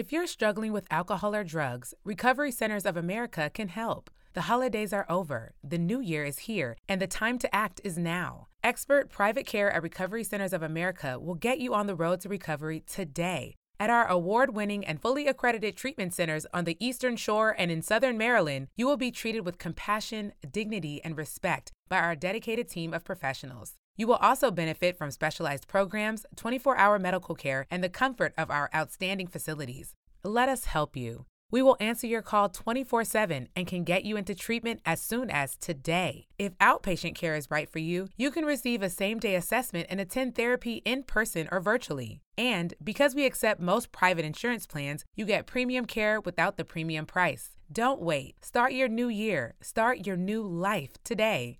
If 0.00 0.12
you're 0.12 0.26
struggling 0.26 0.72
with 0.72 0.86
alcohol 0.90 1.34
or 1.34 1.44
drugs, 1.44 1.92
Recovery 2.04 2.50
Centers 2.52 2.86
of 2.86 2.96
America 2.96 3.50
can 3.52 3.68
help. 3.68 4.08
The 4.32 4.48
holidays 4.48 4.94
are 4.94 5.04
over, 5.10 5.52
the 5.62 5.76
new 5.76 6.00
year 6.00 6.24
is 6.24 6.38
here, 6.38 6.78
and 6.88 7.02
the 7.02 7.06
time 7.06 7.36
to 7.36 7.54
act 7.54 7.82
is 7.84 7.98
now. 7.98 8.46
Expert 8.64 9.10
private 9.10 9.44
care 9.44 9.70
at 9.70 9.82
Recovery 9.82 10.24
Centers 10.24 10.54
of 10.54 10.62
America 10.62 11.20
will 11.20 11.34
get 11.34 11.60
you 11.60 11.74
on 11.74 11.86
the 11.86 11.94
road 11.94 12.22
to 12.22 12.30
recovery 12.30 12.82
today. 12.86 13.56
At 13.78 13.90
our 13.90 14.06
award 14.06 14.54
winning 14.54 14.86
and 14.86 15.02
fully 15.02 15.26
accredited 15.26 15.76
treatment 15.76 16.14
centers 16.14 16.46
on 16.54 16.64
the 16.64 16.78
Eastern 16.80 17.16
Shore 17.16 17.54
and 17.58 17.70
in 17.70 17.82
Southern 17.82 18.16
Maryland, 18.16 18.68
you 18.76 18.86
will 18.86 18.96
be 18.96 19.10
treated 19.10 19.44
with 19.44 19.58
compassion, 19.58 20.32
dignity, 20.50 21.02
and 21.04 21.14
respect 21.14 21.72
by 21.90 21.98
our 21.98 22.16
dedicated 22.16 22.70
team 22.70 22.94
of 22.94 23.04
professionals. 23.04 23.74
You 24.00 24.06
will 24.06 24.14
also 24.14 24.50
benefit 24.50 24.96
from 24.96 25.10
specialized 25.10 25.68
programs, 25.68 26.24
24 26.34 26.74
hour 26.78 26.98
medical 26.98 27.34
care, 27.34 27.66
and 27.70 27.84
the 27.84 27.90
comfort 27.90 28.32
of 28.38 28.50
our 28.50 28.70
outstanding 28.74 29.26
facilities. 29.26 29.92
Let 30.24 30.48
us 30.48 30.64
help 30.64 30.96
you. 30.96 31.26
We 31.50 31.60
will 31.60 31.76
answer 31.80 32.06
your 32.06 32.22
call 32.22 32.48
24 32.48 33.04
7 33.04 33.48
and 33.54 33.66
can 33.66 33.84
get 33.84 34.06
you 34.06 34.16
into 34.16 34.34
treatment 34.34 34.80
as 34.86 35.02
soon 35.02 35.28
as 35.28 35.54
today. 35.54 36.28
If 36.38 36.56
outpatient 36.60 37.14
care 37.14 37.34
is 37.34 37.50
right 37.50 37.68
for 37.68 37.78
you, 37.78 38.08
you 38.16 38.30
can 38.30 38.46
receive 38.46 38.80
a 38.80 38.88
same 38.88 39.18
day 39.18 39.34
assessment 39.34 39.88
and 39.90 40.00
attend 40.00 40.34
therapy 40.34 40.80
in 40.86 41.02
person 41.02 41.46
or 41.52 41.60
virtually. 41.60 42.22
And 42.38 42.72
because 42.82 43.14
we 43.14 43.26
accept 43.26 43.60
most 43.60 43.92
private 43.92 44.24
insurance 44.24 44.66
plans, 44.66 45.04
you 45.14 45.26
get 45.26 45.46
premium 45.46 45.84
care 45.84 46.22
without 46.22 46.56
the 46.56 46.64
premium 46.64 47.04
price. 47.04 47.50
Don't 47.70 48.00
wait. 48.00 48.42
Start 48.42 48.72
your 48.72 48.88
new 48.88 49.08
year. 49.08 49.56
Start 49.60 50.06
your 50.06 50.16
new 50.16 50.42
life 50.42 50.92
today. 51.04 51.59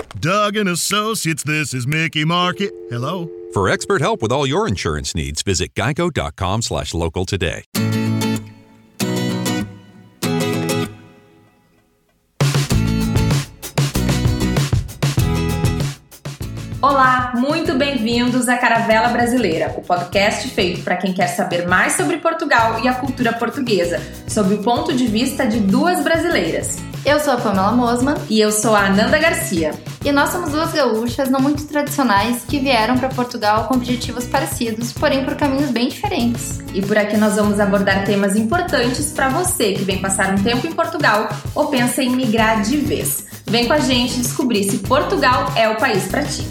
Doug 0.19 0.57
and 0.57 0.67
Associates, 0.67 1.43
this 1.43 1.73
is 1.73 1.87
Mickey 1.87 2.25
Marquis. 2.25 2.71
Hello? 2.89 3.29
For 3.53 3.69
expert 3.69 4.01
help 4.01 4.21
with 4.21 4.31
all 4.31 4.45
your 4.45 4.67
insurance 4.67 5.15
needs, 5.15 5.41
visit 5.41 5.73
geico.com 5.73 6.61
slash 6.61 6.93
local 6.93 7.25
today. 7.25 7.63
Olá, 16.81 17.33
muito 17.35 17.75
bem-vindos 17.75 18.49
à 18.49 18.57
Caravela 18.57 19.09
Brasileira, 19.09 19.73
o 19.77 19.81
podcast 19.81 20.49
feito 20.49 20.83
para 20.83 20.97
quem 20.97 21.13
quer 21.13 21.27
saber 21.27 21.67
mais 21.67 21.93
sobre 21.93 22.17
Portugal 22.17 22.83
e 22.83 22.87
a 22.87 22.95
cultura 22.95 23.33
portuguesa, 23.33 24.01
sob 24.27 24.55
o 24.55 24.63
ponto 24.63 24.93
de 24.93 25.07
vista 25.07 25.45
de 25.45 25.59
duas 25.59 26.03
brasileiras. 26.03 26.77
Eu 27.05 27.19
sou 27.19 27.33
a 27.33 27.37
Pamela 27.37 27.71
Mosman 27.71 28.15
e 28.29 28.39
eu 28.41 28.51
sou 28.51 28.75
a 28.75 28.87
Ananda 28.87 29.17
Garcia. 29.17 29.71
E 30.03 30.11
nós 30.11 30.31
somos 30.31 30.51
duas 30.51 30.71
gaúchas 30.71 31.29
não 31.29 31.39
muito 31.39 31.63
tradicionais 31.65 32.43
que 32.47 32.59
vieram 32.59 32.97
para 32.97 33.09
Portugal 33.09 33.65
com 33.67 33.75
objetivos 33.75 34.25
parecidos, 34.25 34.91
porém 34.91 35.23
por 35.23 35.35
caminhos 35.35 35.69
bem 35.69 35.89
diferentes. 35.89 36.59
E 36.73 36.81
por 36.81 36.97
aqui 36.97 37.17
nós 37.17 37.35
vamos 37.35 37.59
abordar 37.59 38.03
temas 38.03 38.35
importantes 38.35 39.11
para 39.11 39.29
você 39.29 39.73
que 39.73 39.83
vem 39.83 40.01
passar 40.01 40.33
um 40.33 40.41
tempo 40.41 40.65
em 40.65 40.71
Portugal 40.71 41.29
ou 41.53 41.67
pensa 41.67 42.01
em 42.01 42.09
migrar 42.09 42.63
de 42.63 42.77
vez. 42.77 43.25
Vem 43.45 43.67
com 43.67 43.73
a 43.73 43.79
gente 43.79 44.17
descobrir 44.19 44.63
se 44.63 44.79
Portugal 44.79 45.51
é 45.55 45.69
o 45.69 45.75
país 45.75 46.07
para 46.07 46.23
ti. 46.23 46.47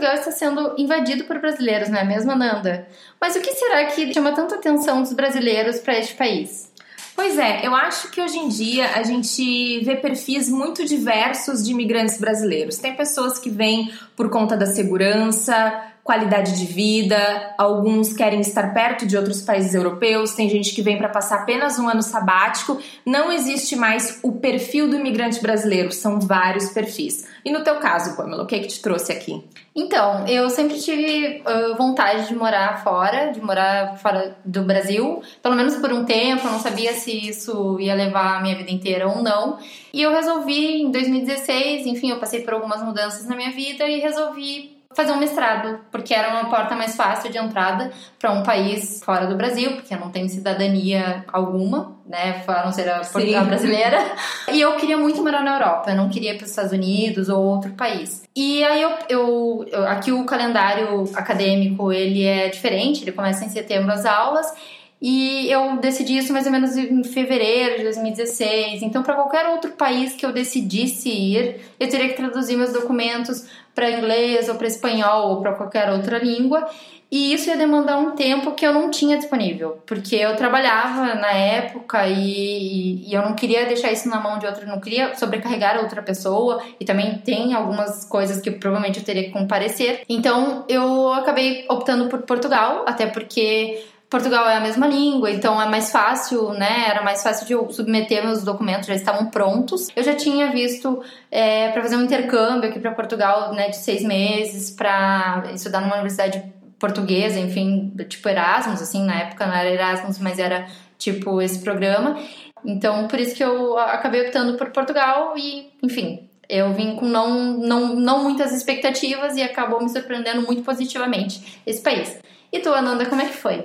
Portugal 0.00 0.14
está 0.14 0.30
sendo 0.30 0.74
invadido 0.78 1.24
por 1.24 1.38
brasileiros, 1.38 1.90
não 1.90 1.98
é 1.98 2.04
mesmo, 2.04 2.34
Nanda? 2.34 2.88
Mas 3.20 3.36
o 3.36 3.40
que 3.40 3.52
será 3.52 3.84
que 3.84 4.14
chama 4.14 4.32
tanta 4.32 4.54
atenção 4.54 5.02
dos 5.02 5.12
brasileiros 5.12 5.78
para 5.78 5.98
este 5.98 6.14
país? 6.14 6.72
Pois 7.14 7.38
é, 7.38 7.66
eu 7.66 7.74
acho 7.74 8.10
que 8.10 8.18
hoje 8.18 8.38
em 8.38 8.48
dia 8.48 8.92
a 8.94 9.02
gente 9.02 9.84
vê 9.84 9.96
perfis 9.96 10.48
muito 10.48 10.86
diversos 10.86 11.62
de 11.62 11.72
imigrantes 11.72 12.18
brasileiros. 12.18 12.78
Tem 12.78 12.96
pessoas 12.96 13.38
que 13.38 13.50
vêm 13.50 13.92
por 14.16 14.30
conta 14.30 14.56
da 14.56 14.64
segurança, 14.64 15.89
qualidade 16.02 16.58
de 16.58 16.66
vida, 16.66 17.54
alguns 17.56 18.12
querem 18.12 18.40
estar 18.40 18.72
perto 18.74 19.06
de 19.06 19.16
outros 19.16 19.42
países 19.42 19.74
europeus, 19.74 20.34
tem 20.34 20.48
gente 20.48 20.74
que 20.74 20.82
vem 20.82 20.98
para 20.98 21.08
passar 21.08 21.40
apenas 21.40 21.78
um 21.78 21.88
ano 21.88 22.02
sabático. 22.02 22.80
Não 23.04 23.30
existe 23.30 23.76
mais 23.76 24.18
o 24.22 24.32
perfil 24.32 24.88
do 24.88 24.96
imigrante 24.96 25.40
brasileiro, 25.40 25.92
são 25.92 26.18
vários 26.18 26.70
perfis. 26.70 27.28
E 27.44 27.50
no 27.50 27.62
teu 27.62 27.76
caso, 27.76 28.16
Pamela, 28.16 28.42
o 28.42 28.46
que 28.46 28.54
é 28.54 28.58
que 28.58 28.68
te 28.68 28.82
trouxe 28.82 29.12
aqui? 29.12 29.42
Então, 29.74 30.26
eu 30.26 30.50
sempre 30.50 30.78
tive 30.78 31.42
uh, 31.42 31.76
vontade 31.76 32.26
de 32.26 32.34
morar 32.34 32.82
fora, 32.82 33.30
de 33.30 33.40
morar 33.40 33.96
fora 33.98 34.36
do 34.44 34.62
Brasil, 34.62 35.22
pelo 35.42 35.54
menos 35.54 35.76
por 35.76 35.92
um 35.92 36.04
tempo, 36.04 36.46
eu 36.46 36.50
não 36.50 36.58
sabia 36.58 36.92
se 36.92 37.28
isso 37.28 37.78
ia 37.78 37.94
levar 37.94 38.38
a 38.38 38.40
minha 38.40 38.56
vida 38.56 38.70
inteira 38.70 39.06
ou 39.06 39.22
não. 39.22 39.58
E 39.92 40.02
eu 40.02 40.10
resolvi 40.10 40.82
em 40.82 40.90
2016, 40.90 41.86
enfim, 41.86 42.10
eu 42.10 42.18
passei 42.18 42.42
por 42.42 42.54
algumas 42.54 42.82
mudanças 42.82 43.26
na 43.26 43.36
minha 43.36 43.52
vida 43.52 43.86
e 43.86 44.00
resolvi 44.00 44.69
fazer 44.92 45.12
um 45.12 45.18
mestrado, 45.18 45.78
porque 45.90 46.12
era 46.12 46.30
uma 46.30 46.50
porta 46.50 46.74
mais 46.74 46.96
fácil 46.96 47.30
de 47.30 47.38
entrada 47.38 47.92
para 48.18 48.32
um 48.32 48.42
país 48.42 49.00
fora 49.04 49.26
do 49.26 49.36
Brasil, 49.36 49.72
porque 49.72 49.94
eu 49.94 50.00
não 50.00 50.10
tenho 50.10 50.28
cidadania 50.28 51.24
alguma, 51.32 51.96
né, 52.04 52.42
a 52.46 52.64
não 52.64 52.72
ser 52.72 52.88
a 52.90 53.00
Portugal 53.00 53.44
brasileira. 53.44 53.98
E 54.52 54.60
eu 54.60 54.74
queria 54.76 54.96
muito 54.96 55.22
morar 55.22 55.44
na 55.44 55.54
Europa, 55.54 55.90
eu 55.90 55.96
não 55.96 56.08
queria 56.08 56.32
ir 56.32 56.36
para 56.36 56.44
os 56.44 56.50
Estados 56.50 56.72
Unidos 56.72 57.28
ou 57.28 57.40
outro 57.40 57.70
país. 57.72 58.24
E 58.34 58.64
aí 58.64 58.82
eu, 58.82 58.90
eu, 59.08 59.66
eu, 59.70 59.86
aqui 59.86 60.10
o 60.10 60.24
calendário 60.24 61.04
acadêmico 61.14 61.92
ele 61.92 62.24
é 62.24 62.48
diferente, 62.48 63.04
ele 63.04 63.12
começa 63.12 63.44
em 63.44 63.48
setembro 63.48 63.92
as 63.92 64.04
aulas. 64.04 64.52
E 65.00 65.50
eu 65.50 65.78
decidi 65.78 66.18
isso 66.18 66.32
mais 66.32 66.44
ou 66.44 66.52
menos 66.52 66.76
em 66.76 67.02
fevereiro 67.02 67.78
de 67.78 67.84
2016. 67.84 68.82
Então, 68.82 69.02
para 69.02 69.14
qualquer 69.14 69.46
outro 69.46 69.72
país 69.72 70.14
que 70.14 70.26
eu 70.26 70.32
decidisse 70.32 71.08
ir, 71.08 71.60
eu 71.78 71.88
teria 71.88 72.08
que 72.08 72.16
traduzir 72.16 72.56
meus 72.56 72.72
documentos 72.72 73.46
para 73.74 73.90
inglês 73.90 74.48
ou 74.48 74.56
para 74.56 74.66
espanhol 74.66 75.30
ou 75.30 75.40
para 75.40 75.54
qualquer 75.54 75.90
outra 75.90 76.18
língua. 76.18 76.68
E 77.10 77.32
isso 77.32 77.48
ia 77.48 77.56
demandar 77.56 77.98
um 77.98 78.12
tempo 78.12 78.52
que 78.52 78.64
eu 78.64 78.72
não 78.72 78.88
tinha 78.88 79.18
disponível, 79.18 79.82
porque 79.84 80.14
eu 80.14 80.36
trabalhava 80.36 81.14
na 81.14 81.32
época 81.32 82.06
e, 82.06 83.04
e, 83.04 83.12
eu 83.12 83.20
não 83.20 83.34
queria 83.34 83.66
deixar 83.66 83.90
isso 83.90 84.08
na 84.08 84.20
mão 84.20 84.38
de 84.38 84.46
outra, 84.46 84.64
não 84.64 84.80
queria 84.80 85.12
sobrecarregar 85.16 85.76
outra 85.78 86.02
pessoa 86.02 86.62
e 86.78 86.84
também 86.84 87.18
tem 87.18 87.52
algumas 87.52 88.04
coisas 88.04 88.40
que 88.40 88.52
provavelmente 88.52 89.00
eu 89.00 89.04
teria 89.04 89.24
que 89.24 89.30
comparecer. 89.30 90.02
Então 90.08 90.64
eu 90.68 91.12
acabei 91.12 91.66
optando 91.68 92.08
por 92.08 92.22
Portugal, 92.22 92.84
até 92.86 93.06
porque 93.06 93.82
Portugal 94.10 94.48
é 94.48 94.56
a 94.56 94.60
mesma 94.60 94.88
língua, 94.88 95.30
então 95.30 95.62
é 95.62 95.68
mais 95.68 95.92
fácil, 95.92 96.52
né? 96.54 96.88
Era 96.88 97.00
mais 97.02 97.22
fácil 97.22 97.46
de 97.46 97.52
eu 97.52 97.70
submeter 97.70 98.24
meus 98.24 98.42
documentos, 98.42 98.88
já 98.88 98.94
estavam 98.94 99.26
prontos. 99.26 99.86
Eu 99.94 100.02
já 100.02 100.14
tinha 100.14 100.50
visto 100.50 101.00
é, 101.30 101.68
para 101.70 101.80
fazer 101.80 101.96
um 101.96 102.02
intercâmbio 102.02 102.68
aqui 102.68 102.80
para 102.80 102.90
Portugal, 102.90 103.54
né, 103.54 103.68
de 103.68 103.76
seis 103.76 104.02
meses, 104.02 104.72
para 104.72 105.44
estudar 105.54 105.80
numa 105.80 105.94
universidade 105.94 106.42
portuguesa, 106.76 107.38
enfim, 107.38 107.94
tipo 108.08 108.28
Erasmus, 108.28 108.82
assim, 108.82 109.04
na 109.04 109.14
época 109.20 109.46
não 109.46 109.54
era 109.54 109.70
Erasmus, 109.70 110.18
mas 110.18 110.40
era 110.40 110.66
tipo 110.98 111.40
esse 111.40 111.60
programa. 111.60 112.18
Então, 112.64 113.06
por 113.06 113.20
isso 113.20 113.36
que 113.36 113.44
eu 113.44 113.78
acabei 113.78 114.26
optando 114.26 114.58
por 114.58 114.70
Portugal 114.70 115.34
e, 115.36 115.70
enfim, 115.80 116.28
eu 116.48 116.72
vim 116.72 116.96
com 116.96 117.06
não, 117.06 117.56
não, 117.58 117.94
não 117.94 118.24
muitas 118.24 118.52
expectativas 118.52 119.36
e 119.36 119.42
acabou 119.42 119.80
me 119.80 119.88
surpreendendo 119.88 120.42
muito 120.42 120.62
positivamente 120.62 121.60
esse 121.64 121.80
país. 121.80 122.18
E 122.52 122.58
tu, 122.58 122.74
Ananda, 122.74 123.06
como 123.06 123.22
é 123.22 123.26
que 123.26 123.36
foi? 123.36 123.64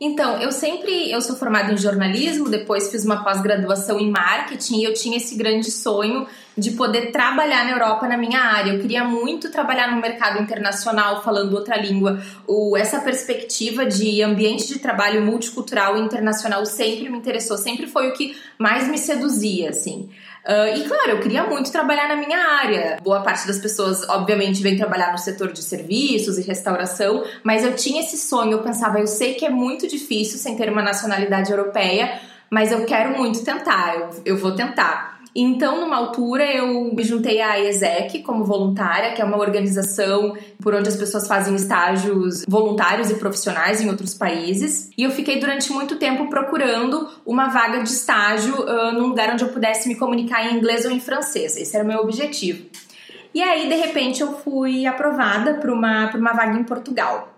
Então, 0.00 0.40
eu 0.40 0.50
sempre, 0.50 1.10
eu 1.10 1.20
sou 1.20 1.36
formada 1.36 1.72
em 1.72 1.76
jornalismo, 1.76 2.48
depois 2.48 2.90
fiz 2.90 3.04
uma 3.04 3.22
pós-graduação 3.22 4.00
em 4.00 4.10
marketing 4.10 4.80
e 4.80 4.84
eu 4.84 4.92
tinha 4.92 5.16
esse 5.16 5.36
grande 5.36 5.70
sonho 5.70 6.26
de 6.58 6.72
poder 6.72 7.12
trabalhar 7.12 7.64
na 7.64 7.70
Europa 7.70 8.08
na 8.08 8.16
minha 8.16 8.40
área. 8.40 8.72
Eu 8.72 8.80
queria 8.80 9.04
muito 9.04 9.50
trabalhar 9.50 9.94
no 9.94 10.00
mercado 10.00 10.42
internacional 10.42 11.22
falando 11.22 11.54
outra 11.54 11.76
língua. 11.76 12.20
O, 12.46 12.76
essa 12.76 13.00
perspectiva 13.00 13.86
de 13.86 14.20
ambiente 14.20 14.66
de 14.66 14.78
trabalho 14.80 15.22
multicultural 15.22 15.96
e 15.96 16.00
internacional 16.00 16.66
sempre 16.66 17.08
me 17.08 17.16
interessou, 17.16 17.56
sempre 17.56 17.86
foi 17.86 18.08
o 18.08 18.12
que 18.14 18.36
mais 18.58 18.88
me 18.88 18.98
seduzia, 18.98 19.70
assim. 19.70 20.10
Uh, 20.46 20.76
e 20.76 20.84
claro, 20.84 21.12
eu 21.12 21.20
queria 21.20 21.44
muito 21.44 21.72
trabalhar 21.72 22.06
na 22.06 22.16
minha 22.16 22.38
área. 22.38 22.98
Boa 23.02 23.22
parte 23.22 23.46
das 23.46 23.58
pessoas, 23.58 24.06
obviamente, 24.08 24.62
vem 24.62 24.76
trabalhar 24.76 25.10
no 25.10 25.18
setor 25.18 25.50
de 25.52 25.62
serviços 25.62 26.36
e 26.36 26.42
restauração, 26.42 27.24
mas 27.42 27.64
eu 27.64 27.74
tinha 27.74 28.02
esse 28.02 28.18
sonho. 28.18 28.52
Eu 28.52 28.62
pensava, 28.62 29.00
eu 29.00 29.06
sei 29.06 29.34
que 29.34 29.46
é 29.46 29.50
muito 29.50 29.88
difícil 29.88 30.38
sem 30.38 30.54
ter 30.54 30.70
uma 30.70 30.82
nacionalidade 30.82 31.50
europeia, 31.50 32.20
mas 32.50 32.70
eu 32.70 32.84
quero 32.84 33.16
muito 33.16 33.42
tentar, 33.42 33.96
eu, 33.96 34.10
eu 34.24 34.36
vou 34.36 34.52
tentar. 34.52 35.13
Então, 35.36 35.80
numa 35.80 35.96
altura, 35.96 36.44
eu 36.44 36.94
me 36.94 37.02
juntei 37.02 37.40
à 37.40 37.58
ESEC 37.58 38.22
como 38.22 38.44
voluntária, 38.44 39.12
que 39.12 39.20
é 39.20 39.24
uma 39.24 39.36
organização 39.36 40.36
por 40.62 40.74
onde 40.74 40.88
as 40.88 40.96
pessoas 40.96 41.26
fazem 41.26 41.56
estágios 41.56 42.44
voluntários 42.46 43.10
e 43.10 43.16
profissionais 43.16 43.80
em 43.80 43.88
outros 43.88 44.14
países. 44.14 44.90
E 44.96 45.02
eu 45.02 45.10
fiquei 45.10 45.40
durante 45.40 45.72
muito 45.72 45.96
tempo 45.96 46.30
procurando 46.30 47.08
uma 47.26 47.48
vaga 47.48 47.82
de 47.82 47.88
estágio 47.88 48.54
uh, 48.60 48.92
num 48.92 49.08
lugar 49.08 49.32
onde 49.32 49.42
eu 49.42 49.48
pudesse 49.48 49.88
me 49.88 49.96
comunicar 49.96 50.46
em 50.46 50.56
inglês 50.56 50.84
ou 50.84 50.92
em 50.92 51.00
francês. 51.00 51.56
Esse 51.56 51.74
era 51.74 51.84
o 51.84 51.88
meu 51.88 51.98
objetivo. 51.98 52.66
E 53.34 53.42
aí, 53.42 53.68
de 53.68 53.74
repente, 53.74 54.22
eu 54.22 54.34
fui 54.38 54.86
aprovada 54.86 55.54
para 55.54 55.72
uma, 55.72 56.14
uma 56.14 56.32
vaga 56.32 56.56
em 56.56 56.62
Portugal. 56.62 57.34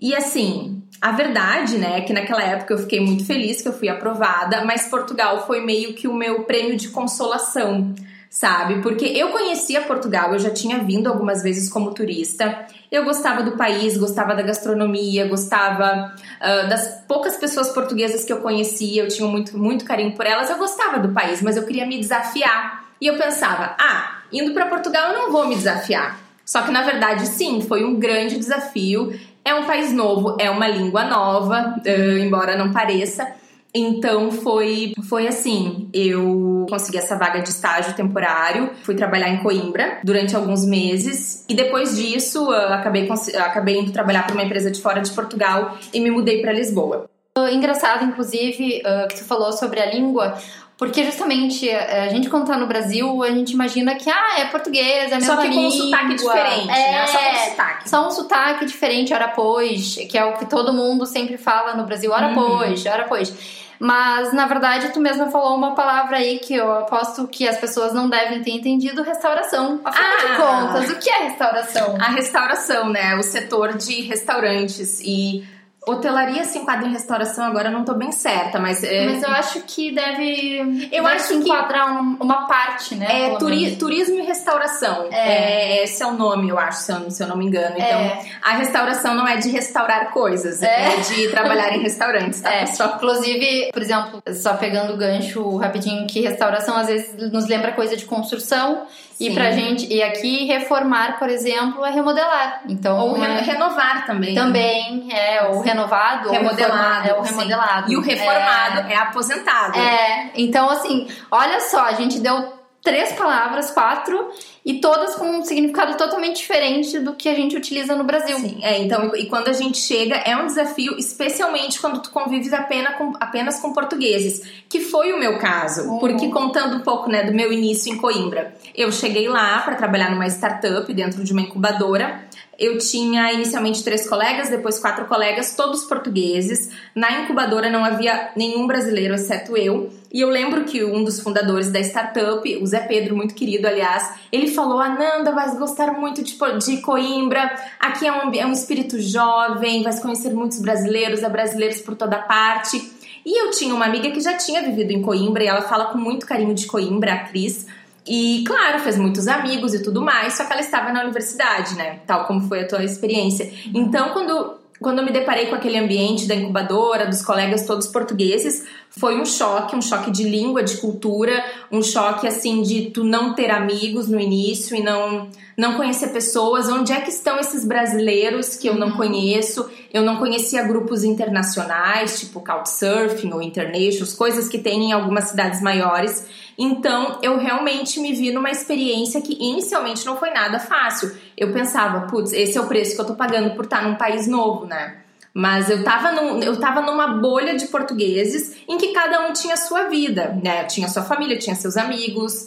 E 0.00 0.14
assim, 0.16 0.82
a 1.00 1.12
verdade, 1.12 1.76
né, 1.76 1.98
é 1.98 2.00
que 2.00 2.12
naquela 2.12 2.42
época 2.42 2.74
eu 2.74 2.78
fiquei 2.78 3.00
muito 3.00 3.26
feliz 3.26 3.60
que 3.60 3.68
eu 3.68 3.72
fui 3.72 3.88
aprovada, 3.88 4.64
mas 4.64 4.88
Portugal 4.88 5.46
foi 5.46 5.60
meio 5.60 5.94
que 5.94 6.08
o 6.08 6.14
meu 6.14 6.44
prêmio 6.44 6.76
de 6.76 6.88
consolação, 6.88 7.94
sabe? 8.30 8.80
Porque 8.82 9.04
eu 9.04 9.28
conhecia 9.28 9.82
Portugal, 9.82 10.32
eu 10.32 10.38
já 10.38 10.50
tinha 10.50 10.78
vindo 10.78 11.08
algumas 11.08 11.42
vezes 11.42 11.68
como 11.70 11.94
turista. 11.94 12.66
Eu 12.90 13.04
gostava 13.04 13.42
do 13.42 13.52
país, 13.52 13.96
gostava 13.96 14.34
da 14.34 14.42
gastronomia, 14.42 15.28
gostava 15.28 16.14
uh, 16.40 16.68
das 16.68 17.02
poucas 17.06 17.36
pessoas 17.36 17.68
portuguesas 17.68 18.24
que 18.24 18.32
eu 18.32 18.40
conhecia, 18.40 19.04
eu 19.04 19.08
tinha 19.08 19.28
muito, 19.28 19.56
muito 19.56 19.84
carinho 19.84 20.16
por 20.16 20.26
elas. 20.26 20.50
Eu 20.50 20.58
gostava 20.58 20.98
do 20.98 21.12
país, 21.12 21.42
mas 21.42 21.56
eu 21.56 21.64
queria 21.64 21.86
me 21.86 21.98
desafiar. 21.98 22.84
E 23.00 23.06
eu 23.06 23.16
pensava, 23.16 23.76
ah, 23.78 24.22
indo 24.32 24.52
para 24.52 24.66
Portugal 24.66 25.12
eu 25.12 25.18
não 25.18 25.30
vou 25.30 25.46
me 25.46 25.54
desafiar. 25.54 26.18
Só 26.44 26.62
que 26.62 26.70
na 26.70 26.82
verdade, 26.82 27.26
sim, 27.26 27.62
foi 27.62 27.84
um 27.84 27.98
grande 27.98 28.36
desafio. 28.36 29.18
É 29.44 29.54
um 29.54 29.64
país 29.64 29.92
novo, 29.92 30.36
é 30.40 30.48
uma 30.48 30.66
língua 30.66 31.04
nova, 31.04 31.76
uh, 31.86 32.18
embora 32.18 32.56
não 32.56 32.72
pareça. 32.72 33.26
Então 33.74 34.30
foi, 34.30 34.92
foi 35.08 35.26
assim, 35.26 35.90
eu 35.92 36.64
consegui 36.70 36.96
essa 36.96 37.16
vaga 37.16 37.40
de 37.40 37.48
estágio 37.48 37.92
temporário, 37.94 38.70
fui 38.84 38.94
trabalhar 38.94 39.28
em 39.28 39.42
Coimbra 39.42 39.98
durante 40.04 40.36
alguns 40.36 40.64
meses 40.64 41.44
e 41.48 41.54
depois 41.54 41.96
disso 41.96 42.48
uh, 42.48 42.72
acabei, 42.72 43.08
acabei 43.36 43.80
indo 43.80 43.92
trabalhar 43.92 44.24
para 44.26 44.34
uma 44.34 44.44
empresa 44.44 44.70
de 44.70 44.80
fora 44.80 45.00
de 45.00 45.10
Portugal 45.10 45.76
e 45.92 46.00
me 46.00 46.10
mudei 46.10 46.40
para 46.40 46.52
Lisboa. 46.52 47.10
Engraçado, 47.52 48.04
inclusive, 48.04 48.80
uh, 48.86 49.08
que 49.08 49.16
tu 49.16 49.24
falou 49.24 49.52
sobre 49.52 49.80
a 49.80 49.92
língua. 49.92 50.38
Porque 50.76 51.04
justamente 51.04 51.70
a 51.70 52.08
gente 52.08 52.28
quando 52.28 52.46
tá 52.46 52.56
no 52.56 52.66
Brasil, 52.66 53.22
a 53.22 53.30
gente 53.30 53.52
imagina 53.52 53.94
que 53.94 54.10
ah, 54.10 54.40
é 54.40 54.46
português, 54.46 55.12
é 55.12 55.14
a 55.14 55.20
mesma 55.20 55.36
Só 55.36 55.40
que 55.40 55.48
língua. 55.48 55.62
com 55.62 55.68
um 55.68 55.70
sotaque 55.70 56.14
diferente, 56.14 56.70
é, 56.70 56.92
né? 56.92 57.06
Só 57.06 57.18
um 57.18 57.50
sotaque. 57.50 57.90
Só 57.90 58.06
um 58.08 58.10
sotaque 58.10 58.66
diferente, 58.66 59.14
ora 59.14 59.28
pois, 59.28 59.94
que 59.94 60.18
é 60.18 60.24
o 60.24 60.32
que 60.32 60.46
todo 60.46 60.72
mundo 60.72 61.06
sempre 61.06 61.38
fala 61.38 61.74
no 61.74 61.84
Brasil, 61.84 62.10
ora 62.10 62.28
uhum. 62.28 62.34
pois, 62.34 62.84
ora 62.86 63.04
pois. 63.04 63.32
Mas, 63.78 64.32
na 64.32 64.46
verdade, 64.46 64.90
tu 64.92 65.00
mesma 65.00 65.30
falou 65.30 65.56
uma 65.56 65.74
palavra 65.74 66.16
aí 66.16 66.38
que 66.38 66.54
eu 66.54 66.72
aposto 66.72 67.26
que 67.28 67.46
as 67.46 67.58
pessoas 67.58 67.92
não 67.92 68.08
devem 68.08 68.42
ter 68.42 68.52
entendido, 68.52 69.02
restauração. 69.02 69.80
Afinal 69.84 70.10
ah, 70.10 70.26
de 70.26 70.36
contas, 70.36 70.90
o 70.90 70.98
que 70.98 71.10
é 71.10 71.24
restauração? 71.24 71.96
A 72.00 72.08
restauração, 72.10 72.88
né? 72.88 73.16
O 73.16 73.22
setor 73.22 73.76
de 73.76 74.00
restaurantes. 74.02 75.00
E 75.00 75.44
Hotelaria 75.86 76.44
se 76.44 76.58
enquadra 76.58 76.86
em 76.86 76.92
restauração, 76.92 77.44
agora 77.44 77.68
eu 77.68 77.72
não 77.72 77.84
tô 77.84 77.94
bem 77.94 78.10
certa, 78.12 78.58
mas. 78.58 78.82
É... 78.82 79.06
Mas 79.06 79.22
eu 79.22 79.30
acho 79.30 79.60
que 79.62 79.92
deve. 79.92 80.88
Eu 80.90 81.04
deve 81.04 81.14
acho 81.14 81.28
que 81.28 81.34
enquadrar 81.34 81.92
um, 81.92 82.16
uma 82.20 82.46
parte, 82.46 82.94
né? 82.94 83.34
É 83.34 83.36
turi 83.36 83.76
turismo 83.76 84.18
e 84.18 84.22
restauração. 84.22 85.08
É. 85.10 85.80
é. 85.80 85.84
Esse 85.84 86.02
é 86.02 86.06
o 86.06 86.12
nome, 86.12 86.48
eu 86.48 86.58
acho, 86.58 86.80
se 86.80 86.92
eu, 86.92 87.10
se 87.10 87.22
eu 87.22 87.26
não 87.26 87.36
me 87.36 87.46
engano. 87.46 87.74
Então, 87.76 87.84
é. 87.84 88.24
a 88.42 88.52
restauração 88.52 89.14
não 89.14 89.26
é 89.26 89.36
de 89.36 89.50
restaurar 89.50 90.10
coisas, 90.10 90.62
é, 90.62 90.94
é 90.94 90.96
de 91.00 91.28
trabalhar 91.28 91.74
em 91.74 91.80
restaurantes, 91.80 92.40
tá, 92.40 92.50
é. 92.52 92.60
pessoal? 92.66 92.94
Inclusive, 92.96 93.70
por 93.72 93.82
exemplo, 93.82 94.22
só 94.34 94.54
pegando 94.54 94.94
o 94.94 94.96
gancho 94.96 95.56
rapidinho, 95.56 96.06
que 96.06 96.20
restauração 96.20 96.76
às 96.76 96.86
vezes 96.86 97.32
nos 97.32 97.46
lembra 97.46 97.72
coisa 97.72 97.96
de 97.96 98.04
construção. 98.04 98.86
Sim. 99.14 99.30
E 99.30 99.34
pra 99.34 99.52
gente, 99.52 99.86
e 99.92 100.02
aqui 100.02 100.44
reformar, 100.44 101.18
por 101.18 101.28
exemplo, 101.28 101.84
é 101.84 101.90
remodelar. 101.90 102.62
Então, 102.68 102.98
ou 102.98 103.16
é, 103.16 103.40
renovar 103.40 104.04
também. 104.06 104.34
Também, 104.34 105.08
é, 105.12 105.44
ou 105.44 105.60
renovado, 105.60 106.30
remodelado, 106.30 107.08
ou 107.10 107.16
é 107.16 107.18
o 107.18 107.22
remodelado. 107.22 107.92
E 107.92 107.96
o 107.96 108.00
reformado 108.00 108.88
é, 108.88 108.92
é 108.92 108.96
aposentado. 108.96 109.78
É, 109.78 110.30
então 110.34 110.68
assim, 110.68 111.08
olha 111.30 111.60
só, 111.60 111.84
a 111.84 111.92
gente 111.92 112.18
deu 112.18 112.53
três 112.84 113.12
palavras, 113.12 113.70
quatro, 113.70 114.28
e 114.62 114.74
todas 114.74 115.14
com 115.14 115.38
um 115.38 115.42
significado 115.42 115.96
totalmente 115.96 116.36
diferente 116.36 116.98
do 116.98 117.14
que 117.14 117.30
a 117.30 117.34
gente 117.34 117.56
utiliza 117.56 117.96
no 117.96 118.04
Brasil. 118.04 118.36
Sim, 118.36 118.58
é, 118.62 118.78
então, 118.78 119.16
e 119.16 119.24
quando 119.26 119.48
a 119.48 119.54
gente 119.54 119.78
chega, 119.78 120.16
é 120.16 120.36
um 120.36 120.46
desafio, 120.46 120.96
especialmente 120.98 121.80
quando 121.80 122.02
tu 122.02 122.10
convives 122.10 122.52
apenas 122.52 122.94
com, 122.96 123.14
apenas 123.18 123.58
com 123.58 123.72
portugueses, 123.72 124.42
que 124.68 124.80
foi 124.80 125.14
o 125.14 125.18
meu 125.18 125.38
caso, 125.38 125.88
uhum. 125.88 125.98
porque 125.98 126.28
contando 126.28 126.76
um 126.76 126.80
pouco, 126.80 127.10
né, 127.10 127.24
do 127.24 127.32
meu 127.32 127.50
início 127.50 127.90
em 127.90 127.96
Coimbra, 127.96 128.54
eu 128.74 128.92
cheguei 128.92 129.28
lá 129.28 129.60
para 129.62 129.76
trabalhar 129.76 130.10
numa 130.10 130.26
startup 130.26 130.92
dentro 130.92 131.24
de 131.24 131.32
uma 131.32 131.40
incubadora, 131.40 132.22
eu 132.58 132.78
tinha 132.78 133.32
inicialmente 133.32 133.82
três 133.82 134.08
colegas, 134.08 134.48
depois 134.48 134.78
quatro 134.78 135.06
colegas, 135.06 135.54
todos 135.56 135.84
portugueses. 135.84 136.70
Na 136.94 137.22
incubadora 137.22 137.70
não 137.70 137.84
havia 137.84 138.30
nenhum 138.36 138.66
brasileiro, 138.66 139.14
exceto 139.14 139.56
eu. 139.56 139.90
E 140.12 140.20
eu 140.20 140.28
lembro 140.28 140.64
que 140.64 140.84
um 140.84 141.02
dos 141.02 141.18
fundadores 141.18 141.70
da 141.70 141.80
startup, 141.80 142.56
o 142.56 142.66
Zé 142.66 142.80
Pedro, 142.80 143.16
muito 143.16 143.34
querido, 143.34 143.66
aliás, 143.66 144.14
ele 144.30 144.48
falou: 144.48 144.78
Ananda, 144.80 145.32
vai 145.32 145.56
gostar 145.56 145.92
muito 145.92 146.22
de, 146.22 146.36
de 146.64 146.76
Coimbra. 146.80 147.54
Aqui 147.80 148.06
é 148.06 148.12
um, 148.12 148.32
é 148.32 148.46
um 148.46 148.52
espírito 148.52 149.00
jovem, 149.00 149.82
vai 149.82 149.98
conhecer 150.00 150.32
muitos 150.32 150.60
brasileiros, 150.60 151.24
há 151.24 151.28
brasileiros 151.28 151.80
por 151.80 151.96
toda 151.96 152.16
parte. 152.18 152.92
E 153.26 153.42
eu 153.42 153.50
tinha 153.50 153.74
uma 153.74 153.86
amiga 153.86 154.10
que 154.10 154.20
já 154.20 154.36
tinha 154.36 154.62
vivido 154.62 154.92
em 154.92 155.02
Coimbra 155.02 155.42
e 155.42 155.46
ela 155.46 155.62
fala 155.62 155.86
com 155.86 155.98
muito 155.98 156.26
carinho 156.26 156.54
de 156.54 156.66
Coimbra, 156.66 157.14
a 157.14 157.18
Cris. 157.24 157.66
E, 158.06 158.44
claro, 158.46 158.80
fez 158.80 158.98
muitos 158.98 159.26
amigos 159.26 159.72
e 159.72 159.82
tudo 159.82 160.02
mais, 160.02 160.34
só 160.34 160.44
que 160.44 160.52
ela 160.52 160.60
estava 160.60 160.92
na 160.92 161.02
universidade, 161.02 161.74
né? 161.74 162.00
Tal 162.06 162.26
como 162.26 162.46
foi 162.48 162.60
a 162.60 162.68
tua 162.68 162.84
experiência. 162.84 163.50
Então, 163.72 164.10
quando, 164.10 164.58
quando 164.78 164.98
eu 164.98 165.04
me 165.04 165.10
deparei 165.10 165.46
com 165.46 165.54
aquele 165.54 165.78
ambiente 165.78 166.26
da 166.26 166.34
incubadora, 166.34 167.06
dos 167.06 167.22
colegas 167.22 167.66
todos 167.66 167.86
portugueses, 167.86 168.66
foi 168.90 169.18
um 169.18 169.24
choque, 169.24 169.74
um 169.74 169.80
choque 169.80 170.10
de 170.10 170.24
língua, 170.24 170.62
de 170.62 170.76
cultura, 170.76 171.42
um 171.72 171.82
choque, 171.82 172.26
assim, 172.26 172.60
de 172.60 172.90
tu 172.90 173.02
não 173.02 173.34
ter 173.34 173.50
amigos 173.50 174.06
no 174.06 174.20
início 174.20 174.76
e 174.76 174.82
não, 174.82 175.28
não 175.56 175.74
conhecer 175.74 176.08
pessoas. 176.08 176.68
Onde 176.68 176.92
é 176.92 177.00
que 177.00 177.08
estão 177.08 177.38
esses 177.38 177.64
brasileiros 177.64 178.56
que 178.56 178.68
eu 178.68 178.74
não 178.74 178.88
uhum. 178.88 178.96
conheço? 178.96 179.66
Eu 179.94 180.02
não 180.02 180.16
conhecia 180.16 180.64
grupos 180.64 181.04
internacionais, 181.04 182.18
tipo 182.18 182.40
Couchsurfing 182.40 183.32
ou 183.32 183.40
Internations, 183.40 184.12
coisas 184.12 184.48
que 184.48 184.58
tem 184.58 184.86
em 184.86 184.92
algumas 184.92 185.28
cidades 185.28 185.62
maiores. 185.62 186.26
Então, 186.58 187.20
eu 187.22 187.38
realmente 187.38 188.00
me 188.00 188.12
vi 188.12 188.32
numa 188.32 188.50
experiência 188.50 189.22
que 189.22 189.34
inicialmente 189.34 190.04
não 190.04 190.16
foi 190.16 190.30
nada 190.30 190.58
fácil. 190.58 191.16
Eu 191.36 191.52
pensava, 191.52 192.08
putz, 192.08 192.32
esse 192.32 192.58
é 192.58 192.60
o 192.60 192.66
preço 192.66 192.96
que 192.96 193.00
eu 193.02 193.04
tô 193.06 193.14
pagando 193.14 193.54
por 193.54 193.66
estar 193.66 193.84
num 193.88 193.94
país 193.94 194.26
novo, 194.26 194.66
né? 194.66 194.96
Mas 195.32 195.70
eu 195.70 195.84
tava, 195.84 196.10
num, 196.10 196.42
eu 196.42 196.58
tava 196.58 196.82
numa 196.82 197.06
bolha 197.18 197.54
de 197.54 197.66
portugueses 197.68 198.56
em 198.68 198.76
que 198.76 198.92
cada 198.92 199.28
um 199.28 199.32
tinha 199.32 199.56
sua 199.56 199.84
vida, 199.84 200.36
né? 200.42 200.64
Tinha 200.64 200.88
sua 200.88 201.04
família, 201.04 201.38
tinha 201.38 201.54
seus 201.54 201.76
amigos, 201.76 202.46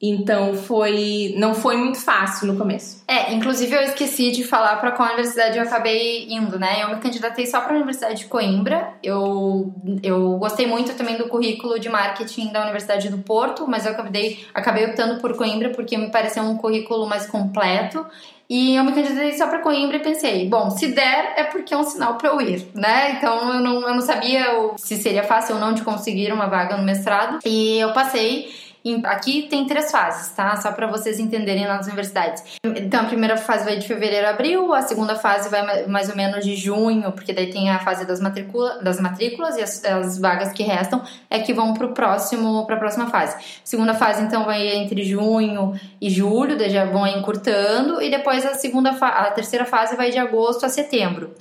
então 0.00 0.54
foi 0.54 1.34
não 1.38 1.54
foi 1.54 1.76
muito 1.76 1.98
fácil 1.98 2.46
no 2.46 2.56
começo. 2.56 3.02
É, 3.08 3.32
inclusive 3.32 3.74
eu 3.74 3.82
esqueci 3.82 4.30
de 4.30 4.44
falar 4.44 4.76
para 4.76 4.92
qual 4.92 5.08
universidade 5.08 5.56
eu 5.56 5.62
acabei 5.62 6.26
indo, 6.28 6.58
né? 6.58 6.82
Eu 6.82 6.90
me 6.90 6.96
candidatei 6.96 7.46
só 7.46 7.60
para 7.60 7.72
a 7.72 7.76
Universidade 7.76 8.20
de 8.20 8.24
Coimbra. 8.26 8.94
Eu, 9.02 9.72
eu 10.02 10.36
gostei 10.38 10.66
muito 10.66 10.94
também 10.94 11.16
do 11.16 11.28
currículo 11.28 11.78
de 11.78 11.88
marketing 11.88 12.52
da 12.52 12.62
Universidade 12.62 13.08
do 13.08 13.18
Porto, 13.18 13.66
mas 13.66 13.86
eu 13.86 13.92
acabei, 13.92 14.44
acabei 14.52 14.84
optando 14.86 15.20
por 15.20 15.36
Coimbra 15.36 15.70
porque 15.70 15.96
me 15.96 16.10
pareceu 16.10 16.42
um 16.42 16.56
currículo 16.56 17.06
mais 17.06 17.26
completo. 17.26 18.04
E 18.48 18.76
eu 18.76 18.84
me 18.84 18.92
candidatei 18.92 19.36
só 19.36 19.48
para 19.48 19.58
Coimbra 19.58 19.96
e 19.96 20.00
pensei, 20.00 20.48
bom, 20.48 20.70
se 20.70 20.88
der 20.88 21.34
é 21.36 21.44
porque 21.44 21.74
é 21.74 21.76
um 21.76 21.82
sinal 21.82 22.14
para 22.14 22.28
eu 22.28 22.40
ir, 22.40 22.68
né? 22.74 23.12
Então 23.12 23.54
eu 23.54 23.60
não, 23.60 23.88
eu 23.88 23.94
não 23.94 24.00
sabia 24.00 24.44
se 24.76 24.96
seria 24.96 25.24
fácil 25.24 25.56
ou 25.56 25.60
não 25.60 25.72
de 25.74 25.82
conseguir 25.82 26.32
uma 26.32 26.46
vaga 26.46 26.76
no 26.76 26.84
mestrado. 26.84 27.40
E 27.44 27.78
eu 27.78 27.92
passei 27.92 28.65
Aqui 29.04 29.42
tem 29.48 29.66
três 29.66 29.90
fases, 29.90 30.30
tá? 30.30 30.56
Só 30.56 30.72
para 30.72 30.86
vocês 30.86 31.18
entenderem 31.18 31.66
nas 31.66 31.86
universidades. 31.86 32.42
Então, 32.64 33.00
a 33.00 33.04
primeira 33.04 33.36
fase 33.36 33.64
vai 33.64 33.76
de 33.76 33.86
fevereiro 33.86 34.26
a 34.26 34.30
abril, 34.30 34.72
a 34.72 34.82
segunda 34.82 35.16
fase 35.16 35.48
vai 35.48 35.86
mais 35.86 36.08
ou 36.08 36.16
menos 36.16 36.44
de 36.44 36.54
junho, 36.54 37.10
porque 37.12 37.32
daí 37.32 37.50
tem 37.50 37.70
a 37.70 37.78
fase 37.78 38.06
das, 38.06 38.20
matricula, 38.20 38.82
das 38.82 39.00
matrículas 39.00 39.56
e 39.56 39.62
as, 39.62 39.84
as 39.84 40.18
vagas 40.18 40.52
que 40.52 40.62
restam 40.62 41.02
é 41.28 41.40
que 41.40 41.52
vão 41.52 41.74
para 41.74 41.88
próximo 41.88 42.66
para 42.66 42.76
a 42.76 42.78
próxima 42.78 43.08
fase. 43.08 43.36
Segunda 43.64 43.94
fase, 43.94 44.22
então, 44.22 44.44
vai 44.44 44.68
entre 44.68 45.02
junho 45.04 45.78
e 46.00 46.08
julho, 46.08 46.56
daí 46.56 46.70
já 46.70 46.84
vão 46.84 47.06
encurtando, 47.06 48.00
e 48.00 48.10
depois 48.10 48.44
a 48.46 48.54
segunda 48.54 48.90
a 48.90 49.30
terceira 49.30 49.64
fase 49.64 49.96
vai 49.96 50.10
de 50.10 50.18
agosto 50.18 50.64
a 50.64 50.68
setembro. 50.68 51.34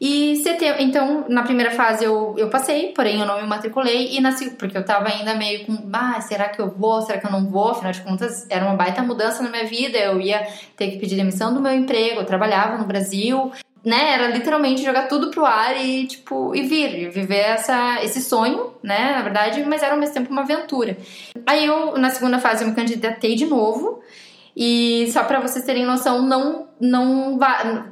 E 0.00 0.36
setembro, 0.36 0.82
então, 0.82 1.24
na 1.28 1.42
primeira 1.42 1.70
fase 1.70 2.04
eu, 2.04 2.34
eu 2.36 2.50
passei, 2.50 2.92
porém 2.92 3.20
eu 3.20 3.26
não 3.26 3.40
me 3.40 3.46
matriculei, 3.46 4.14
e 4.14 4.20
na, 4.20 4.30
porque 4.58 4.76
eu 4.76 4.84
tava 4.84 5.08
ainda 5.08 5.34
meio 5.34 5.64
com, 5.64 5.88
ah, 5.92 6.20
será 6.20 6.50
que 6.50 6.60
eu 6.60 6.70
vou, 6.70 7.00
será 7.00 7.18
que 7.18 7.26
eu 7.26 7.30
não 7.30 7.48
vou? 7.48 7.70
Afinal 7.70 7.92
de 7.92 8.02
contas, 8.02 8.46
era 8.50 8.64
uma 8.64 8.74
baita 8.74 9.02
mudança 9.02 9.42
na 9.42 9.48
minha 9.48 9.64
vida, 9.64 9.96
eu 9.96 10.20
ia 10.20 10.46
ter 10.76 10.90
que 10.90 10.98
pedir 10.98 11.16
demissão 11.16 11.54
do 11.54 11.62
meu 11.62 11.72
emprego, 11.72 12.20
eu 12.20 12.26
trabalhava 12.26 12.76
no 12.76 12.84
Brasil, 12.84 13.50
né, 13.82 14.12
era 14.12 14.28
literalmente 14.28 14.82
jogar 14.82 15.08
tudo 15.08 15.30
pro 15.30 15.46
ar 15.46 15.74
e, 15.82 16.06
tipo, 16.06 16.54
e 16.54 16.62
vir, 16.62 16.94
e 16.94 17.08
viver 17.08 17.36
essa, 17.36 18.02
esse 18.02 18.20
sonho, 18.20 18.74
né, 18.82 19.12
na 19.16 19.22
verdade, 19.22 19.64
mas 19.64 19.82
era 19.82 19.94
ao 19.94 19.98
mesmo 19.98 20.12
tempo 20.12 20.30
uma 20.30 20.42
aventura. 20.42 20.98
Aí 21.46 21.64
eu, 21.64 21.96
na 21.96 22.10
segunda 22.10 22.38
fase, 22.38 22.64
eu 22.64 22.68
me 22.68 22.74
candidatei 22.74 23.34
de 23.34 23.46
novo, 23.46 24.02
e 24.54 25.08
só 25.12 25.22
para 25.24 25.40
vocês 25.40 25.64
terem 25.64 25.86
noção, 25.86 26.20
não, 26.20 26.65
não, 26.80 27.38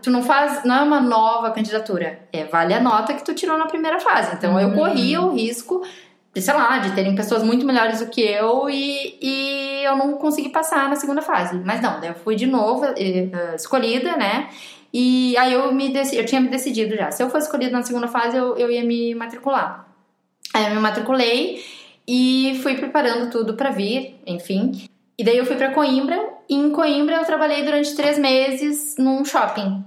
tu 0.02 0.10
não 0.10 0.22
faz, 0.22 0.64
não 0.64 0.74
é 0.74 0.82
uma 0.82 1.00
nova 1.00 1.50
candidatura, 1.50 2.20
é 2.32 2.44
vale 2.44 2.74
a 2.74 2.80
nota 2.80 3.14
que 3.14 3.24
tu 3.24 3.34
tirou 3.34 3.56
na 3.56 3.66
primeira 3.66 3.98
fase. 3.98 4.34
Então 4.34 4.60
eu 4.60 4.72
corria 4.72 5.20
o 5.20 5.34
risco 5.34 5.82
de, 6.34 6.42
sei 6.42 6.52
lá, 6.52 6.78
de 6.78 6.92
terem 6.92 7.14
pessoas 7.14 7.42
muito 7.42 7.64
melhores 7.64 8.00
do 8.00 8.06
que 8.06 8.20
eu 8.20 8.68
e, 8.68 9.16
e 9.22 9.84
eu 9.84 9.96
não 9.96 10.14
consegui 10.14 10.48
passar 10.48 10.88
na 10.88 10.96
segunda 10.96 11.22
fase. 11.22 11.58
Mas 11.64 11.80
não, 11.80 12.00
daí 12.00 12.10
eu 12.10 12.14
fui 12.14 12.34
de 12.34 12.46
novo 12.46 12.84
uh, 12.84 13.54
escolhida, 13.54 14.16
né? 14.16 14.48
E 14.92 15.36
aí 15.36 15.52
eu 15.52 15.72
me 15.72 15.88
decidi, 15.88 16.18
eu 16.18 16.26
tinha 16.26 16.40
me 16.40 16.48
decidido 16.48 16.94
já. 16.96 17.10
Se 17.10 17.22
eu 17.22 17.30
fosse 17.30 17.46
escolhida 17.46 17.72
na 17.72 17.82
segunda 17.82 18.08
fase, 18.08 18.36
eu, 18.36 18.56
eu 18.56 18.70
ia 18.70 18.84
me 18.84 19.14
matricular. 19.14 19.86
Aí 20.52 20.66
eu 20.66 20.70
me 20.70 20.80
matriculei 20.80 21.64
e 22.06 22.60
fui 22.62 22.76
preparando 22.76 23.30
tudo 23.30 23.54
para 23.54 23.70
vir, 23.70 24.20
enfim. 24.26 24.88
E 25.16 25.24
daí 25.24 25.38
eu 25.38 25.46
fui 25.46 25.56
para 25.56 25.72
Coimbra, 25.72 26.20
e 26.48 26.54
em 26.54 26.70
Coimbra 26.70 27.16
eu 27.16 27.24
trabalhei 27.24 27.62
durante 27.62 27.94
três 27.94 28.18
meses 28.18 28.96
num 28.98 29.24
shopping. 29.24 29.84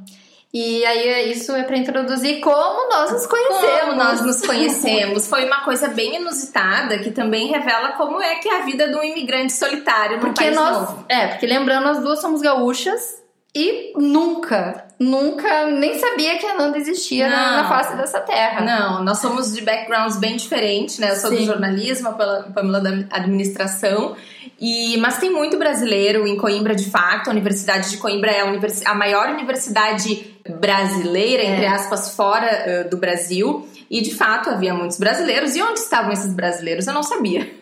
E 0.54 0.86
aí 0.86 1.32
isso 1.32 1.54
é 1.54 1.64
para 1.64 1.78
introduzir 1.78 2.40
como 2.40 2.90
nós 2.90 3.12
nos 3.12 3.28
conhecemos. 3.28 3.80
Como 3.82 3.96
nós 3.96 4.22
nos 4.26 4.42
conhecemos. 4.42 5.28
Foi 5.28 5.46
uma 5.46 5.64
coisa 5.64 5.90
bem 5.90 6.16
inusitada 6.16 6.98
que 7.00 7.12
também 7.12 7.48
revela 7.48 7.92
como 7.92 8.22
é 8.22 8.36
que 8.36 8.48
é 8.48 8.62
a 8.62 8.66
vida 8.66 8.88
de 8.88 8.96
um 8.96 9.04
imigrante 9.04 9.52
solitário 9.52 10.20
porque 10.20 10.46
país 10.46 10.56
nós, 10.56 10.78
novo. 10.78 11.06
É, 11.10 11.28
porque 11.28 11.46
lembrando, 11.46 11.84
nós 11.84 12.00
duas 12.00 12.20
somos 12.22 12.42
gaúchas 12.42 13.22
e 13.54 13.94
nunca, 13.98 14.87
nunca, 15.00 15.68
nem 15.68 15.98
sabia 16.00 16.38
que 16.38 16.46
a 16.46 16.56
Nanda 16.56 16.78
existia 16.78 17.28
na, 17.28 17.64
na, 17.64 17.70
face 17.70 17.96
dessa 17.96 18.20
terra. 18.20 18.62
Não, 18.62 19.04
nós 19.04 19.20
somos 19.20 19.54
de 19.54 19.62
backgrounds 19.62 20.18
bem 20.18 20.36
diferentes, 20.36 20.98
né? 20.98 21.12
Eu 21.12 21.16
sou 21.16 21.30
Sim. 21.30 21.38
do 21.38 21.46
jornalismo, 21.46 22.10
a 22.10 22.14
Pamela 22.14 22.80
da 22.80 22.90
administração. 23.12 24.16
E, 24.60 24.98
mas 24.98 25.20
tem 25.20 25.30
muito 25.30 25.58
brasileiro 25.58 26.26
em 26.26 26.36
Coimbra, 26.36 26.74
de 26.74 26.90
fato. 26.90 27.30
A 27.30 27.32
Universidade 27.32 27.92
de 27.92 27.98
Coimbra 27.98 28.32
é 28.32 28.42
a, 28.42 28.46
univers, 28.46 28.84
a 28.86 28.96
maior 28.96 29.30
universidade 29.30 30.36
brasileira, 30.60 31.44
é. 31.44 31.46
entre 31.46 31.66
aspas, 31.68 32.16
fora 32.16 32.86
uh, 32.86 32.90
do 32.90 32.98
Brasil. 32.98 33.68
E 33.90 34.02
de 34.02 34.14
fato 34.14 34.50
havia 34.50 34.74
muitos 34.74 34.98
brasileiros. 34.98 35.56
E 35.56 35.62
onde 35.62 35.80
estavam 35.80 36.12
esses 36.12 36.34
brasileiros? 36.34 36.88
Eu 36.88 36.94
não 36.94 37.04
sabia. 37.04 37.48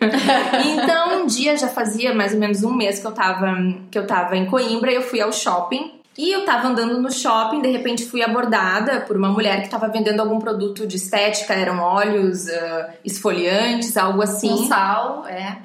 então, 0.64 1.22
um 1.22 1.26
dia 1.26 1.56
já 1.56 1.68
fazia 1.68 2.14
mais 2.14 2.32
ou 2.32 2.40
menos 2.40 2.64
um 2.64 2.72
mês 2.72 2.98
que 2.98 3.06
eu 3.06 3.12
tava, 3.12 3.54
que 3.90 3.98
eu 3.98 4.06
tava 4.06 4.36
em 4.36 4.46
Coimbra, 4.46 4.90
eu 4.90 5.02
fui 5.02 5.20
ao 5.20 5.32
shopping. 5.32 5.92
E 6.18 6.30
eu 6.30 6.44
tava 6.44 6.68
andando 6.68 7.00
no 7.00 7.10
shopping, 7.12 7.60
de 7.60 7.70
repente 7.70 8.06
fui 8.06 8.22
abordada 8.22 9.00
por 9.02 9.16
uma 9.16 9.28
mulher 9.28 9.62
que 9.62 9.68
tava 9.68 9.88
vendendo 9.88 10.20
algum 10.20 10.38
produto 10.38 10.86
de 10.86 10.96
estética, 10.96 11.52
eram 11.52 11.78
óleos, 11.78 12.46
uh, 12.46 12.86
esfoliantes, 13.04 13.96
algo 13.96 14.22
assim. 14.22 14.50
Um 14.50 14.66
sal, 14.66 15.26
é. 15.26 15.58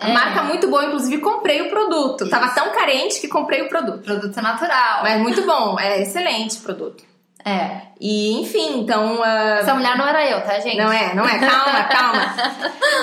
É. 0.00 0.12
Marca 0.12 0.42
muito 0.44 0.68
boa, 0.68 0.84
inclusive 0.84 1.18
comprei 1.18 1.62
o 1.62 1.70
produto. 1.70 2.22
Isso. 2.22 2.30
Tava 2.30 2.48
tão 2.50 2.70
carente 2.72 3.20
que 3.20 3.28
comprei 3.28 3.62
o 3.62 3.68
produto. 3.68 4.02
Produto 4.02 4.40
natural. 4.40 5.02
Mas 5.02 5.20
muito 5.20 5.42
bom, 5.42 5.78
é 5.80 6.02
excelente 6.02 6.58
o 6.58 6.60
produto. 6.60 7.09
É. 7.44 7.90
E, 8.00 8.40
enfim, 8.40 8.80
então. 8.80 9.16
Uh... 9.16 9.58
Essa 9.60 9.74
mulher 9.74 9.96
não 9.96 10.08
era 10.08 10.24
eu, 10.30 10.42
tá, 10.42 10.58
gente? 10.58 10.78
Não 10.78 10.90
é, 10.90 11.14
não 11.14 11.26
é. 11.26 11.38
Calma, 11.38 11.84
calma. 11.88 12.34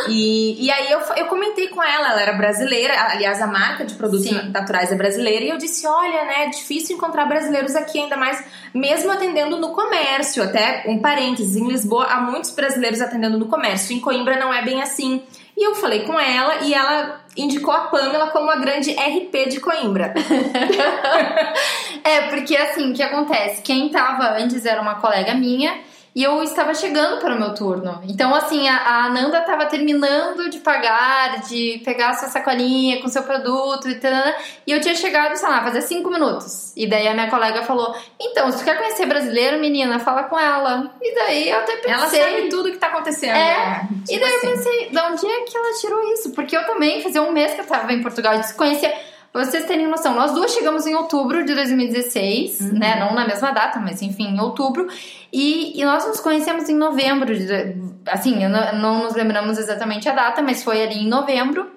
E, 0.10 0.65
e 0.65 0.72
aí 0.72 0.91
eu, 0.91 1.00
eu 1.15 1.25
comentei 1.25 1.67
com 1.67 1.84
ela, 1.84 2.12
ela 2.12 2.22
era 2.22 2.34
brasileira, 2.34 2.94
aliás, 3.12 3.39
a 3.41 3.48
marca 3.48 3.86
de 3.86 3.94
produtos 3.94 4.25
Sim. 4.25 4.50
naturais 4.50 4.91
é 4.91 4.96
brasileira, 4.96 5.46
e 5.46 5.50
eu 5.50 5.58
disse: 5.58 5.86
olha, 5.86 6.25
né, 6.25 6.46
é 6.46 6.50
difícil 6.50 6.96
encontrar 6.96 7.25
brasileiros 7.25 7.75
aqui, 7.75 8.00
ainda 8.00 8.17
mais, 8.17 8.44
mesmo 8.74 9.12
atendendo 9.12 9.58
no 9.58 9.70
comércio. 9.70 10.44
Até 10.44 10.84
um 10.88 11.00
parênteses, 11.00 11.56
em 11.56 11.67
Lisboa 11.67 12.06
há 12.06 12.20
muitos 12.20 12.51
brasileiros 12.51 13.01
atendendo 13.01 13.38
no 13.38 13.46
comércio. 13.46 13.96
Em 13.96 14.00
Coimbra 14.00 14.38
não 14.38 14.51
é 14.53 14.63
bem 14.63 14.82
assim. 14.82 15.22
E 15.58 15.68
eu 15.68 15.74
falei 15.74 16.04
com 16.04 16.20
ela 16.20 16.58
e 16.62 16.72
ela 16.72 17.20
indicou 17.36 17.74
a 17.74 17.88
Pamela 17.88 18.28
como 18.28 18.52
a 18.52 18.58
grande 18.58 18.92
RP 18.92 19.50
de 19.50 19.60
Coimbra. 19.60 20.14
é, 22.04 22.22
porque 22.30 22.56
assim, 22.56 22.92
o 22.92 22.94
que 22.94 23.02
acontece? 23.02 23.64
Quem 23.64 23.90
tava 23.90 24.38
antes 24.38 24.68
era 24.68 24.80
uma 24.80 24.96
colega 24.96 25.34
minha 25.34 25.76
e 26.17 26.24
eu 26.24 26.41
estava 26.41 26.74
chegando 26.74 27.21
para 27.21 27.36
o 27.36 27.39
meu 27.39 27.53
turno. 27.53 28.01
Então, 28.09 28.33
assim, 28.33 28.67
a, 28.67 28.75
a 28.75 29.05
Ananda 29.05 29.38
estava 29.38 29.67
terminando 29.67 30.50
de 30.50 30.57
pagar, 30.57 31.41
de 31.41 31.79
pegar 31.86 32.09
a 32.09 32.13
sua 32.15 32.27
sacolinha 32.27 33.00
com 33.00 33.07
seu 33.07 33.21
produto 33.21 33.88
e 33.88 33.93
tal. 34.00 34.33
E 34.65 34.71
eu 34.71 34.81
tinha 34.81 34.95
chegado, 34.95 35.36
sei 35.36 35.47
lá, 35.47 35.63
fazer 35.63 35.81
cinco 35.81 36.09
minutos. 36.09 36.74
E 36.75 36.88
daí 36.88 37.07
a 37.07 37.13
minha 37.13 37.29
colega 37.29 37.62
falou: 37.62 37.95
Então, 38.19 38.51
se 38.51 38.57
tu 38.57 38.63
quer 38.63 38.79
conhecer 38.79 39.05
brasileiro, 39.05 39.59
menina, 39.59 40.00
fala 40.00 40.24
com 40.24 40.39
ela. 40.39 40.91
E 41.00 41.13
daí 41.13 41.50
eu 41.51 41.59
até 41.59 41.75
pensei. 41.75 41.91
Ela 41.91 42.07
sabe 42.07 42.50
tudo 42.50 42.71
que 42.71 42.79
tá 42.79 42.88
acontecendo. 42.88 43.36
É. 43.36 43.51
é 43.51 43.79
tipo 44.03 44.13
e 44.13 44.19
daí 44.19 44.36
assim. 44.38 44.47
eu 44.47 44.53
pensei: 44.53 44.89
de 44.89 45.00
onde 45.00 45.27
é 45.27 45.41
que 45.41 45.55
ela 45.55 45.79
tirou 45.79 46.13
isso? 46.13 46.31
Porque 46.31 46.57
eu 46.57 46.65
também, 46.65 47.03
fazia 47.03 47.21
um 47.21 47.31
mês 47.31 47.53
que 47.53 47.59
eu 47.59 47.63
estava 47.63 47.93
em 47.93 48.01
Portugal, 48.01 48.39
de 48.39 48.47
se 48.47 48.55
conhecer 48.55 48.91
Pra 49.38 49.46
vocês 49.46 49.65
terem 49.65 49.86
noção, 49.86 50.15
nós 50.15 50.32
duas 50.32 50.51
chegamos 50.51 50.88
em 50.88 50.96
outubro 50.96 51.46
de 51.46 51.53
2016, 51.53 52.60
uhum. 52.60 52.79
né? 52.79 53.00
Não 53.00 53.13
na 53.13 53.24
mesma 53.24 53.51
data, 53.51 53.79
mas 53.79 54.01
enfim, 54.01 54.29
em 54.29 54.39
outubro. 54.39 54.88
E, 55.32 55.79
e 55.79 55.86
nós 55.86 56.08
nos 56.08 56.20
conhecemos 56.20 56.67
em 56.67 56.75
novembro. 56.75 57.38
De, 57.38 57.75
assim, 58.08 58.48
não, 58.48 58.74
não 58.79 59.03
nos 59.03 59.13
lembramos 59.13 59.60
exatamente 59.60 60.10
a 60.10 60.15
data, 60.15 60.41
mas 60.41 60.63
foi 60.63 60.82
ali 60.82 61.03
em 61.03 61.08
novembro. 61.08 61.70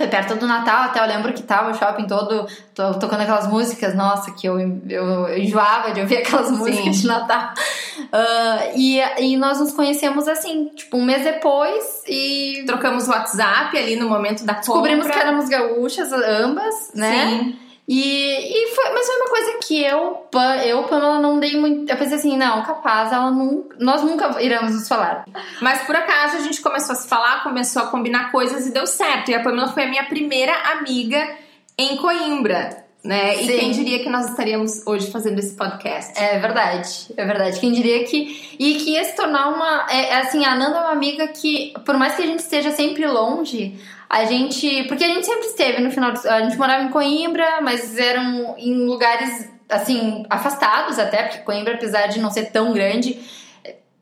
Foi 0.00 0.08
perto 0.08 0.34
do 0.36 0.46
Natal, 0.46 0.84
até 0.84 0.98
eu 0.98 1.06
lembro 1.06 1.30
que 1.34 1.42
tava 1.42 1.72
o 1.72 1.74
shopping 1.74 2.06
todo 2.06 2.46
tocando 2.74 3.20
aquelas 3.20 3.46
músicas, 3.46 3.94
nossa, 3.94 4.30
que 4.30 4.46
eu, 4.46 4.58
eu, 4.58 5.28
eu 5.28 5.38
enjoava 5.38 5.92
de 5.92 6.00
ouvir 6.00 6.16
aquelas 6.24 6.50
músicas 6.50 6.96
Sim. 6.96 7.02
de 7.02 7.06
Natal. 7.06 7.52
Uh, 7.98 8.72
e, 8.76 8.98
e 9.18 9.36
nós 9.36 9.60
nos 9.60 9.72
conhecemos 9.72 10.26
assim, 10.26 10.70
tipo, 10.74 10.96
um 10.96 11.04
mês 11.04 11.22
depois 11.22 12.02
e. 12.08 12.64
Trocamos 12.66 13.08
WhatsApp 13.08 13.76
ali 13.76 13.94
no 13.96 14.08
momento 14.08 14.42
da 14.46 14.54
Descobrimos 14.54 15.04
compra. 15.04 15.20
que 15.20 15.26
éramos 15.26 15.50
gaúchas 15.50 16.10
ambas, 16.10 16.92
né? 16.94 17.26
Sim. 17.28 17.58
E, 17.92 18.04
e 18.04 18.68
foi, 18.68 18.90
mas 18.90 19.04
foi 19.04 19.16
uma 19.16 19.28
coisa 19.28 19.58
que 19.66 19.82
eu, 19.82 20.24
eu, 20.64 20.84
Pamela, 20.84 21.18
não 21.18 21.40
dei 21.40 21.58
muito. 21.58 21.90
Eu 21.90 21.96
pensei 21.96 22.18
assim, 22.18 22.36
não, 22.36 22.62
capaz, 22.62 23.12
ela 23.12 23.32
não, 23.32 23.68
nós 23.80 24.04
nunca 24.04 24.40
iremos 24.40 24.72
nos 24.72 24.86
falar. 24.86 25.24
Mas 25.60 25.82
por 25.82 25.96
acaso 25.96 26.36
a 26.36 26.40
gente 26.40 26.60
começou 26.60 26.92
a 26.92 26.94
se 26.94 27.08
falar, 27.08 27.42
começou 27.42 27.82
a 27.82 27.86
combinar 27.88 28.30
coisas 28.30 28.64
e 28.64 28.70
deu 28.70 28.86
certo. 28.86 29.32
E 29.32 29.34
a 29.34 29.42
Pamela 29.42 29.72
foi 29.72 29.82
a 29.82 29.88
minha 29.88 30.04
primeira 30.04 30.52
amiga 30.70 31.36
em 31.76 31.96
Coimbra. 31.96 32.84
Né? 33.02 33.42
E 33.42 33.46
quem 33.58 33.72
diria 33.72 33.98
que 33.98 34.08
nós 34.08 34.28
estaríamos 34.28 34.86
hoje 34.86 35.10
fazendo 35.10 35.40
esse 35.40 35.56
podcast? 35.56 36.12
É 36.16 36.38
verdade, 36.38 37.12
é 37.16 37.24
verdade. 37.24 37.58
Quem 37.58 37.72
diria 37.72 38.04
que. 38.04 38.56
E 38.56 38.74
que 38.74 38.90
ia 38.90 39.02
se 39.02 39.16
tornar 39.16 39.48
uma. 39.48 39.86
É, 39.90 40.18
assim, 40.18 40.44
a 40.44 40.54
Nanda 40.54 40.76
é 40.76 40.80
uma 40.80 40.92
amiga 40.92 41.26
que, 41.26 41.72
por 41.84 41.96
mais 41.96 42.14
que 42.14 42.22
a 42.22 42.26
gente 42.26 42.38
esteja 42.38 42.70
sempre 42.70 43.04
longe, 43.08 43.80
a 44.10 44.24
gente. 44.24 44.84
Porque 44.88 45.04
a 45.04 45.08
gente 45.08 45.24
sempre 45.24 45.46
esteve 45.46 45.80
no 45.80 45.90
final. 45.92 46.12
A 46.24 46.42
gente 46.42 46.58
morava 46.58 46.82
em 46.82 46.88
Coimbra, 46.88 47.60
mas 47.62 47.96
eram 47.96 48.56
em 48.58 48.74
lugares, 48.84 49.48
assim, 49.68 50.26
afastados 50.28 50.98
até, 50.98 51.22
porque 51.22 51.38
Coimbra, 51.38 51.74
apesar 51.74 52.08
de 52.08 52.18
não 52.18 52.30
ser 52.30 52.46
tão 52.46 52.72
grande, 52.72 53.20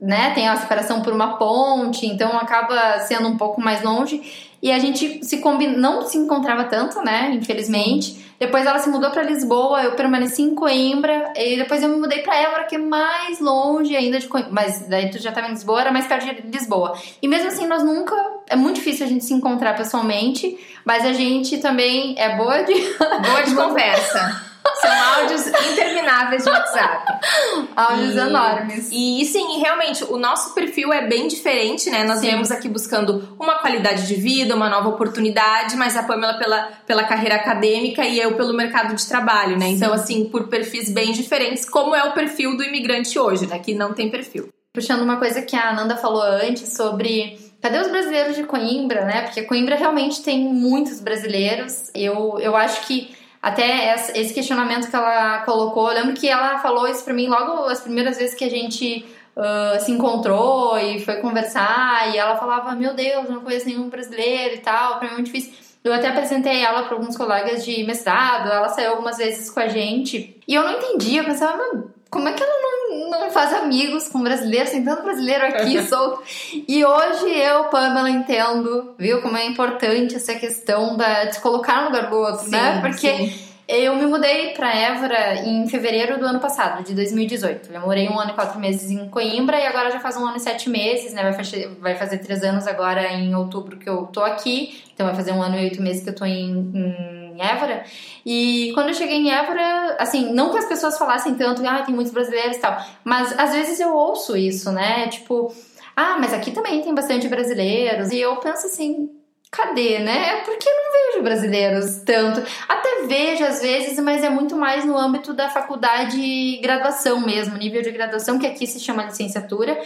né, 0.00 0.30
tem 0.34 0.48
a 0.48 0.56
separação 0.56 1.02
por 1.02 1.12
uma 1.12 1.36
ponte, 1.36 2.06
então 2.06 2.36
acaba 2.36 3.00
sendo 3.00 3.28
um 3.28 3.36
pouco 3.36 3.60
mais 3.60 3.82
longe. 3.82 4.48
E 4.60 4.72
a 4.72 4.78
gente 4.78 5.24
se 5.24 5.38
combina, 5.38 5.76
não 5.76 6.02
se 6.02 6.18
encontrava 6.18 6.64
tanto, 6.64 7.00
né, 7.02 7.30
infelizmente. 7.32 8.26
Depois 8.40 8.66
ela 8.66 8.78
se 8.78 8.88
mudou 8.88 9.10
para 9.10 9.22
Lisboa, 9.22 9.82
eu 9.82 9.92
permaneci 9.92 10.42
em 10.42 10.54
Coimbra, 10.54 11.32
e 11.36 11.56
depois 11.56 11.82
eu 11.82 11.88
me 11.88 11.96
mudei 11.96 12.22
para 12.22 12.36
Évora, 12.36 12.64
que 12.64 12.76
é 12.76 12.78
mais 12.78 13.40
longe 13.40 13.96
ainda 13.96 14.18
de 14.18 14.28
Coimbra. 14.28 14.52
Mas 14.52 14.86
daí 14.88 15.10
tu 15.10 15.18
já 15.18 15.32
tava 15.32 15.48
em 15.48 15.50
Lisboa, 15.50 15.80
era 15.80 15.92
mais 15.92 16.06
perto 16.06 16.24
de 16.24 16.48
Lisboa. 16.48 16.96
E 17.20 17.26
mesmo 17.26 17.48
assim, 17.48 17.66
nós 17.66 17.82
nunca. 17.82 18.14
É 18.48 18.56
muito 18.56 18.76
difícil 18.76 19.04
a 19.04 19.08
gente 19.08 19.24
se 19.24 19.34
encontrar 19.34 19.76
pessoalmente, 19.76 20.56
mas 20.84 21.04
a 21.04 21.12
gente 21.12 21.58
também 21.58 22.14
é 22.16 22.36
boa 22.36 22.62
de. 22.62 22.74
Boa 22.74 23.42
de 23.44 23.54
conversa. 23.56 24.47
São 24.80 24.90
áudios 24.90 25.46
intermináveis 25.46 26.44
de 26.44 26.50
WhatsApp. 26.50 27.04
áudios 27.74 28.14
e, 28.14 28.18
enormes. 28.18 28.88
E 28.92 29.24
sim, 29.24 29.58
realmente, 29.60 30.04
o 30.04 30.16
nosso 30.16 30.54
perfil 30.54 30.92
é 30.92 31.06
bem 31.06 31.26
diferente, 31.26 31.90
né? 31.90 32.04
Nós 32.04 32.20
sim. 32.20 32.28
viemos 32.28 32.50
aqui 32.50 32.68
buscando 32.68 33.36
uma 33.38 33.58
qualidade 33.58 34.06
de 34.06 34.14
vida, 34.14 34.54
uma 34.54 34.68
nova 34.68 34.88
oportunidade, 34.88 35.76
mas 35.76 35.96
a 35.96 36.02
Pamela 36.02 36.34
pela, 36.34 36.70
pela 36.86 37.04
carreira 37.04 37.36
acadêmica 37.36 38.04
e 38.04 38.20
eu 38.20 38.34
pelo 38.34 38.54
mercado 38.54 38.94
de 38.94 39.06
trabalho, 39.06 39.58
né? 39.58 39.68
Então, 39.68 39.92
assim, 39.92 40.26
por 40.26 40.48
perfis 40.48 40.90
bem 40.90 41.12
diferentes, 41.12 41.68
como 41.68 41.94
é 41.94 42.04
o 42.04 42.12
perfil 42.12 42.56
do 42.56 42.62
imigrante 42.62 43.18
hoje, 43.18 43.46
né? 43.46 43.58
Que 43.58 43.74
não 43.74 43.92
tem 43.92 44.10
perfil. 44.10 44.48
Puxando 44.72 45.02
uma 45.02 45.16
coisa 45.16 45.42
que 45.42 45.56
a 45.56 45.70
Ananda 45.70 45.96
falou 45.96 46.22
antes 46.22 46.74
sobre 46.74 47.48
Cadê 47.60 47.78
os 47.78 47.88
brasileiros 47.88 48.36
de 48.36 48.44
Coimbra, 48.44 49.04
né? 49.04 49.22
Porque 49.22 49.42
Coimbra 49.42 49.74
realmente 49.74 50.22
tem 50.22 50.38
muitos 50.38 51.00
brasileiros. 51.00 51.90
Eu, 51.92 52.38
eu 52.38 52.54
acho 52.54 52.86
que 52.86 53.10
até 53.40 53.94
esse 54.16 54.34
questionamento 54.34 54.90
que 54.90 54.96
ela 54.96 55.40
colocou, 55.40 55.88
eu 55.88 55.94
lembro 55.94 56.14
que 56.14 56.28
ela 56.28 56.58
falou 56.58 56.88
isso 56.88 57.04
pra 57.04 57.14
mim 57.14 57.28
logo 57.28 57.64
as 57.66 57.80
primeiras 57.80 58.18
vezes 58.18 58.34
que 58.34 58.44
a 58.44 58.50
gente 58.50 59.06
uh, 59.36 59.80
se 59.80 59.92
encontrou 59.92 60.76
e 60.78 60.98
foi 61.00 61.16
conversar, 61.16 62.12
e 62.12 62.18
ela 62.18 62.36
falava: 62.36 62.74
Meu 62.74 62.94
Deus, 62.94 63.28
não 63.28 63.40
conheço 63.40 63.66
nenhum 63.66 63.88
brasileiro 63.88 64.56
e 64.56 64.58
tal, 64.58 64.98
pra 64.98 65.06
mim 65.06 65.12
é 65.12 65.14
muito 65.14 65.26
difícil. 65.26 65.52
Eu 65.84 65.92
até 65.92 66.08
apresentei 66.08 66.60
ela 66.60 66.82
para 66.82 66.96
alguns 66.96 67.16
colegas 67.16 67.64
de 67.64 67.84
mestrado, 67.84 68.50
ela 68.50 68.68
saiu 68.68 68.90
algumas 68.90 69.16
vezes 69.16 69.48
com 69.48 69.60
a 69.60 69.68
gente. 69.68 70.38
E 70.46 70.54
eu 70.54 70.64
não 70.64 70.72
entendia, 70.72 71.20
eu 71.20 71.24
pensava, 71.24 71.62
como 72.10 72.28
é 72.28 72.32
que 72.32 72.42
ela 72.42 72.52
não, 72.62 73.10
não 73.10 73.30
faz 73.30 73.52
amigos 73.52 74.08
com 74.08 74.22
brasileiros? 74.22 74.70
Tem 74.70 74.82
tanto 74.82 75.02
brasileiro 75.02 75.44
aqui, 75.44 75.82
sou. 75.86 76.22
E 76.66 76.84
hoje 76.84 77.30
eu, 77.30 77.64
Pamela, 77.64 78.10
entendo, 78.10 78.94
viu, 78.98 79.20
como 79.20 79.36
é 79.36 79.46
importante 79.46 80.14
essa 80.14 80.34
questão 80.34 80.96
da, 80.96 81.24
de 81.24 81.34
se 81.34 81.40
colocar 81.40 81.82
no 81.82 81.88
lugar 81.88 82.08
do 82.08 82.16
outro, 82.16 82.44
Sim, 82.44 82.50
né? 82.50 82.80
Porque 82.80 83.14
sim. 83.14 83.32
eu 83.68 83.94
me 83.94 84.06
mudei 84.06 84.54
pra 84.54 84.74
Évora 84.74 85.34
em 85.46 85.68
fevereiro 85.68 86.18
do 86.18 86.24
ano 86.24 86.40
passado, 86.40 86.82
de 86.82 86.94
2018. 86.94 87.70
Eu 87.72 87.80
morei 87.82 88.08
um 88.08 88.18
ano 88.18 88.30
e 88.30 88.34
quatro 88.34 88.58
meses 88.58 88.90
em 88.90 89.06
Coimbra 89.10 89.58
e 89.58 89.66
agora 89.66 89.90
já 89.90 90.00
faz 90.00 90.16
um 90.16 90.26
ano 90.26 90.38
e 90.38 90.40
sete 90.40 90.70
meses, 90.70 91.12
né? 91.12 91.22
Vai 91.22 91.34
fazer, 91.34 91.68
vai 91.78 91.94
fazer 91.94 92.18
três 92.18 92.42
anos 92.42 92.66
agora 92.66 93.06
em 93.12 93.34
outubro 93.34 93.76
que 93.76 93.88
eu 93.88 94.06
tô 94.06 94.22
aqui. 94.22 94.82
Então 94.94 95.06
vai 95.06 95.14
fazer 95.14 95.32
um 95.32 95.42
ano 95.42 95.56
e 95.56 95.64
oito 95.64 95.82
meses 95.82 96.02
que 96.02 96.08
eu 96.08 96.14
tô 96.14 96.24
em, 96.24 96.50
em 96.74 97.17
Évora. 97.42 97.84
E 98.24 98.70
quando 98.74 98.88
eu 98.88 98.94
cheguei 98.94 99.16
em 99.16 99.30
Évora, 99.30 99.96
assim, 99.98 100.32
não 100.32 100.50
que 100.50 100.58
as 100.58 100.66
pessoas 100.66 100.98
falassem 100.98 101.34
tanto, 101.34 101.66
ah, 101.66 101.82
tem 101.82 101.94
muitos 101.94 102.12
brasileiros 102.12 102.56
e 102.56 102.60
tal, 102.60 102.76
mas 103.04 103.38
às 103.38 103.52
vezes 103.52 103.80
eu 103.80 103.94
ouço 103.94 104.36
isso, 104.36 104.70
né? 104.72 105.08
Tipo, 105.08 105.54
ah, 105.96 106.16
mas 106.18 106.32
aqui 106.32 106.50
também 106.50 106.82
tem 106.82 106.94
bastante 106.94 107.28
brasileiros. 107.28 108.10
E 108.10 108.20
eu 108.20 108.36
penso 108.36 108.66
assim, 108.66 109.10
cadê, 109.50 109.98
né? 109.98 110.42
Porque 110.44 110.68
não 110.70 110.92
vejo 110.92 111.22
brasileiros 111.24 111.96
tanto. 112.04 112.42
Até 112.68 113.06
vejo 113.06 113.44
às 113.44 113.60
vezes, 113.60 113.98
mas 113.98 114.22
é 114.22 114.30
muito 114.30 114.56
mais 114.56 114.84
no 114.84 114.96
âmbito 114.96 115.32
da 115.32 115.48
faculdade 115.48 116.58
graduação 116.62 117.20
mesmo, 117.20 117.56
nível 117.56 117.82
de 117.82 117.90
graduação, 117.90 118.38
que 118.38 118.46
aqui 118.46 118.66
se 118.66 118.78
chama 118.78 119.04
licenciatura. 119.04 119.78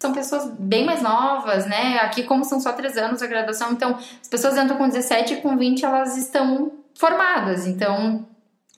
São 0.00 0.12
pessoas 0.12 0.50
bem 0.58 0.84
mais 0.86 1.02
novas, 1.02 1.66
né? 1.66 1.98
Aqui, 1.98 2.22
como 2.22 2.44
são 2.44 2.58
só 2.58 2.72
três 2.72 2.96
anos 2.96 3.22
a 3.22 3.26
graduação, 3.26 3.72
então 3.72 3.98
as 4.20 4.28
pessoas 4.28 4.56
entram 4.56 4.78
com 4.78 4.88
17 4.88 5.34
e 5.34 5.36
com 5.42 5.56
20 5.56 5.84
elas 5.84 6.16
estão 6.16 6.72
formadas. 6.98 7.66
Então, 7.66 8.26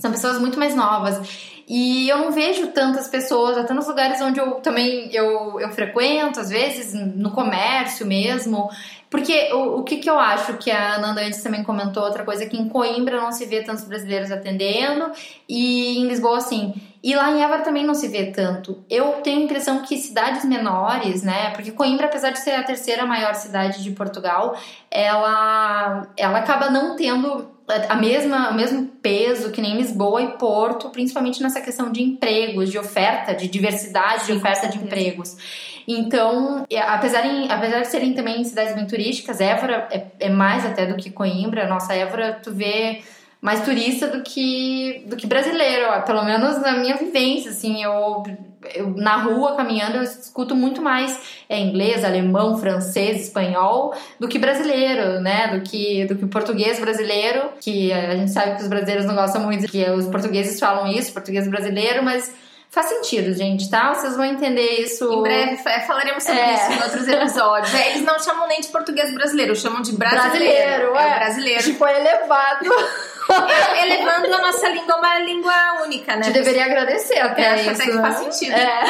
são 0.01 0.11
pessoas 0.11 0.41
muito 0.41 0.59
mais 0.59 0.75
novas. 0.75 1.63
E 1.69 2.09
eu 2.09 2.19
não 2.19 2.33
vejo 2.33 2.67
tantas 2.69 3.07
pessoas, 3.07 3.57
até 3.57 3.73
nos 3.73 3.87
lugares 3.87 4.21
onde 4.21 4.41
eu 4.41 4.55
também 4.57 5.15
eu, 5.15 5.61
eu 5.61 5.71
frequento, 5.71 6.41
às 6.41 6.51
vezes, 6.51 6.93
no 6.93 7.31
comércio 7.31 8.05
mesmo. 8.05 8.69
Porque 9.13 9.53
o, 9.53 9.81
o 9.81 9.85
que, 9.85 9.99
que 9.99 10.09
eu 10.09 10.19
acho 10.19 10.57
que 10.57 10.71
a 10.71 10.95
Ananda 10.95 11.21
antes 11.21 11.43
também 11.43 11.63
comentou, 11.63 12.03
outra 12.03 12.25
coisa, 12.25 12.47
que 12.47 12.57
em 12.57 12.67
Coimbra 12.67 13.21
não 13.21 13.31
se 13.31 13.45
vê 13.45 13.63
tantos 13.63 13.85
brasileiros 13.85 14.33
atendendo, 14.33 15.13
e 15.47 15.99
em 15.99 16.09
Lisboa, 16.09 16.41
sim. 16.41 16.73
E 17.05 17.15
lá 17.15 17.31
em 17.31 17.43
Évora 17.43 17.61
também 17.61 17.85
não 17.85 17.93
se 17.93 18.09
vê 18.09 18.31
tanto. 18.31 18.83
Eu 18.89 19.21
tenho 19.23 19.41
a 19.41 19.45
impressão 19.45 19.83
que 19.83 19.99
cidades 19.99 20.47
menores, 20.47 21.23
né? 21.23 21.51
Porque 21.51 21.73
Coimbra, 21.73 22.07
apesar 22.07 22.31
de 22.31 22.39
ser 22.39 22.53
a 22.53 22.63
terceira 22.63 23.05
maior 23.05 23.35
cidade 23.35 23.83
de 23.83 23.91
Portugal, 23.91 24.57
ela, 24.91 26.09
ela 26.17 26.39
acaba 26.39 26.71
não 26.71 26.97
tendo 26.97 27.52
a 27.89 27.95
mesma, 27.97 28.51
o 28.51 28.55
mesmo 28.55 28.87
peso 29.01 29.51
que 29.51 29.61
nem 29.61 29.77
Lisboa 29.77 30.23
e 30.23 30.39
Porto, 30.39 30.91
principalmente 30.91 31.43
nessa 31.43 31.61
questão 31.61 31.91
de 31.91 32.03
empregos, 32.03 32.71
de 32.71 32.79
oferta, 32.79 33.35
de 33.35 33.49
diversidade 33.49 34.27
de 34.27 34.33
oferta 34.33 34.69
de 34.69 34.79
empregos. 34.79 35.37
Então, 35.87 36.65
apesar, 36.87 37.25
em, 37.27 37.51
apesar 37.51 37.81
de 37.81 37.89
serem 37.89 38.15
também 38.15 38.43
cidades 38.45 38.75
bem 38.75 38.87
turísticas, 38.87 39.41
Évora 39.41 39.89
é, 39.91 40.07
é 40.21 40.29
mais 40.29 40.65
até 40.65 40.87
do 40.87 40.97
que 40.97 41.11
Coimbra. 41.11 41.67
Nossa 41.67 41.95
Évora, 41.95 42.41
tu 42.43 42.53
vê 42.53 43.03
mais 43.41 43.65
turista 43.65 44.07
do 44.07 44.23
que, 44.23 45.05
do 45.07 45.17
que 45.17 45.27
brasileiro, 45.27 45.87
ó. 45.91 46.01
pelo 46.03 46.25
menos 46.25 46.61
na 46.61 46.77
minha 46.77 46.97
vivência, 46.97 47.51
assim, 47.51 47.83
eu, 47.83 48.23
eu 48.75 48.91
na 48.97 49.17
rua 49.17 49.57
caminhando 49.57 49.97
eu 49.97 50.03
escuto 50.03 50.55
muito 50.55 50.81
mais 50.81 51.19
é, 51.49 51.59
inglês, 51.61 52.05
alemão, 52.05 52.59
francês, 52.59 53.25
espanhol 53.27 53.95
do 54.19 54.29
que 54.29 54.39
brasileiro, 54.39 55.21
né, 55.21 55.49
do 55.49 55.61
que, 55.63 56.05
do 56.07 56.15
que 56.17 56.27
português 56.27 56.79
brasileiro, 56.79 57.51
que 57.61 57.93
a 57.93 58.15
gente 58.17 58.31
sabe 58.31 58.57
que 58.57 58.63
os 58.63 58.69
brasileiros 58.69 59.05
não 59.07 59.15
gostam 59.15 59.43
muito, 59.43 59.67
que 59.71 59.85
os 59.91 60.07
portugueses 60.07 60.59
falam 60.61 60.87
isso, 60.87 61.13
português 61.13 61.49
brasileiro, 61.49 62.03
mas 62.03 62.33
faz 62.71 62.87
sentido, 62.87 63.35
gente, 63.35 63.69
tá? 63.69 63.93
Vocês 63.93 64.17
vão 64.17 64.25
entender 64.25 64.81
isso. 64.81 65.05
Em 65.13 65.23
breve 65.23 65.57
fa- 65.59 65.81
falaremos 65.81 66.23
sobre 66.23 66.41
É. 66.41 66.55
isso 66.55 66.73
em 66.73 66.83
outros 66.83 67.07
episódios. 67.09 67.75
É, 67.75 67.91
eles 67.91 68.03
não 68.03 68.19
chamam 68.19 68.49
nem 68.49 68.61
de 68.63 68.69
português 68.69 69.13
brasileiro, 69.13 69.55
chamam 69.55 69.83
de 69.83 69.93
brasileiro. 69.93 70.31
Brasileiro, 70.31 70.97
é. 70.97 71.07
é. 71.11 71.19
brasileiro. 71.19 71.63
Tipo, 71.65 71.85
é 71.87 72.01
elevado. 72.01 72.65
Elevando 73.83 74.35
a 74.35 74.39
nossa 74.39 74.69
língua 74.69 74.95
a 74.95 74.99
uma 74.99 75.19
língua 75.21 75.83
única, 75.85 76.15
né? 76.17 76.23
A 76.23 76.25
gente 76.25 76.35
deveria 76.35 76.65
agradecer 76.65 77.19
até 77.19 77.51
Eu 77.51 77.55
acho 77.55 77.71
isso. 77.71 77.83
até 77.83 77.85
que 77.85 77.97
né? 77.97 78.03
faz 78.03 78.17
sentido. 78.17 78.55
É. 78.55 78.83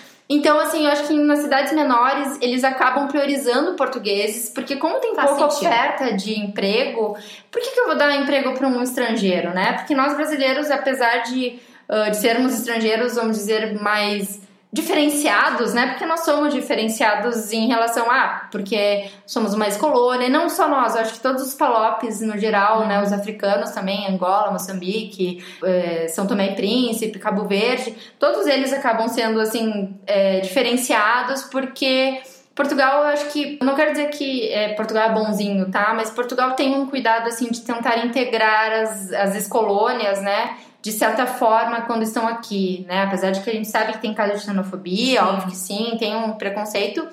Então, 0.26 0.58
assim, 0.58 0.86
eu 0.86 0.90
acho 0.90 1.06
que 1.06 1.12
nas 1.12 1.40
cidades 1.40 1.72
menores 1.74 2.38
eles 2.40 2.64
acabam 2.64 3.06
priorizando 3.08 3.74
portugueses, 3.74 4.48
porque 4.48 4.76
como 4.76 4.98
tem 4.98 5.14
Faz 5.14 5.30
pouca 5.32 5.50
sentido. 5.50 5.68
oferta 5.68 6.12
de 6.14 6.40
emprego, 6.40 7.14
por 7.50 7.60
que, 7.60 7.70
que 7.70 7.80
eu 7.80 7.86
vou 7.88 7.94
dar 7.94 8.16
emprego 8.16 8.54
para 8.54 8.66
um 8.66 8.82
estrangeiro, 8.82 9.50
né? 9.50 9.74
Porque 9.74 9.94
nós 9.94 10.14
brasileiros, 10.16 10.70
apesar 10.70 11.18
de, 11.24 11.58
ah, 11.88 12.08
de 12.08 12.16
sermos 12.16 12.54
estrangeiros, 12.54 13.16
vamos 13.16 13.36
dizer, 13.36 13.78
mais 13.82 14.40
diferenciados, 14.74 15.72
né? 15.72 15.86
Porque 15.90 16.04
nós 16.04 16.24
somos 16.24 16.52
diferenciados 16.52 17.52
em 17.52 17.68
relação 17.68 18.10
a, 18.10 18.48
porque 18.50 19.08
somos 19.24 19.54
uma 19.54 19.66
ex-colônia, 19.66 20.26
e 20.26 20.30
não 20.30 20.48
só 20.48 20.68
nós, 20.68 20.96
acho 20.96 21.14
que 21.14 21.20
todos 21.20 21.46
os 21.46 21.54
palopes 21.54 22.20
no 22.20 22.36
geral, 22.36 22.84
né? 22.84 23.00
Os 23.00 23.12
africanos 23.12 23.70
também, 23.70 24.08
Angola, 24.08 24.50
Moçambique, 24.50 25.44
eh, 25.62 26.08
São 26.08 26.26
Tomé 26.26 26.50
e 26.50 26.54
Príncipe, 26.56 27.20
Cabo 27.20 27.44
Verde, 27.44 27.94
todos 28.18 28.48
eles 28.48 28.72
acabam 28.72 29.06
sendo, 29.06 29.40
assim, 29.40 29.96
eh, 30.08 30.40
diferenciados 30.40 31.44
porque 31.44 32.20
Portugal, 32.52 33.02
eu 33.02 33.08
acho 33.10 33.26
que. 33.26 33.58
Não 33.62 33.76
quero 33.76 33.92
dizer 33.92 34.08
que 34.10 34.48
é, 34.52 34.74
Portugal 34.74 35.10
é 35.10 35.12
bonzinho, 35.12 35.70
tá? 35.70 35.94
Mas 35.94 36.10
Portugal 36.10 36.52
tem 36.52 36.74
um 36.74 36.86
cuidado, 36.86 37.28
assim, 37.28 37.48
de 37.48 37.60
tentar 37.60 38.04
integrar 38.04 38.72
as, 38.72 39.12
as 39.12 39.34
ex-colônias, 39.36 40.20
né? 40.20 40.56
De 40.84 40.92
certa 40.92 41.26
forma, 41.26 41.80
quando 41.80 42.02
estão 42.02 42.28
aqui, 42.28 42.84
né? 42.86 43.04
Apesar 43.04 43.30
de 43.30 43.40
que 43.40 43.48
a 43.48 43.52
gente 43.54 43.68
sabe 43.68 43.94
que 43.94 44.02
tem 44.02 44.12
caso 44.12 44.34
de 44.34 44.40
xenofobia, 44.40 45.18
Sim. 45.18 45.26
óbvio 45.26 45.48
que 45.48 45.56
sim, 45.56 45.96
tem 45.98 46.14
um 46.14 46.32
preconceito. 46.32 47.08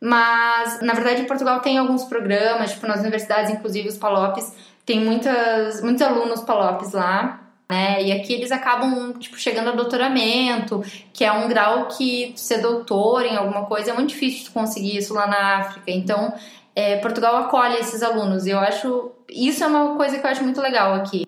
Mas, 0.00 0.80
na 0.82 0.94
verdade, 0.94 1.24
Portugal 1.24 1.58
tem 1.58 1.78
alguns 1.78 2.04
programas, 2.04 2.70
tipo, 2.70 2.86
nas 2.86 3.00
universidades, 3.00 3.50
inclusive 3.50 3.88
os 3.88 3.98
PALOPs, 3.98 4.52
tem 4.86 5.00
muitas, 5.00 5.82
muitos 5.82 6.00
alunos 6.00 6.42
PALOPs 6.42 6.92
lá, 6.92 7.40
né? 7.68 8.00
E 8.04 8.12
aqui 8.12 8.34
eles 8.34 8.52
acabam, 8.52 9.12
tipo, 9.14 9.36
chegando 9.36 9.70
ao 9.70 9.74
doutoramento, 9.76 10.84
que 11.12 11.24
é 11.24 11.32
um 11.32 11.48
grau 11.48 11.88
que 11.88 12.32
ser 12.36 12.58
doutor 12.58 13.24
em 13.24 13.36
alguma 13.36 13.66
coisa 13.66 13.90
é 13.90 13.94
muito 13.94 14.10
difícil 14.10 14.44
de 14.44 14.50
conseguir 14.50 14.96
isso 14.96 15.12
lá 15.12 15.26
na 15.26 15.56
África. 15.56 15.90
Então, 15.90 16.32
é, 16.72 16.98
Portugal 16.98 17.36
acolhe 17.36 17.78
esses 17.78 18.00
alunos. 18.00 18.46
E 18.46 18.50
eu 18.50 18.60
acho. 18.60 19.10
Isso 19.28 19.64
é 19.64 19.66
uma 19.66 19.96
coisa 19.96 20.16
que 20.18 20.24
eu 20.24 20.30
acho 20.30 20.44
muito 20.44 20.60
legal 20.60 20.94
aqui. 20.94 21.27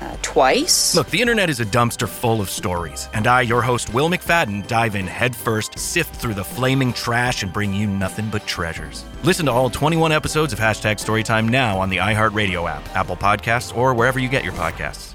uh, 0.00 0.16
twice. 0.22 0.94
Look, 0.94 1.08
the 1.10 1.20
internet 1.20 1.50
is 1.50 1.60
a 1.60 1.64
dumpster 1.64 2.08
full 2.08 2.40
of 2.40 2.50
stories, 2.50 3.08
and 3.14 3.26
I, 3.26 3.42
your 3.42 3.62
host, 3.62 3.92
Will 3.92 4.08
McFadden, 4.08 4.66
dive 4.66 4.94
in 4.94 5.06
headfirst, 5.06 5.78
sift 5.78 6.14
through 6.16 6.34
the 6.34 6.44
flaming 6.44 6.92
trash, 6.92 7.42
and 7.42 7.52
bring 7.52 7.72
you 7.72 7.86
nothing 7.86 8.28
but 8.30 8.46
treasures. 8.46 9.04
Listen 9.22 9.46
to 9.46 9.52
all 9.52 9.70
21 9.70 10.12
episodes 10.12 10.52
of 10.52 10.58
Hashtag 10.58 10.96
Storytime 10.96 11.48
now 11.48 11.78
on 11.78 11.90
the 11.90 11.98
iHeartRadio 11.98 12.68
app, 12.70 12.96
Apple 12.96 13.16
Podcasts, 13.16 13.76
or 13.76 13.94
wherever 13.94 14.18
you 14.18 14.28
get 14.28 14.44
your 14.44 14.54
podcasts. 14.54 15.14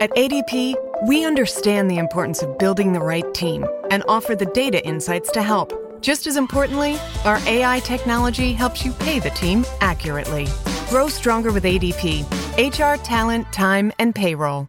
At 0.00 0.10
ADP, 0.12 0.76
we 1.06 1.26
understand 1.26 1.90
the 1.90 1.98
importance 1.98 2.42
of 2.42 2.56
building 2.58 2.92
the 2.92 3.00
right 3.00 3.34
team 3.34 3.66
and 3.90 4.02
offer 4.08 4.34
the 4.34 4.46
data 4.46 4.82
insights 4.86 5.30
to 5.32 5.42
help. 5.42 5.72
Just 6.00 6.26
as 6.26 6.36
importantly, 6.36 6.98
our 7.24 7.38
AI 7.46 7.80
technology 7.80 8.52
helps 8.52 8.84
you 8.84 8.92
pay 8.92 9.18
the 9.18 9.30
team 9.30 9.66
accurately. 9.80 10.46
Grow 10.90 11.08
stronger 11.08 11.52
with 11.52 11.62
ADP 11.64 12.26
HR, 12.58 13.00
talent, 13.04 13.50
time, 13.52 13.92
and 14.00 14.12
payroll. 14.12 14.68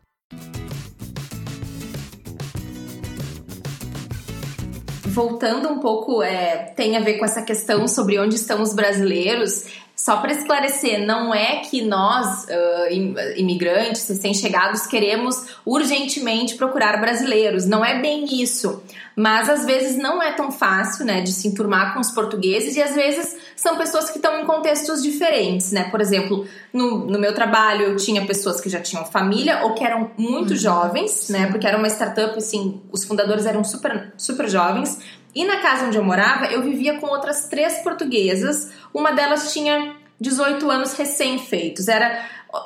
voltando 5.06 5.68
um 5.70 5.80
pouco, 5.80 6.24
é, 6.24 6.72
tem 6.76 6.96
a 6.96 7.02
ver 7.02 7.16
com 7.18 7.26
essa 7.26 7.42
questão 7.42 7.88
sobre 7.88 8.18
onde 8.20 8.36
estão 8.36 8.62
os 8.62 8.74
brasileiros. 8.74 9.66
Só 9.94 10.18
para 10.18 10.32
esclarecer, 10.32 11.06
não 11.06 11.36
é 11.36 11.58
que 11.58 11.84
nós, 11.84 12.48
im- 12.90 13.14
imigrantes, 13.36 14.08
recém-chegados, 14.08 14.88
queremos 14.88 15.46
urgentemente 15.66 16.56
procurar 16.56 17.00
brasileiros. 17.00 17.66
Não 17.68 17.84
é 17.86 18.02
bem 18.02 18.42
isso. 18.42 18.82
Mas 19.16 19.48
às 19.50 19.66
vezes 19.66 19.98
não 19.98 20.24
é 20.24 20.32
tão 20.32 20.52
fácil, 20.52 21.06
né, 21.06 21.22
de 21.22 21.32
se 21.34 21.48
enturmar 21.48 21.94
com 21.94 22.00
os 22.00 22.10
portugueses 22.10 22.76
e 22.78 22.82
às 22.82 22.96
vezes 22.96 23.36
são 23.56 23.78
pessoas 23.78 24.10
que 24.10 24.18
estão 24.18 24.40
em 24.40 24.46
contextos 24.46 25.02
diferentes, 25.02 25.72
né? 25.72 25.90
Por 25.90 26.02
exemplo, 26.02 26.48
no, 26.74 27.06
no 27.06 27.20
meu 27.20 27.34
trabalho 27.34 27.84
eu 27.84 27.96
tinha 27.96 28.26
pessoas 28.26 28.60
que 28.60 28.70
já 28.70 28.80
tinham 28.80 29.06
família 29.06 29.64
ou 29.64 29.74
que 29.74 29.84
eram 29.84 30.12
muito 30.18 30.56
jovens, 30.56 31.30
né? 31.30 31.48
Porque 31.48 31.68
era 31.68 31.78
uma 31.78 31.88
startup, 31.88 32.38
assim, 32.38 32.82
os 32.92 33.04
fundadores 33.04 33.46
eram 33.46 33.64
super, 33.64 34.14
super 34.18 34.50
jovens. 34.50 35.00
E 35.34 35.46
na 35.46 35.58
casa 35.58 35.86
onde 35.86 35.98
eu 35.98 36.04
morava, 36.04 36.48
eu 36.48 36.62
vivia 36.62 37.00
com 37.00 37.08
outras 37.08 37.48
três 37.48 37.80
portuguesas. 37.80 38.70
Uma 38.94 39.12
delas 39.12 39.54
tinha 39.54 39.96
18 40.20 40.70
anos 40.70 40.94
recém-feitos. 40.94 41.88
Era 41.88 42.26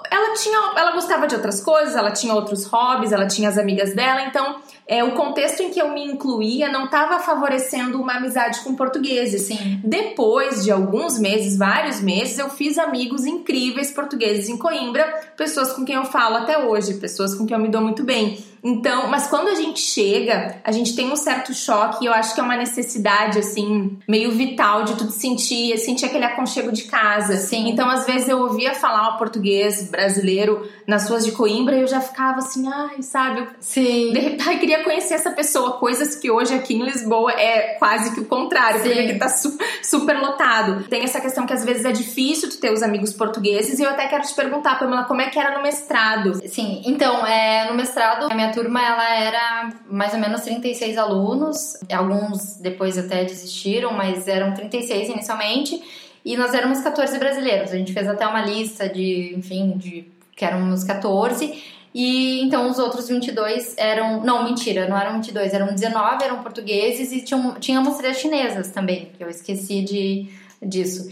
ela 0.09 0.33
tinha, 0.33 0.73
ela 0.75 0.91
gostava 0.91 1.27
de 1.27 1.35
outras 1.35 1.61
coisas, 1.61 1.95
ela 1.95 2.11
tinha 2.11 2.33
outros 2.33 2.65
hobbies, 2.65 3.11
ela 3.11 3.27
tinha 3.27 3.49
as 3.49 3.57
amigas 3.57 3.93
dela, 3.93 4.23
então 4.23 4.57
é, 4.87 5.03
o 5.03 5.11
contexto 5.11 5.61
em 5.61 5.69
que 5.69 5.79
eu 5.79 5.89
me 5.89 6.03
incluía 6.03 6.71
não 6.71 6.85
estava 6.85 7.19
favorecendo 7.19 7.99
uma 7.99 8.17
amizade 8.17 8.61
com 8.61 8.75
portugueses. 8.75 9.43
Sim. 9.43 9.79
Depois 9.83 10.63
de 10.63 10.71
alguns 10.71 11.17
meses, 11.17 11.57
vários 11.57 12.01
meses, 12.01 12.37
eu 12.37 12.49
fiz 12.49 12.77
amigos 12.77 13.25
incríveis 13.25 13.91
portugueses 13.91 14.47
em 14.47 14.57
Coimbra, 14.57 15.03
pessoas 15.35 15.73
com 15.73 15.83
quem 15.83 15.95
eu 15.95 16.05
falo 16.05 16.37
até 16.37 16.57
hoje, 16.57 16.95
pessoas 16.95 17.33
com 17.33 17.45
quem 17.45 17.57
eu 17.57 17.61
me 17.61 17.69
dou 17.69 17.81
muito 17.81 18.03
bem. 18.03 18.43
Então, 18.65 19.07
mas 19.07 19.27
quando 19.27 19.49
a 19.49 19.53
gente 19.53 19.79
chega, 19.79 20.55
a 20.63 20.71
gente 20.71 20.95
tem 20.95 21.11
um 21.11 21.15
certo 21.15 21.53
choque 21.53 22.03
e 22.03 22.07
eu 22.07 22.13
acho 22.13 22.33
que 22.33 22.39
é 22.39 22.43
uma 22.43 22.57
necessidade, 22.57 23.37
assim, 23.37 23.99
meio 24.07 24.31
vital 24.31 24.83
de 24.83 24.95
tu 24.95 25.11
sentir, 25.11 25.77
sentir 25.77 26.07
aquele 26.07 26.25
aconchego 26.25 26.71
de 26.71 26.85
casa. 26.85 27.37
Sim. 27.37 27.69
Então, 27.69 27.87
às 27.87 28.07
vezes 28.07 28.27
eu 28.27 28.39
ouvia 28.39 28.73
falar 28.73 29.09
o 29.09 29.17
português 29.19 29.87
brasileiro 29.91 30.67
nas 30.87 31.07
ruas 31.07 31.23
de 31.23 31.31
Coimbra 31.33 31.75
e 31.77 31.81
eu 31.81 31.87
já 31.87 32.01
ficava 32.01 32.39
assim, 32.39 32.67
ai, 32.67 33.03
sabe? 33.03 33.47
Sim. 33.59 34.11
De 34.11 34.19
repente, 34.19 34.49
ai, 34.49 34.57
queria 34.57 34.83
conhecer 34.83 35.13
essa 35.13 35.29
pessoa, 35.29 35.73
coisas 35.73 36.15
que 36.15 36.31
hoje 36.31 36.55
aqui 36.55 36.73
em 36.73 36.81
Lisboa 36.81 37.33
é 37.33 37.75
quase 37.77 38.15
que 38.15 38.21
o 38.21 38.25
contrário, 38.25 38.79
Sim. 38.81 38.87
porque 38.87 38.99
aqui 38.99 39.19
tá 39.19 39.29
su 39.29 39.55
super 39.83 40.19
lotado. 40.19 40.85
Tem 40.85 41.03
essa 41.03 41.21
questão 41.21 41.45
que 41.45 41.53
às 41.53 41.63
vezes 41.63 41.85
é 41.85 41.91
difícil 41.91 42.49
tu 42.49 42.57
ter 42.57 42.71
os 42.71 42.81
amigos 42.81 43.13
portugueses 43.13 43.77
e 43.77 43.83
eu 43.83 43.91
até 43.91 44.07
quero 44.07 44.23
te 44.23 44.33
perguntar, 44.33 44.79
Pamela, 44.79 45.03
como 45.03 45.21
é 45.21 45.29
que 45.29 45.37
era 45.37 45.55
no 45.55 45.61
mestrado? 45.61 46.41
Sim, 46.47 46.81
então, 46.83 47.27
é, 47.27 47.69
no 47.69 47.75
mestrado, 47.75 48.25
a 48.31 48.33
minha 48.33 48.54
turma 48.55 48.81
ela 48.81 49.15
era 49.15 49.69
mais 49.87 50.13
ou 50.13 50.19
menos 50.19 50.41
36 50.41 50.97
alunos. 50.97 51.77
Alguns 51.93 52.55
depois 52.55 52.97
até 52.97 53.23
desistiram, 53.23 53.93
mas 53.93 54.27
eram 54.27 54.53
36 54.53 55.09
inicialmente. 55.09 55.83
E 56.23 56.35
nós 56.35 56.53
éramos 56.53 56.79
14 56.79 57.19
brasileiros. 57.19 57.71
A 57.71 57.77
gente 57.77 57.93
fez 57.93 58.07
até 58.07 58.25
uma 58.25 58.41
lista 58.41 58.89
de, 58.89 59.35
enfim, 59.37 59.77
de 59.77 60.07
que 60.35 60.43
éramos 60.43 60.83
14. 60.83 61.63
E 61.93 62.41
então 62.41 62.69
os 62.69 62.79
outros 62.79 63.07
22 63.07 63.75
eram. 63.77 64.21
Não, 64.21 64.43
mentira, 64.43 64.87
não 64.87 64.97
eram 64.97 65.13
22, 65.13 65.53
eram 65.53 65.67
19, 65.67 66.23
eram 66.23 66.41
portugueses 66.41 67.11
e 67.11 67.23
tinham, 67.23 67.53
tínhamos 67.55 67.97
três 67.97 68.17
chinesas 68.17 68.69
também, 68.69 69.11
que 69.17 69.23
eu 69.23 69.29
esqueci 69.29 69.81
de, 69.81 70.29
disso. 70.61 71.09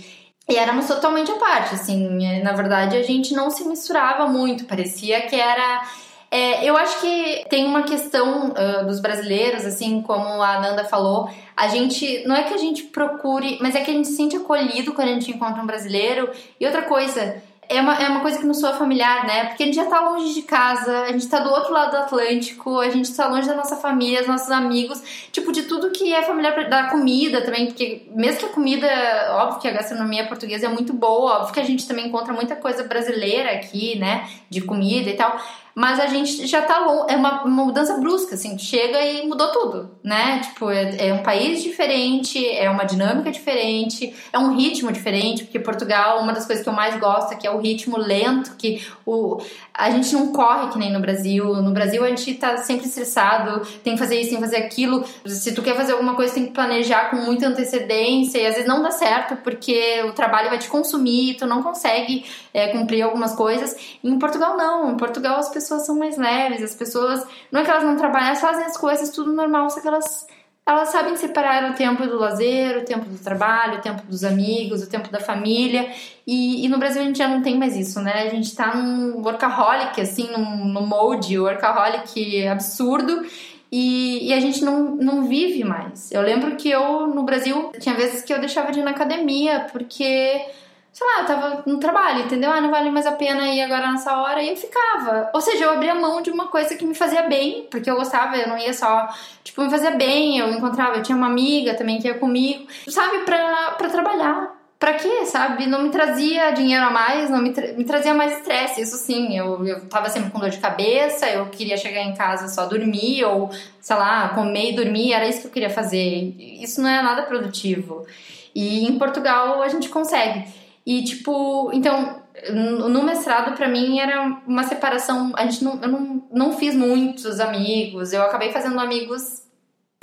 E 0.50 0.58
éramos 0.58 0.86
totalmente 0.88 1.32
à 1.32 1.36
parte, 1.36 1.76
assim, 1.76 2.42
na 2.44 2.52
verdade 2.52 2.98
a 2.98 3.02
gente 3.02 3.34
não 3.34 3.50
se 3.50 3.64
misturava 3.64 4.28
muito, 4.28 4.66
parecia 4.66 5.22
que 5.22 5.38
era 5.38 5.86
é, 6.34 6.68
eu 6.68 6.76
acho 6.76 7.00
que 7.00 7.46
tem 7.48 7.64
uma 7.64 7.84
questão 7.84 8.50
uh, 8.50 8.88
dos 8.88 9.00
brasileiros, 9.00 9.64
assim 9.68 10.02
como 10.02 10.42
a 10.42 10.58
Ananda 10.58 10.84
falou, 10.84 11.30
a 11.56 11.68
gente, 11.68 12.24
não 12.26 12.36
é 12.36 12.42
que 12.42 12.56
a 12.56 12.58
gente 12.58 12.86
procure, 12.86 13.60
mas 13.62 13.76
é 13.76 13.82
que 13.82 13.92
a 13.92 13.94
gente 13.94 14.08
se 14.08 14.16
sente 14.16 14.36
acolhido 14.36 14.94
quando 14.94 15.10
a 15.10 15.14
gente 15.14 15.30
encontra 15.30 15.62
um 15.62 15.68
brasileiro. 15.68 16.32
E 16.60 16.66
outra 16.66 16.82
coisa, 16.82 17.40
é 17.70 17.80
uma, 17.80 17.94
é 18.02 18.10
uma 18.10 18.22
coisa 18.22 18.40
que 18.40 18.48
não 18.48 18.54
soa 18.56 18.74
familiar, 18.74 19.28
né? 19.28 19.46
Porque 19.46 19.62
a 19.62 19.66
gente 19.68 19.76
já 19.76 19.86
tá 19.86 20.00
longe 20.02 20.34
de 20.34 20.42
casa, 20.42 21.04
a 21.04 21.12
gente 21.12 21.28
tá 21.28 21.38
do 21.38 21.52
outro 21.52 21.72
lado 21.72 21.92
do 21.92 21.98
Atlântico, 21.98 22.80
a 22.80 22.90
gente 22.90 23.16
tá 23.16 23.28
longe 23.28 23.48
da 23.48 23.54
nossa 23.54 23.76
família, 23.76 24.18
dos 24.18 24.28
nossos 24.28 24.50
amigos, 24.50 25.04
tipo, 25.32 25.52
de 25.52 25.62
tudo 25.62 25.92
que 25.92 26.16
é 26.16 26.24
familiar, 26.24 26.68
da 26.68 26.86
comida 26.90 27.42
também, 27.42 27.68
porque 27.68 28.08
mesmo 28.10 28.40
que 28.40 28.46
a 28.46 28.50
comida, 28.50 28.88
óbvio 29.34 29.60
que 29.60 29.68
a 29.68 29.72
gastronomia 29.72 30.26
portuguesa 30.26 30.66
é 30.66 30.70
muito 30.70 30.94
boa, 30.94 31.38
óbvio 31.38 31.54
que 31.54 31.60
a 31.60 31.64
gente 31.64 31.88
também 31.88 32.08
encontra 32.08 32.34
muita 32.34 32.56
coisa 32.56 32.84
brasileira 32.86 33.52
aqui, 33.52 34.00
né? 34.00 34.28
De 34.50 34.62
comida 34.62 35.12
e 35.12 35.16
tal 35.16 35.40
mas 35.76 36.00
a 36.00 36.08
gente 36.08 36.46
já 36.46 36.62
tá 36.62 36.80
longe, 36.80 37.12
é 37.12 37.16
uma, 37.16 37.44
uma, 37.44 37.66
mudança 37.66 37.98
brusca, 37.98 38.36
assim, 38.36 38.58
chega 38.58 39.04
e 39.04 39.28
mudou 39.28 39.52
tudo, 39.52 39.92
né? 40.04 40.40
Tipo, 40.40 40.70
é, 40.70 41.08
é, 41.08 41.14
um 41.14 41.24
país 41.24 41.64
diferente, 41.64 42.48
é 42.48 42.70
uma 42.70 42.84
dinâmica 42.84 43.32
diferente, 43.32 44.16
é 44.32 44.38
um 44.38 44.56
ritmo 44.56 44.92
diferente, 44.92 45.46
porque 45.46 45.60
Portugal, 45.60 46.22
uma 46.22 46.32
das 46.32 46.46
coisas 46.46 46.64
que 46.64 46.70
eu 46.70 46.74
mais 46.74 47.00
gosto 47.00 47.34
é 47.34 47.36
que 47.36 47.48
é 47.48 47.52
o 47.52 47.60
ritmo 47.60 47.98
lento, 47.98 48.56
que 48.56 48.86
o, 49.06 49.42
a 49.74 49.90
gente 49.90 50.14
não 50.14 50.32
corre 50.32 50.72
que 50.72 50.78
nem 50.78 50.94
no 50.94 51.00
Brasil. 51.00 51.56
No 51.62 51.72
Brasil 51.72 52.04
a 52.04 52.10
gente 52.10 52.36
tá 52.36 52.58
sempre 52.58 52.86
estressado, 52.86 53.66
tem 53.84 53.94
que 53.94 54.00
fazer 54.00 54.20
isso, 54.20 54.30
tem 54.30 54.40
que 54.40 54.46
fazer 54.46 54.58
aquilo. 54.58 55.04
Se 55.26 55.56
tu 55.56 55.64
quer 55.64 55.76
fazer 55.76 55.94
alguma 55.94 56.14
coisa, 56.14 56.36
tem 56.36 56.46
que 56.46 56.52
planejar 56.52 57.10
com 57.10 57.18
muita 57.18 57.48
antecedência 57.48 58.38
e 58.38 58.46
às 58.46 58.54
vezes 58.54 58.68
não 58.68 58.84
dá 58.84 58.92
certo 58.92 59.38
porque 59.38 60.04
o 60.04 60.14
trabalho 60.14 60.50
vai 60.50 60.60
te 60.60 60.68
consumir, 60.68 61.36
tu 61.36 61.48
não 61.48 61.64
consegue 61.64 62.26
é, 62.54 62.68
cumprir 62.68 63.02
algumas 63.02 63.34
coisas. 63.34 63.76
Em 64.04 64.20
Portugal 64.20 64.56
não, 64.56 64.92
em 64.92 64.98
Portugal 64.98 65.40
as 65.40 65.50
pessoas 65.50 65.63
são 65.64 65.98
mais 65.98 66.18
leves, 66.18 66.62
as 66.62 66.76
pessoas 66.76 67.26
não 67.52 67.62
é 67.62 67.64
que 67.64 67.72
elas 67.72 67.84
não 67.84 67.98
trabalham, 67.98 68.28
elas 68.28 68.42
fazem 68.42 68.66
as 68.66 68.78
coisas 68.78 69.10
tudo 69.10 69.34
normal, 69.34 69.70
só 69.70 69.82
que 69.82 69.88
elas 69.88 70.28
elas 70.66 70.90
sabem 70.90 71.18
separar 71.18 71.72
o 71.72 71.74
tempo 71.74 72.08
do 72.08 72.18
lazer, 72.18 72.78
o 72.78 72.86
tempo 72.86 73.06
do 73.10 73.22
trabalho, 73.22 73.80
o 73.80 73.82
tempo 73.82 74.02
dos 74.08 74.24
amigos, 74.24 74.82
o 74.82 74.90
tempo 74.90 75.12
da 75.12 75.20
família. 75.20 75.92
E, 76.26 76.66
e 76.66 76.70
no 76.70 76.78
Brasil 76.78 77.02
a 77.02 77.06
gente 77.06 77.18
já 77.18 77.28
não 77.28 77.42
tem 77.42 77.58
mais 77.58 77.76
isso, 77.76 78.00
né? 78.00 78.24
A 78.24 78.30
gente 78.30 78.56
tá 78.56 78.74
num 78.74 79.22
workaholic, 79.22 80.00
assim, 80.00 80.32
num, 80.32 80.66
num 80.66 80.86
mode 80.86 81.38
workaholic 81.38 82.48
absurdo. 82.48 83.26
E, 83.70 84.30
e, 84.30 84.34
a 84.34 84.40
gente 84.40 84.64
não, 84.64 84.96
não 84.96 85.24
vive 85.28 85.64
mais. 85.64 86.12
Eu 86.12 86.22
lembro 86.22 86.56
que 86.56 86.70
eu, 86.70 87.08
no 87.08 87.24
Brasil, 87.24 87.72
tinha 87.80 87.96
vezes 87.96 88.22
que 88.22 88.32
eu 88.32 88.40
deixava 88.40 88.72
de 88.72 88.80
ir 88.80 88.84
na 88.84 88.92
academia, 88.92 89.68
porque 89.72 90.46
sei 90.94 91.08
lá, 91.08 91.22
eu 91.22 91.26
tava 91.26 91.64
no 91.66 91.80
trabalho, 91.80 92.24
entendeu? 92.24 92.52
Ah, 92.52 92.62
não 92.62 92.70
vale 92.70 92.92
mais 92.92 93.08
a 93.08 93.12
pena 93.14 93.50
ir 93.50 93.62
agora 93.62 93.92
nessa 93.92 94.16
hora. 94.16 94.42
E 94.44 94.50
eu 94.50 94.56
ficava. 94.56 95.32
Ou 95.34 95.42
seja, 95.42 95.66
eu 95.66 95.72
abria 95.72 95.96
mão 95.96 96.22
de 96.22 96.30
uma 96.30 96.48
coisa 96.48 96.76
que 96.76 96.86
me 96.86 96.94
fazia 96.94 97.24
bem, 97.24 97.68
porque 97.70 97.90
eu 97.90 97.96
gostava, 97.96 98.38
eu 98.38 98.48
não 98.48 98.58
ia 98.58 98.74
só. 98.74 99.10
Tipo, 99.44 99.64
me 99.64 99.72
fazia 99.72 99.92
bem, 99.92 100.38
eu 100.38 100.50
encontrava, 100.50 100.98
eu 100.98 101.04
tinha 101.04 101.18
uma 101.18 101.28
amiga 101.28 101.74
também 101.74 102.00
que 102.00 102.08
ia 102.08 102.14
comigo, 102.14 102.68
sabe, 102.88 103.20
pra, 103.26 103.72
pra 103.72 103.90
trabalhar. 103.90 104.54
Pra 104.78 104.94
quê, 104.96 105.26
sabe? 105.26 105.66
Não 105.66 105.82
me 105.82 105.90
trazia 105.90 106.52
dinheiro 106.52 106.84
a 106.84 106.90
mais, 106.92 107.30
não 107.30 107.42
me, 107.42 107.54
tra 107.54 107.74
me 107.74 107.86
trazia 107.86 108.14
mais 108.14 108.34
estresse. 108.38 108.82
Isso 108.82 108.98
sim, 108.98 109.36
eu, 109.36 109.66
eu 109.66 109.88
tava 109.88 110.10
sempre 110.10 110.30
com 110.30 110.40
dor 110.40 110.50
de 110.50 110.60
cabeça, 110.60 111.28
eu 111.28 111.48
queria 111.48 111.78
chegar 111.78 112.02
em 112.02 112.14
casa 112.14 112.50
só 112.50 112.66
dormir, 112.66 113.24
ou, 113.24 113.50
sei 113.80 113.96
lá, 113.96 114.30
comer 114.30 114.72
e 114.72 114.76
dormir, 114.76 115.14
era 115.14 115.28
isso 115.28 115.42
que 115.42 115.48
eu 115.48 115.52
queria 115.52 115.70
fazer. 115.70 116.36
Isso 116.62 116.82
não 116.82 116.90
é 116.90 117.02
nada 117.02 117.24
produtivo. 117.24 118.06
E 118.54 118.86
em 118.86 119.00
Portugal 119.00 119.64
a 119.64 119.70
gente 119.70 119.90
consegue. 119.90 120.44
E, 120.86 121.04
tipo, 121.04 121.72
então, 121.74 122.22
no 122.52 123.04
mestrado, 123.04 123.56
para 123.56 123.68
mim, 123.68 124.00
era 124.00 124.42
uma 124.48 124.64
separação. 124.64 125.32
A 125.36 125.46
gente 125.46 125.64
não, 125.64 125.80
eu 125.82 125.88
não, 125.88 126.28
não 126.32 126.58
fiz 126.58 126.76
muitos 126.76 127.40
amigos, 127.40 128.12
eu 128.12 128.22
acabei 128.22 128.52
fazendo 128.52 128.80
amigos 128.80 129.44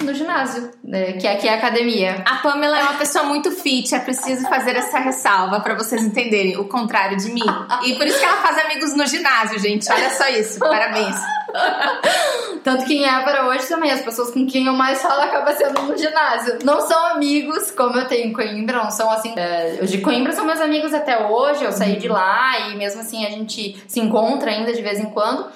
no 0.03 0.15
ginásio, 0.15 0.71
né, 0.83 1.13
que 1.13 1.27
aqui 1.27 1.47
é 1.47 1.55
a 1.55 1.57
academia. 1.59 2.23
A 2.27 2.37
Pamela 2.37 2.79
é 2.79 2.83
uma 2.83 2.95
pessoa 2.95 3.25
muito 3.25 3.51
fit, 3.51 3.95
é 3.95 3.99
preciso 3.99 4.49
fazer 4.49 4.75
essa 4.77 4.99
ressalva 4.99 5.61
para 5.61 5.75
vocês 5.75 6.03
entenderem 6.03 6.57
o 6.57 6.65
contrário 6.65 7.17
de 7.19 7.31
mim. 7.31 7.45
E 7.85 7.95
por 7.97 8.07
isso 8.07 8.19
que 8.19 8.25
ela 8.25 8.39
faz 8.39 8.59
amigos 8.65 8.97
no 8.97 9.07
ginásio, 9.07 9.59
gente. 9.59 9.91
Olha 9.93 10.11
só 10.11 10.27
isso, 10.29 10.59
parabéns. 10.59 11.17
Tanto 12.63 12.85
que 12.85 12.95
em 12.95 13.05
Évora 13.05 13.47
hoje 13.47 13.67
também, 13.67 13.91
as 13.91 14.03
pessoas 14.03 14.31
com 14.31 14.47
quem 14.47 14.67
eu 14.67 14.73
mais 14.73 15.01
falo 15.01 15.23
acaba 15.23 15.55
sendo 15.55 15.83
no 15.83 15.97
ginásio. 15.97 16.59
Não 16.65 16.81
são 16.81 17.07
amigos, 17.07 17.71
como 17.71 17.97
eu 17.97 18.07
tenho 18.07 18.29
em 18.29 18.33
Coimbra, 18.33 18.83
não 18.83 18.91
são 18.91 19.11
assim. 19.11 19.33
É, 19.37 19.79
os 19.83 19.91
de 19.91 19.99
Coimbra 19.99 20.33
são 20.33 20.45
meus 20.45 20.61
amigos 20.61 20.93
até 20.93 21.27
hoje, 21.27 21.65
eu 21.65 21.73
saí 21.73 21.97
de 21.97 22.09
lá 22.09 22.69
e 22.69 22.77
mesmo 22.77 23.01
assim 23.01 23.25
a 23.25 23.31
gente 23.31 23.83
se 23.87 24.01
encontra 24.01 24.51
ainda 24.51 24.73
de 24.73 24.83
vez 24.83 25.01
em 25.01 25.11
quando. 25.11 25.47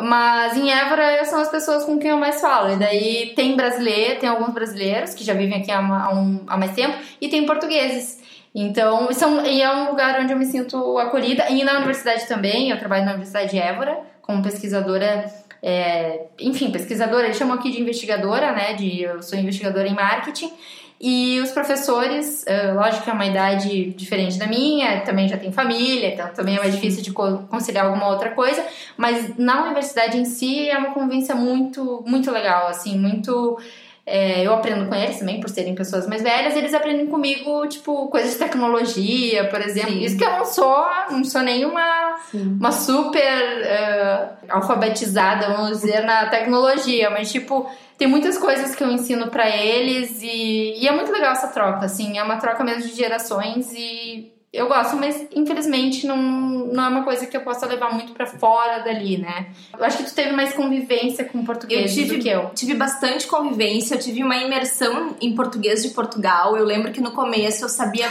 Mas 0.00 0.56
em 0.56 0.70
Évora 0.70 1.24
são 1.24 1.40
as 1.40 1.48
pessoas 1.48 1.84
com 1.84 1.98
quem 1.98 2.10
eu 2.10 2.16
mais 2.16 2.40
falo. 2.40 2.72
E 2.72 2.76
daí 2.76 3.32
tem 3.34 3.56
brasileiro, 3.56 4.20
tem 4.20 4.28
alguns 4.28 4.50
brasileiros 4.54 5.12
que 5.12 5.24
já 5.24 5.34
vivem 5.34 5.60
aqui 5.60 5.72
há, 5.72 5.80
um, 6.12 6.44
há 6.46 6.56
mais 6.56 6.72
tempo, 6.72 6.96
e 7.20 7.28
tem 7.28 7.44
portugueses. 7.44 8.18
Então, 8.54 9.12
são, 9.12 9.44
e 9.44 9.60
é 9.60 9.70
um 9.70 9.90
lugar 9.90 10.20
onde 10.20 10.32
eu 10.32 10.38
me 10.38 10.46
sinto 10.46 10.98
acolhida. 10.98 11.48
E 11.50 11.64
na 11.64 11.74
universidade 11.76 12.26
também, 12.26 12.70
eu 12.70 12.78
trabalho 12.78 13.04
na 13.04 13.12
Universidade 13.12 13.50
de 13.50 13.58
Évora, 13.58 13.98
como 14.22 14.42
pesquisadora. 14.42 15.24
É, 15.62 16.26
enfim, 16.38 16.70
pesquisadora, 16.70 17.26
eles 17.26 17.36
chamam 17.36 17.56
aqui 17.56 17.70
de 17.70 17.80
investigadora, 17.80 18.52
né? 18.52 18.74
De, 18.74 19.02
eu 19.02 19.22
sou 19.22 19.38
investigadora 19.38 19.88
em 19.88 19.94
marketing. 19.94 20.52
E 21.00 21.38
os 21.40 21.52
professores, 21.52 22.44
lógico 22.74 23.04
que 23.04 23.10
é 23.10 23.12
uma 23.12 23.24
idade 23.24 23.90
diferente 23.90 24.36
da 24.36 24.48
minha, 24.48 25.00
também 25.02 25.28
já 25.28 25.36
tem 25.36 25.52
família, 25.52 26.12
então 26.12 26.28
também 26.34 26.56
é 26.56 26.58
mais 26.58 26.74
difícil 26.74 27.04
de 27.04 27.12
conciliar 27.12 27.86
alguma 27.86 28.08
outra 28.08 28.30
coisa, 28.30 28.64
mas 28.96 29.36
na 29.38 29.62
universidade 29.62 30.18
em 30.18 30.24
si 30.24 30.68
é 30.68 30.76
uma 30.76 30.92
convivência 30.92 31.36
muito, 31.36 32.02
muito 32.04 32.32
legal, 32.32 32.66
assim, 32.66 32.98
muito. 32.98 33.60
É, 34.10 34.42
eu 34.42 34.54
aprendo 34.54 34.88
com 34.88 34.94
eles 34.94 35.18
também, 35.18 35.38
por 35.38 35.50
serem 35.50 35.74
pessoas 35.74 36.06
mais 36.06 36.22
velhas, 36.22 36.56
eles 36.56 36.72
aprendem 36.72 37.06
comigo, 37.06 37.66
tipo, 37.68 38.08
coisas 38.08 38.32
de 38.32 38.38
tecnologia, 38.38 39.44
por 39.48 39.60
exemplo. 39.60 39.92
Sim. 39.92 40.02
Isso 40.02 40.16
que 40.16 40.24
eu 40.24 40.30
não 40.30 40.46
sou, 40.46 40.86
não 41.10 41.22
sou 41.24 41.42
nenhuma 41.42 42.16
uma 42.32 42.72
super 42.72 43.22
uh, 43.22 44.46
alfabetizada, 44.48 45.48
vamos 45.48 45.80
dizer, 45.80 46.02
na 46.04 46.26
tecnologia, 46.26 47.10
mas, 47.10 47.30
tipo, 47.30 47.70
tem 47.98 48.08
muitas 48.08 48.38
coisas 48.38 48.74
que 48.74 48.82
eu 48.82 48.90
ensino 48.90 49.28
para 49.28 49.48
eles 49.54 50.22
e, 50.22 50.82
e, 50.82 50.88
é 50.88 50.92
muito 50.92 51.12
legal 51.12 51.32
essa 51.32 51.48
troca, 51.48 51.84
assim, 51.84 52.16
é 52.16 52.22
uma 52.22 52.36
troca 52.36 52.64
mesmo 52.64 52.88
de 52.88 52.96
gerações 52.96 53.72
e 53.74 54.32
eu 54.50 54.66
gosto, 54.66 54.96
mas 54.96 55.26
infelizmente 55.34 56.06
não, 56.06 56.16
não 56.16 56.84
é 56.84 56.88
uma 56.88 57.04
coisa 57.04 57.26
que 57.26 57.36
eu 57.36 57.42
possa 57.42 57.66
levar 57.66 57.92
muito 57.92 58.12
para 58.12 58.24
fora 58.24 58.78
dali, 58.78 59.18
né? 59.18 59.48
Eu 59.78 59.84
acho 59.84 59.98
que 59.98 60.04
tu 60.04 60.14
teve 60.14 60.32
mais 60.32 60.54
convivência 60.54 61.22
com 61.22 61.44
português 61.44 61.90
eu 61.90 62.02
tive, 62.02 62.16
do 62.16 62.22
que 62.22 62.28
eu. 62.30 62.50
Tive 62.54 62.72
bastante 62.72 63.26
convivência, 63.26 63.94
eu 63.94 63.98
tive 63.98 64.22
uma 64.22 64.36
imersão 64.38 65.14
em 65.20 65.34
português 65.34 65.82
de 65.82 65.90
Portugal. 65.90 66.56
Eu 66.56 66.64
lembro 66.64 66.90
que 66.92 67.00
no 67.00 67.10
começo 67.10 67.62
eu 67.62 67.68
sabia 67.68 68.08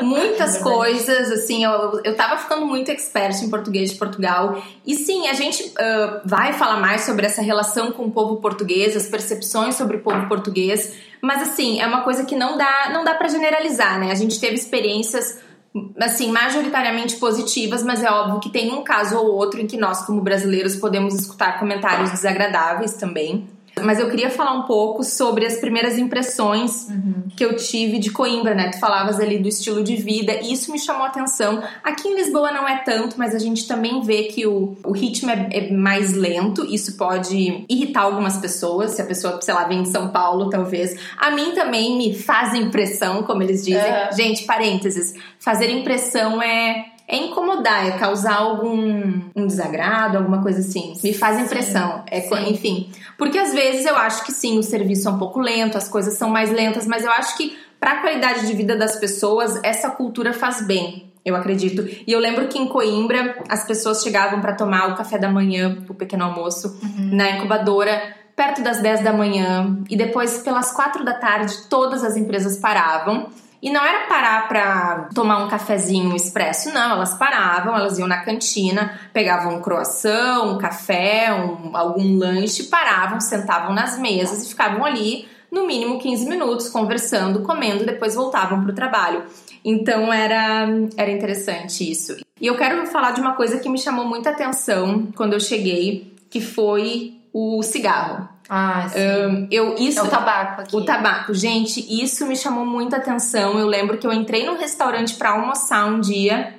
muitas 0.00 0.56
é 0.58 0.60
coisas, 0.60 1.32
assim, 1.32 1.64
eu, 1.64 2.00
eu 2.04 2.14
tava 2.14 2.36
ficando 2.36 2.64
muito 2.64 2.88
expert 2.92 3.42
em 3.42 3.50
português 3.50 3.90
de 3.90 3.98
Portugal. 3.98 4.62
E 4.86 4.94
sim, 4.94 5.26
a 5.26 5.32
gente 5.32 5.64
uh, 5.70 6.20
vai 6.24 6.52
falar 6.52 6.76
mais 6.76 7.00
sobre 7.00 7.26
essa 7.26 7.42
relação 7.42 7.90
com 7.90 8.04
o 8.04 8.10
povo 8.12 8.36
português, 8.36 8.96
as 8.96 9.08
percepções 9.08 9.74
sobre 9.74 9.96
o 9.96 10.00
povo 10.00 10.28
português. 10.28 10.94
Mas 11.20 11.42
assim, 11.42 11.80
é 11.80 11.86
uma 11.86 12.02
coisa 12.02 12.24
que 12.24 12.36
não 12.36 12.56
dá, 12.56 12.90
não 12.92 13.04
dá 13.04 13.14
para 13.14 13.26
generalizar, 13.28 13.98
né? 13.98 14.12
A 14.12 14.14
gente 14.14 14.38
teve 14.38 14.54
experiências 14.54 15.49
assim, 15.98 16.32
majoritariamente 16.32 17.16
positivas, 17.16 17.82
mas 17.82 18.02
é 18.02 18.10
óbvio 18.10 18.40
que 18.40 18.50
tem 18.50 18.72
um 18.72 18.82
caso 18.82 19.16
ou 19.16 19.34
outro 19.34 19.60
em 19.60 19.66
que 19.66 19.76
nós, 19.76 20.04
como 20.04 20.20
brasileiros, 20.20 20.76
podemos 20.76 21.14
escutar 21.14 21.58
comentários 21.58 22.10
desagradáveis 22.10 22.94
também. 22.94 23.48
Mas 23.84 23.98
eu 23.98 24.08
queria 24.10 24.30
falar 24.30 24.52
um 24.52 24.62
pouco 24.62 25.02
sobre 25.02 25.46
as 25.46 25.56
primeiras 25.58 25.98
impressões 25.98 26.88
uhum. 26.88 27.24
que 27.36 27.44
eu 27.44 27.56
tive 27.56 27.98
de 27.98 28.10
Coimbra, 28.10 28.54
né? 28.54 28.70
Tu 28.70 28.78
falavas 28.78 29.20
ali 29.20 29.38
do 29.38 29.48
estilo 29.48 29.82
de 29.82 29.96
vida 29.96 30.32
e 30.42 30.52
isso 30.52 30.70
me 30.72 30.78
chamou 30.78 31.04
a 31.04 31.08
atenção. 31.08 31.62
Aqui 31.82 32.08
em 32.08 32.14
Lisboa 32.14 32.52
não 32.52 32.68
é 32.68 32.78
tanto, 32.78 33.16
mas 33.18 33.34
a 33.34 33.38
gente 33.38 33.66
também 33.66 34.00
vê 34.02 34.24
que 34.24 34.46
o, 34.46 34.76
o 34.84 34.92
ritmo 34.92 35.30
é, 35.30 35.48
é 35.50 35.72
mais 35.72 36.12
lento. 36.12 36.64
Isso 36.64 36.96
pode 36.96 37.64
irritar 37.68 38.02
algumas 38.02 38.38
pessoas, 38.38 38.92
se 38.92 39.02
a 39.02 39.04
pessoa, 39.04 39.40
sei 39.42 39.54
lá, 39.54 39.64
vem 39.64 39.82
de 39.82 39.88
São 39.88 40.08
Paulo, 40.08 40.50
talvez. 40.50 40.98
A 41.16 41.30
mim 41.30 41.52
também 41.52 41.96
me 41.96 42.14
faz 42.14 42.54
impressão, 42.54 43.22
como 43.22 43.42
eles 43.42 43.64
dizem. 43.64 43.80
Uhum. 43.80 44.16
Gente, 44.16 44.44
parênteses, 44.44 45.14
fazer 45.38 45.70
impressão 45.70 46.42
é 46.42 46.89
é 47.10 47.16
incomodar, 47.16 47.88
é 47.88 47.90
causar 47.98 48.36
algum 48.36 49.20
um 49.34 49.46
desagrado, 49.46 50.16
alguma 50.16 50.40
coisa 50.40 50.60
assim. 50.60 50.94
Me 51.02 51.12
faz 51.12 51.40
impressão. 51.40 51.98
Sim, 51.98 52.02
é, 52.06 52.20
sim. 52.20 52.50
Enfim. 52.50 52.92
Porque 53.18 53.36
às 53.36 53.52
vezes 53.52 53.84
eu 53.84 53.96
acho 53.96 54.24
que 54.24 54.30
sim, 54.30 54.58
o 54.58 54.62
serviço 54.62 55.08
é 55.08 55.10
um 55.10 55.18
pouco 55.18 55.40
lento, 55.40 55.76
as 55.76 55.88
coisas 55.88 56.14
são 56.14 56.30
mais 56.30 56.50
lentas, 56.52 56.86
mas 56.86 57.04
eu 57.04 57.10
acho 57.10 57.36
que 57.36 57.58
para 57.80 57.92
a 57.92 57.96
qualidade 58.00 58.46
de 58.46 58.52
vida 58.52 58.76
das 58.76 58.94
pessoas, 58.94 59.58
essa 59.64 59.90
cultura 59.90 60.32
faz 60.32 60.64
bem. 60.64 61.10
Eu 61.24 61.34
acredito. 61.34 61.82
E 62.06 62.12
eu 62.12 62.20
lembro 62.20 62.46
que 62.46 62.58
em 62.58 62.66
Coimbra 62.66 63.38
as 63.48 63.66
pessoas 63.66 64.02
chegavam 64.02 64.40
para 64.40 64.54
tomar 64.54 64.90
o 64.90 64.94
café 64.94 65.18
da 65.18 65.28
manhã, 65.28 65.78
o 65.88 65.94
pequeno 65.94 66.24
almoço, 66.24 66.78
uhum. 66.82 67.10
na 67.12 67.30
incubadora, 67.32 68.00
perto 68.36 68.62
das 68.62 68.80
10 68.80 69.00
da 69.00 69.12
manhã. 69.12 69.78
E 69.90 69.96
depois, 69.96 70.38
pelas 70.38 70.70
4 70.70 71.04
da 71.04 71.14
tarde, 71.14 71.54
todas 71.68 72.04
as 72.04 72.16
empresas 72.16 72.56
paravam 72.56 73.28
e 73.62 73.70
não 73.70 73.84
era 73.84 74.06
parar 74.06 74.48
para 74.48 75.08
tomar 75.14 75.44
um 75.44 75.48
cafezinho 75.48 76.16
expresso, 76.16 76.72
não. 76.72 76.92
Elas 76.92 77.14
paravam, 77.14 77.76
elas 77.76 77.98
iam 77.98 78.08
na 78.08 78.22
cantina, 78.22 78.98
pegavam 79.12 79.56
um 79.56 79.60
croissant, 79.60 80.44
um 80.44 80.58
café, 80.58 81.32
um, 81.32 81.76
algum 81.76 82.16
lanche, 82.16 82.64
paravam, 82.64 83.20
sentavam 83.20 83.74
nas 83.74 83.98
mesas 83.98 84.44
e 84.44 84.48
ficavam 84.48 84.84
ali 84.84 85.28
no 85.50 85.66
mínimo 85.66 85.98
15 85.98 86.28
minutos 86.28 86.68
conversando, 86.68 87.42
comendo, 87.42 87.84
depois 87.84 88.14
voltavam 88.14 88.62
para 88.62 88.70
o 88.70 88.74
trabalho. 88.74 89.24
Então 89.64 90.12
era, 90.12 90.66
era 90.96 91.10
interessante 91.10 91.90
isso. 91.90 92.16
E 92.40 92.46
eu 92.46 92.56
quero 92.56 92.86
falar 92.86 93.10
de 93.10 93.20
uma 93.20 93.34
coisa 93.34 93.58
que 93.58 93.68
me 93.68 93.78
chamou 93.78 94.06
muita 94.06 94.30
atenção 94.30 95.08
quando 95.14 95.34
eu 95.34 95.40
cheguei, 95.40 96.14
que 96.30 96.40
foi 96.40 97.18
o 97.32 97.62
cigarro. 97.62 98.28
Ah, 98.52 98.88
sim. 98.88 98.98
Um, 98.98 99.48
eu, 99.48 99.76
isso, 99.76 100.00
é 100.00 100.02
o 100.02 100.08
tabaco 100.08 100.62
aqui. 100.62 100.74
O 100.74 100.84
tabaco. 100.84 101.32
Gente, 101.32 101.86
isso 102.02 102.26
me 102.26 102.36
chamou 102.36 102.66
muita 102.66 102.96
atenção. 102.96 103.56
Eu 103.56 103.66
lembro 103.68 103.96
que 103.96 104.04
eu 104.04 104.12
entrei 104.12 104.44
num 104.44 104.58
restaurante 104.58 105.14
para 105.14 105.30
almoçar 105.30 105.86
um 105.86 106.00
dia 106.00 106.56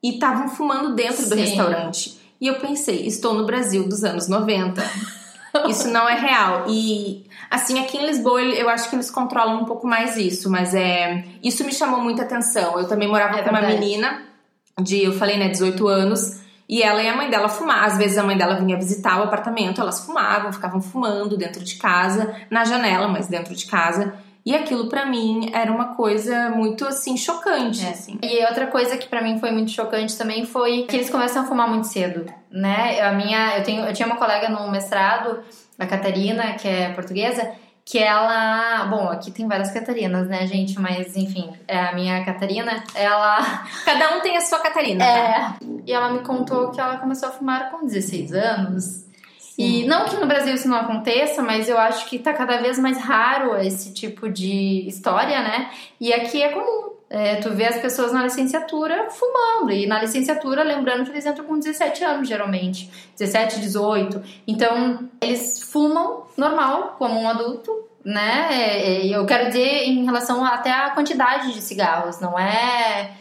e 0.00 0.10
estavam 0.10 0.48
fumando 0.48 0.94
dentro 0.94 1.24
sim. 1.24 1.30
do 1.30 1.34
restaurante. 1.34 2.20
E 2.40 2.46
eu 2.46 2.54
pensei, 2.60 3.04
estou 3.04 3.34
no 3.34 3.44
Brasil 3.44 3.88
dos 3.88 4.04
anos 4.04 4.28
90. 4.28 4.80
isso 5.68 5.88
não 5.88 6.08
é 6.08 6.14
real. 6.14 6.66
E 6.68 7.26
assim, 7.50 7.80
aqui 7.80 7.96
em 7.96 8.06
Lisboa, 8.06 8.40
eu 8.40 8.68
acho 8.68 8.88
que 8.88 8.94
eles 8.94 9.10
controlam 9.10 9.62
um 9.62 9.64
pouco 9.64 9.88
mais 9.88 10.16
isso, 10.16 10.48
mas 10.48 10.72
é, 10.72 11.24
isso 11.42 11.64
me 11.64 11.72
chamou 11.72 12.00
muita 12.00 12.22
atenção. 12.22 12.78
Eu 12.78 12.86
também 12.86 13.08
morava 13.08 13.34
é 13.34 13.42
com 13.42 13.50
verdade. 13.50 13.66
uma 13.66 13.80
menina 13.80 14.22
de, 14.80 15.02
eu 15.02 15.12
falei, 15.12 15.36
né, 15.36 15.48
18 15.48 15.88
anos. 15.88 16.43
E 16.68 16.82
ela 16.82 17.02
e 17.02 17.08
a 17.08 17.16
mãe 17.16 17.30
dela 17.30 17.48
fumavam. 17.48 17.84
Às 17.84 17.98
vezes 17.98 18.18
a 18.18 18.22
mãe 18.22 18.36
dela 18.36 18.54
vinha 18.54 18.76
visitar 18.76 19.20
o 19.20 19.24
apartamento, 19.24 19.80
elas 19.80 20.04
fumavam, 20.04 20.52
ficavam 20.52 20.80
fumando 20.80 21.36
dentro 21.36 21.62
de 21.62 21.76
casa, 21.76 22.34
na 22.50 22.64
janela, 22.64 23.08
mas 23.08 23.26
dentro 23.26 23.54
de 23.54 23.66
casa. 23.66 24.14
E 24.46 24.54
aquilo 24.54 24.90
para 24.90 25.06
mim 25.06 25.50
era 25.54 25.72
uma 25.72 25.94
coisa 25.94 26.50
muito 26.50 26.86
assim 26.86 27.16
chocante, 27.16 27.84
é. 27.84 27.90
assim. 27.90 28.18
E 28.22 28.44
outra 28.44 28.66
coisa 28.66 28.96
que 28.96 29.08
para 29.08 29.22
mim 29.22 29.38
foi 29.38 29.50
muito 29.50 29.70
chocante 29.70 30.16
também 30.18 30.44
foi 30.44 30.82
que 30.82 30.96
eles 30.96 31.08
começam 31.08 31.42
a 31.42 31.46
fumar 31.46 31.66
muito 31.68 31.86
cedo, 31.86 32.26
né? 32.50 33.00
A 33.00 33.12
minha, 33.12 33.56
eu 33.56 33.64
tenho, 33.64 33.84
eu 33.84 33.92
tinha 33.94 34.06
uma 34.06 34.16
colega 34.16 34.50
no 34.50 34.70
mestrado, 34.70 35.40
a 35.78 35.86
Catarina, 35.86 36.54
que 36.54 36.68
é 36.68 36.90
portuguesa, 36.90 37.52
que 37.84 37.98
ela. 37.98 38.86
Bom, 38.86 39.08
aqui 39.08 39.30
tem 39.30 39.46
várias 39.46 39.70
Catarinas, 39.70 40.26
né, 40.26 40.46
gente? 40.46 40.78
Mas 40.80 41.16
enfim, 41.16 41.52
é 41.68 41.78
a 41.78 41.92
minha 41.92 42.24
Catarina, 42.24 42.82
ela. 42.94 43.64
Cada 43.84 44.16
um 44.16 44.20
tem 44.20 44.36
a 44.36 44.40
sua 44.40 44.58
Catarina. 44.60 45.04
É. 45.04 45.32
Tá? 45.32 45.56
E 45.86 45.92
ela 45.92 46.10
me 46.10 46.20
contou 46.20 46.70
que 46.70 46.80
ela 46.80 46.96
começou 46.96 47.28
a 47.28 47.32
fumar 47.32 47.70
com 47.70 47.86
16 47.86 48.32
anos. 48.32 49.04
Sim. 49.38 49.82
E 49.82 49.86
não 49.86 50.06
que 50.06 50.16
no 50.16 50.26
Brasil 50.26 50.54
isso 50.54 50.68
não 50.68 50.78
aconteça, 50.78 51.40
mas 51.40 51.68
eu 51.68 51.78
acho 51.78 52.06
que 52.06 52.18
tá 52.18 52.32
cada 52.32 52.56
vez 52.56 52.78
mais 52.78 52.98
raro 52.98 53.56
esse 53.56 53.92
tipo 53.92 54.28
de 54.28 54.88
história, 54.88 55.42
né? 55.42 55.70
E 56.00 56.12
aqui 56.12 56.42
é 56.42 56.48
comum. 56.48 56.93
É, 57.14 57.36
tu 57.36 57.50
vê 57.50 57.66
as 57.66 57.80
pessoas 57.80 58.10
na 58.10 58.24
licenciatura 58.24 59.08
fumando. 59.08 59.70
E 59.70 59.86
na 59.86 60.00
licenciatura, 60.00 60.64
lembrando 60.64 61.04
que 61.04 61.10
eles 61.12 61.24
entram 61.24 61.44
com 61.44 61.56
17 61.56 62.02
anos, 62.02 62.26
geralmente. 62.26 62.90
17, 63.16 63.60
18. 63.60 64.20
Então, 64.48 65.08
eles 65.20 65.62
fumam 65.62 66.24
normal, 66.36 66.96
como 66.98 67.20
um 67.20 67.28
adulto, 67.28 67.70
né? 68.04 68.48
É, 68.50 69.06
é, 69.06 69.16
eu 69.16 69.24
quero 69.26 69.46
dizer 69.46 69.84
em 69.84 70.04
relação 70.04 70.44
até 70.44 70.72
à 70.72 70.90
quantidade 70.90 71.52
de 71.52 71.62
cigarros, 71.62 72.18
não 72.18 72.36
é 72.36 73.12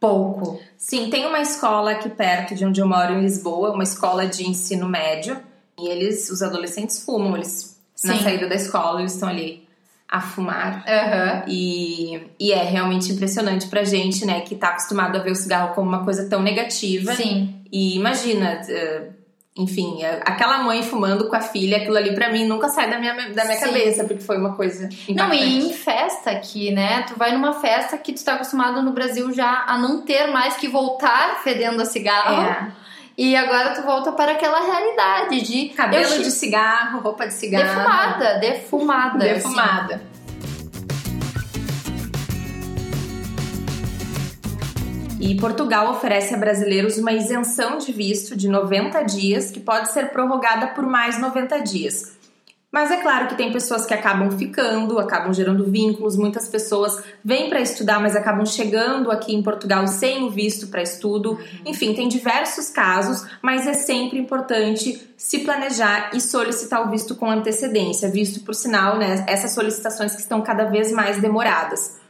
pouco. 0.00 0.58
Sim, 0.78 1.10
tem 1.10 1.26
uma 1.26 1.40
escola 1.40 1.90
aqui 1.90 2.08
perto 2.08 2.54
de 2.54 2.64
onde 2.64 2.80
eu 2.80 2.88
moro, 2.88 3.12
em 3.12 3.20
Lisboa, 3.20 3.72
uma 3.72 3.82
escola 3.82 4.26
de 4.26 4.48
ensino 4.48 4.88
médio. 4.88 5.38
E 5.78 5.88
eles, 5.88 6.30
os 6.30 6.40
adolescentes 6.40 7.04
fumam, 7.04 7.36
eles, 7.36 7.78
Sim. 7.94 8.08
na 8.08 8.16
saída 8.16 8.48
da 8.48 8.54
escola, 8.54 9.00
eles 9.00 9.12
estão 9.12 9.28
ali 9.28 9.68
a 10.12 10.20
fumar. 10.20 10.84
Uhum. 10.86 11.42
E, 11.48 12.20
e 12.38 12.52
é 12.52 12.62
realmente 12.62 13.10
impressionante 13.10 13.66
pra 13.68 13.82
gente, 13.82 14.26
né, 14.26 14.42
que 14.42 14.54
tá 14.54 14.68
acostumado 14.68 15.16
a 15.16 15.22
ver 15.22 15.30
o 15.30 15.34
cigarro 15.34 15.74
como 15.74 15.88
uma 15.88 16.04
coisa 16.04 16.28
tão 16.28 16.42
negativa. 16.42 17.14
Sim. 17.14 17.62
E 17.72 17.96
imagina, 17.96 18.60
uh, 18.60 19.12
enfim, 19.56 20.04
aquela 20.26 20.58
mãe 20.58 20.82
fumando 20.82 21.30
com 21.30 21.34
a 21.34 21.40
filha, 21.40 21.78
aquilo 21.78 21.96
ali 21.96 22.14
pra 22.14 22.30
mim 22.30 22.46
nunca 22.46 22.68
sai 22.68 22.90
da 22.90 22.98
minha, 22.98 23.14
da 23.30 23.46
minha 23.46 23.58
cabeça, 23.58 24.04
porque 24.04 24.22
foi 24.22 24.36
uma 24.36 24.54
coisa 24.54 24.84
impactante. 24.84 25.14
Não, 25.14 25.32
e 25.32 25.66
em 25.66 25.72
festa 25.72 26.30
aqui, 26.30 26.70
né? 26.70 27.06
Tu 27.08 27.18
vai 27.18 27.32
numa 27.32 27.54
festa 27.54 27.96
que 27.96 28.12
tu 28.12 28.22
tá 28.22 28.34
acostumado 28.34 28.82
no 28.82 28.92
Brasil 28.92 29.32
já 29.32 29.64
a 29.66 29.78
não 29.78 30.02
ter 30.02 30.26
mais 30.26 30.56
que 30.56 30.68
voltar 30.68 31.40
fedendo 31.42 31.80
a 31.80 31.86
cigarro. 31.86 32.42
É. 32.42 32.81
E 33.16 33.36
agora 33.36 33.74
tu 33.74 33.82
volta 33.82 34.12
para 34.12 34.32
aquela 34.32 34.60
realidade 34.60 35.40
de 35.42 35.68
cabelo 35.70 36.14
eu... 36.14 36.22
de 36.22 36.30
cigarro, 36.30 37.00
roupa 37.00 37.26
de 37.26 37.34
cigarro. 37.34 37.64
Defumada, 37.64 38.38
defumada. 38.38 39.24
Assim. 39.24 39.34
Defumada. 39.34 39.94
Assim. 39.94 40.12
E 45.20 45.36
Portugal 45.36 45.88
oferece 45.90 46.34
a 46.34 46.36
brasileiros 46.36 46.98
uma 46.98 47.12
isenção 47.12 47.78
de 47.78 47.92
visto 47.92 48.34
de 48.34 48.48
90 48.48 49.02
dias, 49.04 49.52
que 49.52 49.60
pode 49.60 49.92
ser 49.92 50.10
prorrogada 50.10 50.68
por 50.68 50.84
mais 50.84 51.20
90 51.20 51.60
dias. 51.60 52.21
Mas 52.72 52.90
é 52.90 53.02
claro 53.02 53.28
que 53.28 53.34
tem 53.34 53.52
pessoas 53.52 53.84
que 53.84 53.92
acabam 53.92 54.30
ficando, 54.30 54.98
acabam 54.98 55.30
gerando 55.30 55.62
vínculos, 55.70 56.16
muitas 56.16 56.48
pessoas 56.48 57.04
vêm 57.22 57.50
para 57.50 57.60
estudar, 57.60 58.00
mas 58.00 58.16
acabam 58.16 58.46
chegando 58.46 59.10
aqui 59.10 59.34
em 59.34 59.42
Portugal 59.42 59.86
sem 59.86 60.24
o 60.24 60.30
visto 60.30 60.68
para 60.68 60.80
estudo. 60.80 61.38
Enfim, 61.66 61.92
tem 61.92 62.08
diversos 62.08 62.70
casos, 62.70 63.26
mas 63.42 63.66
é 63.66 63.74
sempre 63.74 64.18
importante 64.18 65.06
se 65.18 65.40
planejar 65.40 66.12
e 66.14 66.20
solicitar 66.20 66.86
o 66.86 66.90
visto 66.90 67.14
com 67.14 67.30
antecedência, 67.30 68.08
visto 68.08 68.40
por 68.40 68.54
sinal, 68.54 68.96
né, 68.96 69.22
essas 69.28 69.50
solicitações 69.50 70.14
que 70.14 70.22
estão 70.22 70.40
cada 70.40 70.64
vez 70.64 70.90
mais 70.90 71.20
demoradas. 71.20 72.00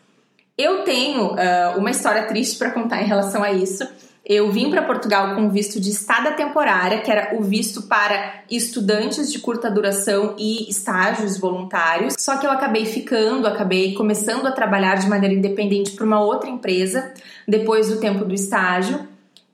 Eu 0.57 0.85
tenho 0.85 1.33
uh, 1.33 1.77
uma 1.77 1.90
história 1.90 2.22
triste 2.29 2.57
para 2.57 2.70
contar 2.70 3.03
em 3.03 3.07
relação 3.07 3.42
a 3.42 3.51
isso. 3.51 3.85
Eu 4.25 4.53
vim 4.53 4.71
para 4.71 4.83
Portugal 4.83 5.35
com 5.35 5.51
visto 5.51 5.81
de 5.81 5.91
estada 5.91 6.31
temporária, 6.33 7.01
que 7.01 7.11
era 7.11 7.37
o 7.37 7.43
visto 7.43 7.83
para 7.83 8.43
estudantes 8.49 9.33
de 9.33 9.41
curta 9.41 9.69
duração 9.69 10.37
e 10.39 10.71
estágios 10.71 11.37
voluntários. 11.37 12.15
Só 12.17 12.37
que 12.37 12.47
eu 12.47 12.51
acabei 12.53 12.87
ficando, 12.87 13.49
acabei 13.49 13.95
começando 13.95 14.47
a 14.47 14.53
trabalhar 14.53 14.95
de 14.95 15.09
maneira 15.09 15.35
independente 15.35 15.91
para 15.91 16.07
uma 16.07 16.23
outra 16.23 16.49
empresa 16.49 17.13
depois 17.49 17.89
do 17.89 17.99
tempo 17.99 18.25
do 18.25 18.33
estágio. 18.33 19.09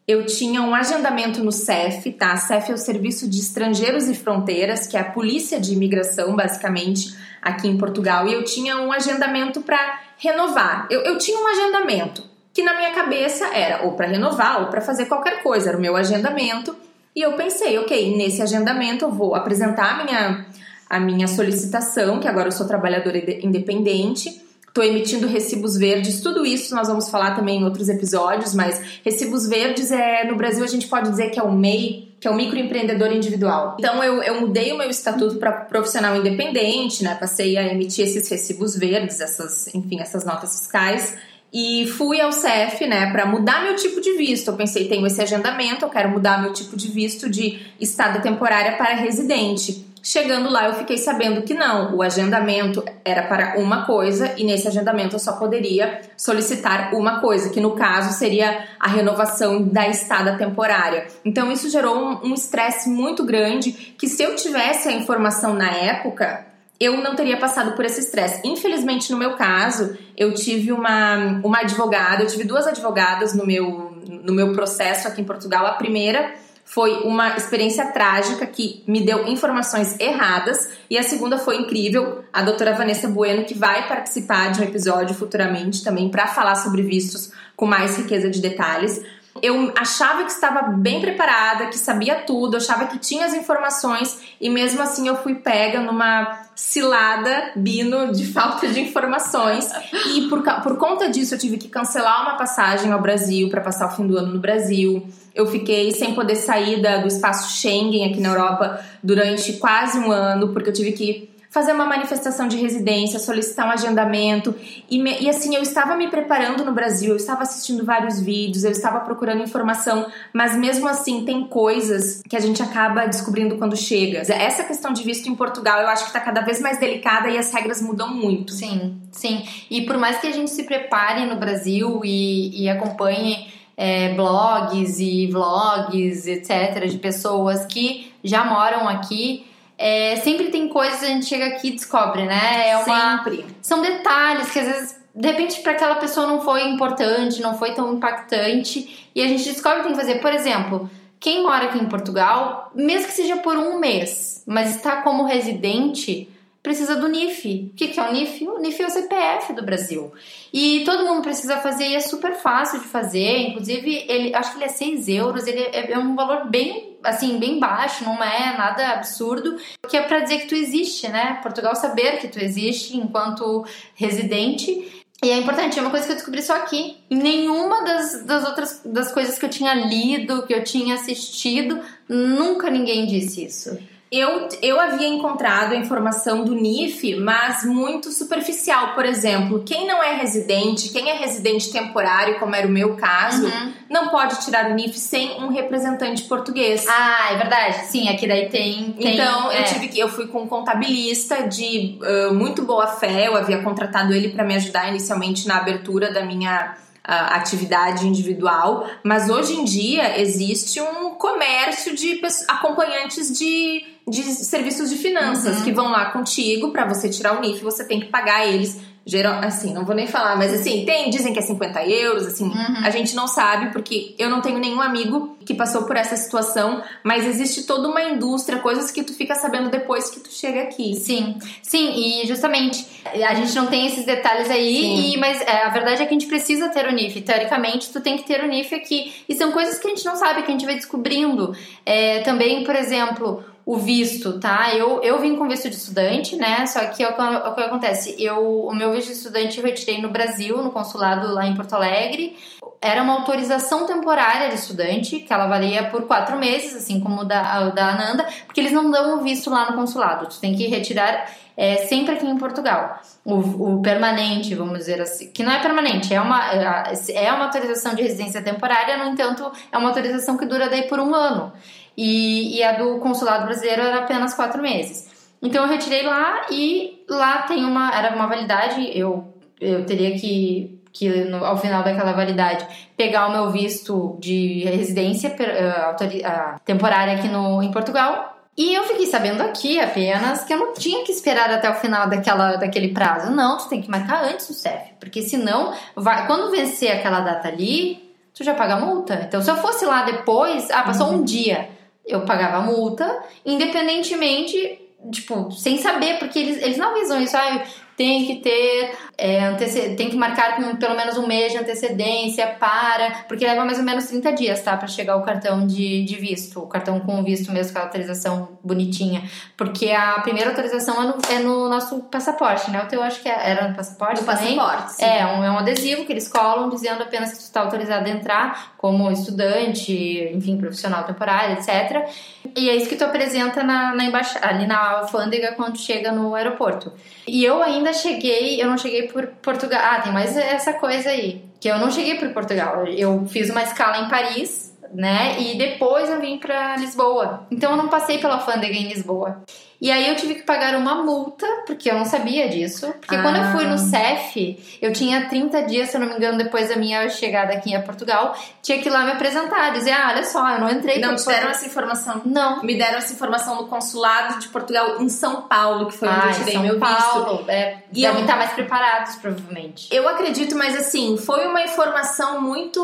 Eu 0.07 0.27
tinha 0.27 0.61
um 0.61 0.75
agendamento 0.75 1.43
no 1.43 1.53
CEF, 1.53 2.13
tá? 2.13 2.37
CEF 2.37 2.71
é 2.71 2.75
o 2.75 2.79
Serviço 2.79 3.29
de 3.29 3.39
Estrangeiros 3.39 4.07
e 4.07 4.15
Fronteiras, 4.15 4.87
que 4.87 4.99
é 4.99 5.01
a 5.01 5.05
polícia 5.05 5.59
de 5.59 5.73
imigração, 5.73 6.37
basicamente, 6.37 7.17
aqui 7.41 7.69
em 7.69 7.79
Portugal. 7.79 8.29
E 8.29 8.35
eu 8.35 8.45
tinha 8.45 8.77
um 8.77 8.93
agendamento 8.93 9.63
para 9.63 10.01
renovar. 10.19 10.87
Eu, 10.91 11.01
eu 11.01 11.17
tinha 11.17 11.39
um 11.39 11.47
agendamento 11.47 12.23
que 12.59 12.63
na 12.65 12.75
minha 12.75 12.91
cabeça 12.91 13.47
era 13.55 13.85
ou 13.85 13.93
para 13.93 14.09
renovar 14.09 14.63
ou 14.63 14.67
para 14.67 14.81
fazer 14.81 15.07
qualquer 15.07 15.45
coisa, 15.45 15.69
era 15.69 15.79
o 15.79 15.81
meu 15.81 15.95
agendamento. 15.95 16.75
E 17.15 17.23
eu 17.23 17.35
pensei, 17.35 17.79
ok, 17.79 18.17
nesse 18.17 18.43
agendamento 18.43 19.05
eu 19.05 19.13
vou 19.13 19.37
apresentar 19.37 19.93
a 19.93 20.05
minha, 20.05 20.47
a 20.91 20.99
minha 20.99 21.29
solicitação, 21.29 22.19
que 22.19 22.27
agora 22.27 22.49
eu 22.49 22.53
sou 22.53 22.67
trabalhadora 22.67 23.17
independente, 23.47 24.43
estou 24.67 24.83
emitindo 24.83 25.29
recibos 25.29 25.77
verdes, 25.77 26.21
tudo 26.21 26.45
isso 26.45 26.75
nós 26.75 26.89
vamos 26.89 27.09
falar 27.09 27.37
também 27.37 27.61
em 27.61 27.65
outros 27.65 27.89
episódios, 27.89 28.53
mas 28.57 29.01
recibos 29.05 29.47
verdes 29.47 29.93
é 29.93 30.25
no 30.25 30.35
Brasil 30.35 30.65
a 30.65 30.69
gente 30.69 30.89
pode 30.89 31.11
dizer 31.11 31.31
que 31.31 31.39
é 31.39 31.43
o 31.45 31.53
MEI, 31.53 32.13
que 32.19 32.27
é 32.27 32.31
o 32.33 32.35
microempreendedor 32.35 33.13
individual. 33.13 33.77
Então 33.79 34.03
eu, 34.03 34.21
eu 34.21 34.41
mudei 34.41 34.73
o 34.73 34.77
meu 34.77 34.91
estatuto 34.91 35.37
para 35.37 35.53
profissional 35.53 36.17
independente, 36.17 37.05
né? 37.05 37.15
Passei 37.15 37.57
a 37.57 37.73
emitir 37.73 38.05
esses 38.05 38.29
recibos 38.29 38.77
verdes, 38.77 39.21
essas, 39.21 39.73
enfim, 39.73 40.01
essas 40.01 40.25
notas 40.25 40.59
fiscais 40.59 41.17
e 41.53 41.87
fui 41.87 42.21
ao 42.21 42.31
CEF, 42.31 42.87
né, 42.87 43.11
para 43.11 43.25
mudar 43.25 43.63
meu 43.63 43.75
tipo 43.75 44.01
de 44.01 44.17
visto. 44.17 44.49
Eu 44.49 44.57
pensei, 44.57 44.89
tenho 44.89 45.07
esse 45.07 45.21
agendamento, 45.21 45.85
eu 45.85 45.89
quero 45.89 46.11
mudar 46.11 46.43
meu 46.43 46.53
tipo 46.53 46.77
de 46.77 46.89
visto 46.89 47.29
de 47.29 47.59
estada 47.81 48.21
temporária 48.21 48.77
para 48.77 48.95
residente. 48.95 49.87
Chegando 50.03 50.49
lá, 50.49 50.67
eu 50.67 50.75
fiquei 50.75 50.97
sabendo 50.97 51.43
que 51.43 51.53
não, 51.53 51.95
o 51.95 52.03
agendamento 52.03 52.83
era 53.05 53.23
para 53.25 53.59
uma 53.59 53.85
coisa 53.85 54.33
e 54.37 54.45
nesse 54.45 54.69
agendamento 54.69 55.17
eu 55.17 55.19
só 55.19 55.33
poderia 55.33 56.01
solicitar 56.17 56.95
uma 56.95 57.21
coisa, 57.21 57.51
que 57.51 57.61
no 57.61 57.73
caso 57.73 58.17
seria 58.17 58.65
a 58.79 58.89
renovação 58.89 59.63
da 59.63 59.89
estada 59.89 60.39
temporária. 60.39 61.07
Então 61.25 61.51
isso 61.51 61.69
gerou 61.69 62.21
um 62.25 62.33
estresse 62.33 62.89
um 62.89 62.95
muito 62.95 63.25
grande 63.25 63.73
que 63.73 64.09
se 64.09 64.23
eu 64.23 64.35
tivesse 64.35 64.89
a 64.89 64.93
informação 64.93 65.55
na 65.55 65.71
época, 65.71 66.47
eu 66.81 66.97
não 66.99 67.17
teria 67.17 67.37
passado 67.37 67.73
por 67.73 67.85
esse 67.85 68.01
estresse. 68.01 68.41
Infelizmente, 68.45 69.11
no 69.11 69.19
meu 69.19 69.35
caso, 69.35 69.97
eu 70.17 70.33
tive 70.33 70.73
uma, 70.73 71.41
uma 71.45 71.61
advogada, 71.61 72.23
eu 72.23 72.29
tive 72.29 72.45
duas 72.45 72.67
advogadas 72.67 73.35
no 73.35 73.45
meu, 73.45 74.01
no 74.07 74.33
meu 74.33 74.53
processo 74.53 75.09
aqui 75.09 75.21
em 75.21 75.25
Portugal. 75.25 75.67
A 75.67 75.73
primeira 75.73 76.35
foi 76.65 77.03
uma 77.03 77.35
experiência 77.35 77.87
trágica 77.87 78.47
que 78.47 78.85
me 78.87 79.01
deu 79.01 79.27
informações 79.27 79.99
erradas, 79.99 80.69
e 80.91 80.99
a 80.99 81.03
segunda 81.03 81.39
foi 81.39 81.57
incrível, 81.57 82.23
a 82.31 82.43
doutora 82.43 82.75
Vanessa 82.75 83.09
Bueno, 83.09 83.45
que 83.45 83.55
vai 83.55 83.89
participar 83.89 84.53
de 84.53 84.61
um 84.61 84.65
episódio 84.65 85.15
futuramente 85.15 85.83
também 85.83 86.11
para 86.11 86.27
falar 86.27 86.57
sobre 86.57 86.83
vistos 86.83 87.33
com 87.57 87.65
mais 87.65 87.97
riqueza 87.97 88.29
de 88.29 88.41
detalhes 88.41 89.03
eu 89.43 89.73
achava 89.77 90.25
que 90.25 90.31
estava 90.31 90.63
bem 90.71 91.01
preparada, 91.01 91.67
que 91.67 91.79
sabia 91.79 92.17
tudo, 92.17 92.57
achava 92.57 92.87
que 92.87 92.99
tinha 92.99 93.27
as 93.27 93.35
informações 93.35 94.19
e 94.41 94.49
mesmo 94.49 94.83
assim 94.83 95.09
eu 95.09 95.17
fui 95.17 95.35
pega 95.35 95.81
numa 95.81 96.47
cilada 96.55 97.53
bino 97.57 98.13
de 98.13 98.27
falta 98.33 98.69
de 98.69 98.81
informações 98.81 99.71
e 100.15 100.23
por, 100.29 100.43
por 100.63 100.77
conta 100.77 101.09
disso 101.09 101.35
eu 101.35 101.39
tive 101.39 101.59
que 101.59 101.69
cancelar 101.69 102.23
uma 102.23 102.37
passagem 102.37 102.93
ao 102.93 103.01
Brasil 103.01 103.49
para 103.49 103.61
passar 103.61 103.87
o 103.87 103.97
fim 103.97 104.07
do 104.07 104.17
ano 104.17 104.33
no 104.35 104.41
Brasil. 104.41 105.07
Eu 105.35 105.47
fiquei 105.47 105.93
sem 105.93 106.15
poder 106.15 106.35
sair 106.35 106.83
da, 106.83 106.99
do 106.99 107.07
espaço 107.07 107.59
Schengen 107.61 108.11
aqui 108.11 108.21
na 108.21 108.31
Europa 108.31 108.81
durante 109.03 109.53
quase 109.55 109.99
um 109.99 110.11
ano 110.11 110.49
porque 110.49 110.71
eu 110.71 110.73
tive 110.75 110.93
que 110.93 111.28
fazer 111.51 111.73
uma 111.73 111.87
manifestação 111.87 112.47
de 112.47 112.57
residência, 112.57 113.19
solicitar 113.19 113.67
um 113.67 113.71
agendamento. 113.71 114.55
E, 114.91 114.99
me, 115.03 115.19
e, 115.21 115.31
assim, 115.31 115.55
eu 115.55 115.63
estava 115.63 115.97
me 115.97 116.09
preparando 116.09 116.65
no 116.65 116.73
Brasil, 116.73 117.11
eu 117.11 117.17
estava 117.17 117.43
assistindo 117.43 117.85
vários 117.85 118.21
vídeos, 118.21 118.65
eu 118.65 118.71
estava 118.71 119.01
procurando 119.01 119.43
informação, 119.43 120.07
mas 120.33 120.55
mesmo 120.57 120.87
assim 120.87 121.25
tem 121.25 121.47
coisas 121.47 122.23
que 122.29 122.37
a 122.37 122.41
gente 122.41 122.63
acaba 122.63 123.07
descobrindo 123.07 123.57
quando 123.57 123.77
chega. 123.77 124.19
Essa 124.19 124.63
questão 124.63 124.93
de 124.93 125.03
visto 125.03 125.29
em 125.29 125.35
Portugal 125.35 125.81
eu 125.81 125.89
acho 125.89 126.05
que 126.05 126.11
está 126.11 126.21
cada 126.21 126.43
vez 126.43 126.61
mais 126.61 126.79
delicada 126.79 127.29
e 127.29 127.39
as 127.39 127.53
regras 127.53 127.81
mudam 127.81 128.15
muito. 128.15 128.53
Sim, 128.53 129.01
sim. 129.11 129.43
E 129.71 129.83
por 129.83 129.97
mais 129.97 130.19
que 130.19 130.27
a 130.27 130.33
gente 130.33 130.51
se 130.51 130.65
prepare 130.65 131.25
no 131.25 131.37
Brasil 131.37 132.03
e, 132.05 132.65
e 132.65 132.69
acompanhe. 132.69 133.59
É, 133.81 134.13
blogs 134.15 134.99
e 134.99 135.29
vlogs, 135.29 136.27
etc., 136.27 136.89
de 136.91 136.99
pessoas 136.99 137.65
que 137.65 138.13
já 138.25 138.45
moram 138.45 138.89
aqui, 138.89 139.47
é, 139.79 140.17
sempre 140.17 140.49
tem 140.49 140.69
coisas 140.69 140.99
que 140.99 141.07
a 141.07 141.09
gente 141.09 141.27
chega 141.27 141.47
aqui 141.47 141.69
e 141.69 141.73
descobre, 141.73 142.25
né? 142.25 142.71
É 142.71 142.77
uma, 142.79 143.23
sempre. 143.23 143.47
São 143.63 143.81
detalhes 143.81 144.51
que 144.51 144.59
às 144.59 144.67
vezes, 144.67 145.01
de 145.15 145.29
repente, 145.29 145.61
para 145.61 145.73
aquela 145.73 145.95
pessoa 145.95 146.27
não 146.27 146.41
foi 146.41 146.69
importante, 146.69 147.41
não 147.41 147.57
foi 147.57 147.73
tão 147.75 147.95
impactante, 147.95 149.09
e 149.15 149.23
a 149.23 149.29
gente 149.29 149.45
descobre 149.45 149.79
que 149.79 149.85
tem 149.85 149.93
que 149.93 150.01
fazer. 150.01 150.21
Por 150.21 150.33
exemplo, 150.33 150.91
quem 151.21 151.45
mora 151.45 151.67
aqui 151.67 151.79
em 151.79 151.87
Portugal, 151.87 152.73
mesmo 152.75 153.07
que 153.07 153.13
seja 153.13 153.37
por 153.37 153.57
um 153.57 153.79
mês, 153.79 154.43
mas 154.45 154.75
está 154.75 155.03
como 155.03 155.25
residente, 155.25 156.29
precisa 156.69 156.97
do 156.97 157.09
NIF. 157.09 157.71
O 157.73 157.75
que, 157.75 157.99
é 157.99 158.03
o 158.03 158.13
NIF? 158.13 158.47
O 158.47 158.59
NIF 158.59 158.83
é 158.83 158.87
o 158.87 158.91
CPF 158.91 159.55
do 159.55 159.65
Brasil. 159.65 160.13
E 160.53 160.85
todo 160.85 161.07
mundo 161.07 161.23
precisa 161.23 161.57
fazer 161.57 161.87
e 161.87 161.95
é 161.95 162.01
super 162.01 162.35
fácil 162.35 162.79
de 162.79 162.85
fazer. 162.85 163.39
Inclusive, 163.39 164.05
ele, 164.07 164.35
acho 164.35 164.53
que 164.53 164.59
ele 164.59 164.67
é 164.67 164.69
6 164.69 165.09
euros, 165.09 165.47
ele 165.47 165.61
é, 165.61 165.93
é 165.93 165.99
um 165.99 166.15
valor 166.15 166.51
bem, 166.51 166.99
assim, 167.03 167.39
bem 167.39 167.59
baixo, 167.59 168.05
não 168.05 168.23
é 168.23 168.55
nada 168.55 168.87
absurdo. 168.91 169.57
Que 169.89 169.97
é 169.97 170.03
para 170.03 170.21
dizer 170.21 170.41
que 170.41 170.47
tu 170.47 170.55
existe, 170.55 171.09
né? 171.09 171.41
Portugal 171.43 171.75
saber 171.75 172.19
que 172.19 172.29
tu 172.29 172.39
existe 172.39 172.99
enquanto 172.99 173.65
residente. 173.95 175.03
E 175.25 175.31
é 175.31 175.39
importante, 175.39 175.79
é 175.79 175.83
uma 175.83 175.91
coisa 175.91 176.05
que 176.05 176.13
eu 176.13 176.17
descobri 176.17 176.43
só 176.43 176.55
aqui. 176.55 176.99
Nenhuma 177.09 177.83
das, 177.83 178.25
das 178.27 178.47
outras 178.47 178.83
das 178.85 179.11
coisas 179.11 179.39
que 179.39 179.47
eu 179.47 179.51
tinha 179.51 179.73
lido, 179.73 180.47
que 180.47 180.53
eu 180.53 180.63
tinha 180.63 180.97
assistido, 180.97 181.81
nunca 182.07 182.71
ninguém 182.71 183.07
disse 183.07 183.47
isso. 183.47 183.79
Eu, 184.11 184.49
eu 184.63 184.81
havia 184.81 185.07
encontrado 185.07 185.73
a 185.73 185.77
informação 185.77 186.43
do 186.43 186.55
NIF, 186.55 187.15
mas 187.17 187.63
muito 187.65 188.11
superficial. 188.11 188.95
Por 188.95 189.05
exemplo, 189.05 189.63
quem 189.67 189.87
não 189.87 190.03
é 190.03 190.15
residente, 190.15 190.89
quem 190.89 191.11
é 191.11 191.15
residente 191.15 191.71
temporário, 191.71 192.39
como 192.39 192.55
era 192.55 192.67
o 192.67 192.71
meu 192.71 192.97
caso, 192.97 193.45
uhum. 193.45 193.73
não 193.91 194.09
pode 194.09 194.43
tirar 194.43 194.71
o 194.71 194.75
NIF 194.75 194.99
sem 194.99 195.43
um 195.43 195.49
representante 195.49 196.23
português. 196.23 196.87
Ah, 196.89 197.33
é 197.33 197.37
verdade. 197.37 197.85
Sim, 197.87 198.09
aqui 198.09 198.27
daí 198.27 198.49
tem. 198.49 198.93
tem 198.93 199.15
então, 199.15 199.53
é. 199.53 199.61
eu 199.61 199.65
tive 199.65 199.89
que. 199.89 199.99
Eu 199.99 200.09
fui 200.09 200.27
com 200.27 200.43
um 200.43 200.49
contabilista 200.49 201.47
de 201.47 201.99
uh, 202.03 202.33
muito 202.33 202.63
boa 202.63 202.87
fé, 202.87 203.29
eu 203.29 203.37
havia 203.37 203.63
contratado 203.63 204.15
ele 204.15 204.31
para 204.31 204.43
me 204.43 204.55
ajudar 204.55 204.89
inicialmente 204.89 205.47
na 205.47 205.59
abertura 205.59 206.11
da 206.11 206.25
minha 206.25 206.77
atividade 207.09 208.07
individual, 208.07 208.87
mas 209.03 209.31
hoje 209.31 209.55
em 209.55 209.65
dia 209.65 210.21
existe 210.21 210.79
um 210.79 211.11
comércio 211.11 211.97
de 211.97 212.21
acompanhantes 212.47 213.37
de, 213.37 213.83
de 214.09 214.23
serviços 214.23 214.91
de 214.91 214.97
finanças 214.97 215.59
uhum. 215.59 215.65
que 215.65 215.73
vão 215.73 215.91
lá 215.91 216.07
contigo 216.07 216.71
para 216.71 216.87
você 216.87 217.09
tirar 217.09 217.37
o 217.37 217.41
NIF, 217.41 217.63
você 217.63 217.85
tem 217.85 218.01
que 218.01 218.07
pagar 218.07 218.47
eles 218.47 218.79
geral, 219.09 219.41
assim, 219.43 219.73
não 219.73 219.87
vou 219.87 219.95
nem 219.95 220.07
falar, 220.07 220.37
mas 220.37 220.53
assim, 220.53 220.85
tem, 220.85 221.09
dizem 221.09 221.33
que 221.33 221.39
é 221.39 221.43
50 221.43 221.83
euros, 221.87 222.27
assim, 222.27 222.45
uhum. 222.45 222.85
a 222.85 222.91
gente 222.91 223.17
não 223.17 223.27
sabe, 223.27 223.73
porque 223.73 224.15
eu 224.19 224.29
não 224.29 224.43
tenho 224.43 224.59
nenhum 224.59 224.83
amigo 224.83 225.35
que 225.47 225.55
passou 225.55 225.85
por 225.85 225.97
essa 225.97 226.15
situação, 226.15 226.83
mas 227.03 227.27
existe 227.27 227.63
toda 227.63 227.89
uma 227.89 228.03
indústria, 228.03 228.59
coisas 228.59 228.91
que 228.91 229.03
tu 229.03 229.15
fica 229.15 229.35
sabendo 229.35 229.71
depois 229.71 230.11
que 230.11 230.21
tu 230.21 230.31
chega 230.31 230.61
aqui. 230.61 230.95
Sim, 230.95 231.39
sim, 231.63 231.95
e 231.97 232.27
justamente 232.27 232.87
a 233.07 233.33
gente 233.33 233.55
não 233.55 233.67
tem 233.69 233.87
esses 233.87 234.05
detalhes 234.05 234.51
aí, 234.51 235.15
e, 235.15 235.17
mas 235.17 235.41
é, 235.41 235.65
a 235.65 235.71
verdade 235.71 236.03
é 236.03 236.05
que 236.05 236.11
a 236.15 236.19
gente 236.19 236.27
precisa 236.27 236.69
ter 236.69 236.87
o 236.87 236.93
NIF. 236.93 237.23
Teoricamente, 237.23 237.91
tu 237.91 238.03
tem 238.03 238.19
que 238.19 238.25
ter 238.25 238.45
o 238.45 238.47
NIF 238.47 238.75
aqui. 238.75 239.15
E 239.27 239.35
são 239.35 239.53
coisas 239.53 239.79
que 239.79 239.87
a 239.87 239.91
gente 239.91 240.05
não 240.05 240.17
sabe, 240.17 240.43
que 240.43 240.49
a 240.49 240.53
gente 240.53 240.67
vai 240.67 240.75
descobrindo. 240.75 241.57
É, 241.87 242.21
também, 242.21 242.63
por 242.63 242.77
exemplo, 242.77 243.43
o 243.69 243.77
visto, 243.77 244.41
tá? 244.41 244.75
Eu, 244.75 245.03
eu 245.03 245.21
vim 245.21 245.37
com 245.37 245.47
visto 245.47 245.69
de 245.69 245.77
estudante, 245.77 246.37
né? 246.37 246.65
Só 246.65 246.87
que 246.87 247.03
é 247.03 247.09
o 247.11 247.15
que, 247.15 247.21
é 247.21 247.49
o 247.51 247.55
que 247.55 247.61
acontece. 247.61 248.17
Eu, 248.19 248.65
o 248.65 248.75
meu 248.75 248.93
visto 248.93 249.09
de 249.09 249.19
estudante 249.19 249.59
eu 249.59 249.65
retirei 249.65 250.01
no 250.01 250.09
Brasil, 250.09 250.57
no 250.63 250.71
consulado 250.71 251.35
lá 251.35 251.47
em 251.47 251.55
Porto 251.55 251.75
Alegre. 251.75 252.35
Era 252.81 253.03
uma 253.03 253.13
autorização 253.19 253.85
temporária 253.85 254.49
de 254.49 254.55
estudante, 254.55 255.19
que 255.21 255.31
ela 255.31 255.47
valia 255.47 255.85
por 255.91 256.07
quatro 256.07 256.39
meses, 256.39 256.75
assim 256.77 256.99
como 256.99 257.21
o 257.21 257.25
da, 257.27 257.69
o 257.69 257.75
da 257.75 257.91
Ananda, 257.91 258.27
porque 258.47 258.59
eles 258.59 258.73
não 258.73 258.91
dão 258.91 259.19
o 259.19 259.23
visto 259.23 259.51
lá 259.51 259.71
no 259.71 259.77
consulado. 259.77 260.29
Tu 260.29 260.41
tem 260.41 260.57
que 260.57 260.67
retirar 260.67 261.31
é, 261.59 261.79
sempre 261.89 262.15
aqui 262.15 262.25
em 262.25 262.39
Portugal. 262.39 263.01
O, 263.25 263.35
o, 263.35 263.83
permanente, 263.83 264.55
vamos 264.55 264.79
dizer 264.79 265.01
assim, 265.03 265.33
que 265.33 265.43
não 265.43 265.51
é 265.51 265.61
permanente, 265.61 266.15
é 266.15 266.21
uma, 266.21 266.53
é 266.53 267.33
uma 267.33 267.47
autorização 267.47 267.97
de 267.97 268.03
residência 268.03 268.41
temporária, 268.41 268.97
no 268.97 269.11
entanto, 269.11 269.51
é 269.73 269.77
uma 269.77 269.89
autorização 269.89 270.39
que 270.39 270.47
dura 270.47 270.69
daí 270.69 270.83
por 270.83 271.01
um 271.01 271.13
ano 271.13 271.53
e, 271.97 272.57
e 272.57 272.63
a 272.63 272.73
do 272.73 273.01
consulado 273.01 273.45
brasileiro 273.45 273.83
era 273.83 273.99
apenas 273.99 274.35
quatro 274.35 274.63
meses. 274.63 275.09
Então 275.43 275.65
eu 275.65 275.69
retirei 275.69 276.05
lá 276.05 276.47
e 276.49 277.05
lá 277.09 277.43
tem 277.43 277.65
uma 277.65 277.93
era 277.93 278.15
uma 278.15 278.29
validade, 278.29 278.97
eu, 278.97 279.35
eu 279.61 279.85
teria 279.85 280.17
que, 280.17 280.81
que 280.93 281.09
no, 281.25 281.45
ao 281.45 281.57
final 281.57 281.83
daquela 281.83 282.13
validade 282.13 282.65
pegar 282.97 283.27
o 283.27 283.33
meu 283.33 283.51
visto 283.51 284.17
de 284.21 284.65
residência 284.65 285.31
uh, 285.31 285.91
uh, 285.91 286.61
temporária 286.65 287.15
aqui 287.15 287.27
no, 287.27 287.61
em 287.65 287.73
Portugal. 287.73 288.38
E 288.59 288.75
eu 288.75 288.83
fiquei 288.83 289.07
sabendo 289.07 289.41
aqui 289.41 289.79
apenas 289.79 290.43
que 290.43 290.53
eu 290.53 290.59
não 290.59 290.75
tinha 290.75 291.05
que 291.05 291.13
esperar 291.13 291.49
até 291.49 291.71
o 291.71 291.77
final 291.77 292.09
daquela, 292.09 292.57
daquele 292.57 292.89
prazo. 292.89 293.31
Não, 293.31 293.57
tu 293.57 293.69
tem 293.69 293.81
que 293.81 293.89
marcar 293.89 294.25
antes 294.25 294.51
o 294.51 294.53
CEF, 294.53 294.95
porque 294.99 295.23
senão, 295.23 295.73
vai, 295.95 296.27
quando 296.27 296.51
vencer 296.51 296.91
aquela 296.91 297.21
data 297.21 297.47
ali, 297.47 298.13
tu 298.35 298.43
já 298.43 298.55
paga 298.55 298.75
a 298.75 298.81
multa. 298.81 299.15
Então, 299.27 299.41
se 299.41 299.49
eu 299.49 299.57
fosse 299.59 299.87
lá 299.87 300.03
depois, 300.03 300.69
ah, 300.73 300.83
passou 300.83 301.07
uhum. 301.07 301.19
um 301.19 301.23
dia 301.23 301.69
eu 302.09 302.23
pagava 302.23 302.61
multa, 302.63 303.23
independentemente, 303.45 304.81
tipo, 305.13 305.53
sem 305.53 305.79
saber, 305.79 306.19
porque 306.19 306.39
eles, 306.39 306.63
eles 306.63 306.79
não 306.79 306.91
avisam 306.91 307.21
isso, 307.21 307.37
ah, 307.37 307.65
tem 307.99 308.25
que 308.27 308.37
ter, 308.37 308.97
é, 309.19 309.53
tem 309.97 310.09
que 310.09 310.17
marcar 310.17 310.55
com 310.55 310.77
pelo 310.77 310.95
menos 310.95 311.19
um 311.19 311.27
mês 311.27 311.51
de 311.51 311.59
antecedência 311.59 312.47
para, 312.47 313.25
porque 313.27 313.45
leva 313.45 313.65
mais 313.65 313.77
ou 313.77 313.85
menos 313.85 314.07
30 314.07 314.33
dias, 314.35 314.63
tá, 314.63 314.77
para 314.77 314.87
chegar 314.87 315.17
o 315.17 315.23
cartão 315.23 315.67
de, 315.67 316.05
de 316.05 316.15
visto, 316.15 316.61
o 316.61 316.69
cartão 316.69 317.01
com 317.01 317.25
visto 317.25 317.51
mesmo, 317.51 317.73
com 317.73 317.81
a 317.81 317.83
autorização 317.83 318.57
bonitinha, 318.63 319.25
porque 319.57 319.91
a 319.91 320.21
primeira 320.21 320.51
autorização 320.51 321.03
é 321.03 321.07
no, 321.07 321.19
é 321.29 321.39
no 321.41 321.69
nosso 321.69 321.99
passaporte, 322.05 322.71
né? 322.71 322.85
O 322.85 322.87
teu 322.87 323.03
acho 323.03 323.21
que 323.21 323.29
é, 323.29 323.51
era 323.51 323.67
no 323.67 323.75
passaporte 323.75 324.21
no 324.21 324.27
passaporte, 324.27 324.93
sim. 324.93 325.05
É, 325.05 325.27
um, 325.27 325.43
é 325.43 325.51
um 325.51 325.59
adesivo 325.59 326.05
que 326.05 326.13
eles 326.13 326.29
colam 326.29 326.69
dizendo 326.69 327.03
apenas 327.03 327.33
que 327.33 327.39
tu 327.39 327.43
está 327.43 327.63
autorizado 327.63 328.07
a 328.07 328.11
entrar 328.11 328.75
como 328.79 329.11
estudante, 329.11 330.31
enfim, 330.33 330.57
profissional 330.57 331.03
temporário, 331.03 331.55
etc. 331.55 332.09
E 332.57 332.69
é 332.69 332.77
isso 332.77 332.89
que 332.89 332.97
tu 332.97 333.05
apresenta 333.05 333.63
na, 333.63 333.95
na 333.95 334.05
embaixada, 334.05 334.47
ali 334.47 334.67
na 334.67 335.01
alfândega 335.01 335.53
quando 335.53 335.79
chega 335.79 336.13
no 336.13 336.35
aeroporto. 336.35 336.93
E 337.27 337.45
eu 337.45 337.63
ainda 337.63 337.93
cheguei, 337.93 338.61
eu 338.63 338.69
não 338.69 338.79
cheguei 338.79 339.09
por 339.09 339.27
Portugal. 339.43 339.81
Ah, 339.83 340.01
tem 340.01 340.13
mais 340.13 340.37
essa 340.37 340.73
coisa 340.75 341.11
aí, 341.11 341.45
que 341.61 341.69
eu 341.69 341.79
não 341.79 341.91
cheguei 341.91 342.17
por 342.17 342.29
Portugal. 342.31 342.87
Eu 342.87 343.27
fiz 343.27 343.51
uma 343.51 343.63
escala 343.63 343.99
em 343.99 344.09
Paris, 344.09 344.77
né? 344.93 345.41
E 345.41 345.57
depois 345.57 346.09
eu 346.09 346.21
vim 346.21 346.39
para 346.39 346.77
Lisboa. 346.77 347.47
Então 347.51 347.73
eu 347.73 347.77
não 347.77 347.89
passei 347.89 348.19
pela 348.19 348.35
alfândega 348.35 348.75
em 348.75 348.89
Lisboa. 348.89 349.43
E 349.81 349.93
aí 349.93 350.09
eu 350.09 350.17
tive 350.17 350.35
que 350.35 350.43
pagar 350.43 350.75
uma 350.75 350.97
multa, 350.97 351.47
porque 351.65 351.89
eu 351.89 351.95
não 351.95 352.05
sabia 352.05 352.49
disso. 352.49 352.93
Porque 353.01 353.15
ah. 353.15 353.23
quando 353.23 353.37
eu 353.37 353.45
fui 353.53 353.65
no 353.65 353.75
ah. 353.75 353.79
CEF, 353.79 354.79
eu 354.83 354.93
tinha 354.93 355.29
30 355.29 355.63
dias, 355.63 355.91
se 355.91 355.97
eu 355.97 356.01
não 356.01 356.09
me 356.09 356.17
engano, 356.17 356.37
depois 356.37 356.69
da 356.69 356.77
minha 356.77 357.09
chegada 357.09 357.53
aqui 357.53 357.75
a 357.75 357.81
Portugal, 357.81 358.37
tinha 358.61 358.79
que 358.79 358.89
ir 358.89 358.91
lá 358.91 359.05
me 359.05 359.13
apresentar, 359.13 359.71
dizer, 359.71 359.93
ah, 359.93 360.13
olha 360.13 360.25
só, 360.25 360.51
eu 360.51 360.61
não 360.61 360.71
entrei. 360.71 360.99
Não 360.99 361.15
te 361.15 361.25
deram 361.27 361.51
essa 361.51 361.65
informação? 361.65 362.23
Não. 362.25 362.63
Me 362.63 362.77
deram 362.77 362.99
essa 362.99 363.13
informação 363.13 363.55
no 363.57 363.69
consulado 363.69 364.41
de 364.41 364.49
Portugal 364.49 365.01
em 365.01 365.09
São 365.09 365.43
Paulo, 365.43 365.87
que 365.87 365.95
foi 365.95 366.09
onde 366.09 366.21
ah, 366.21 366.31
eu 366.31 366.35
tirei 366.35 366.55
São 366.55 366.63
meu 366.63 366.79
Paulo. 366.79 367.37
visto. 367.37 367.51
É, 367.51 367.83
e 367.93 368.03
devem 368.03 368.19
eu... 368.19 368.23
estar 368.23 368.37
mais 368.37 368.53
preparados, 368.53 369.15
provavelmente. 369.17 369.89
Eu 369.95 370.09
acredito, 370.09 370.57
mas 370.57 370.77
assim, 370.77 371.17
foi 371.17 371.47
uma 371.47 371.63
informação 371.63 372.41
muito 372.41 372.81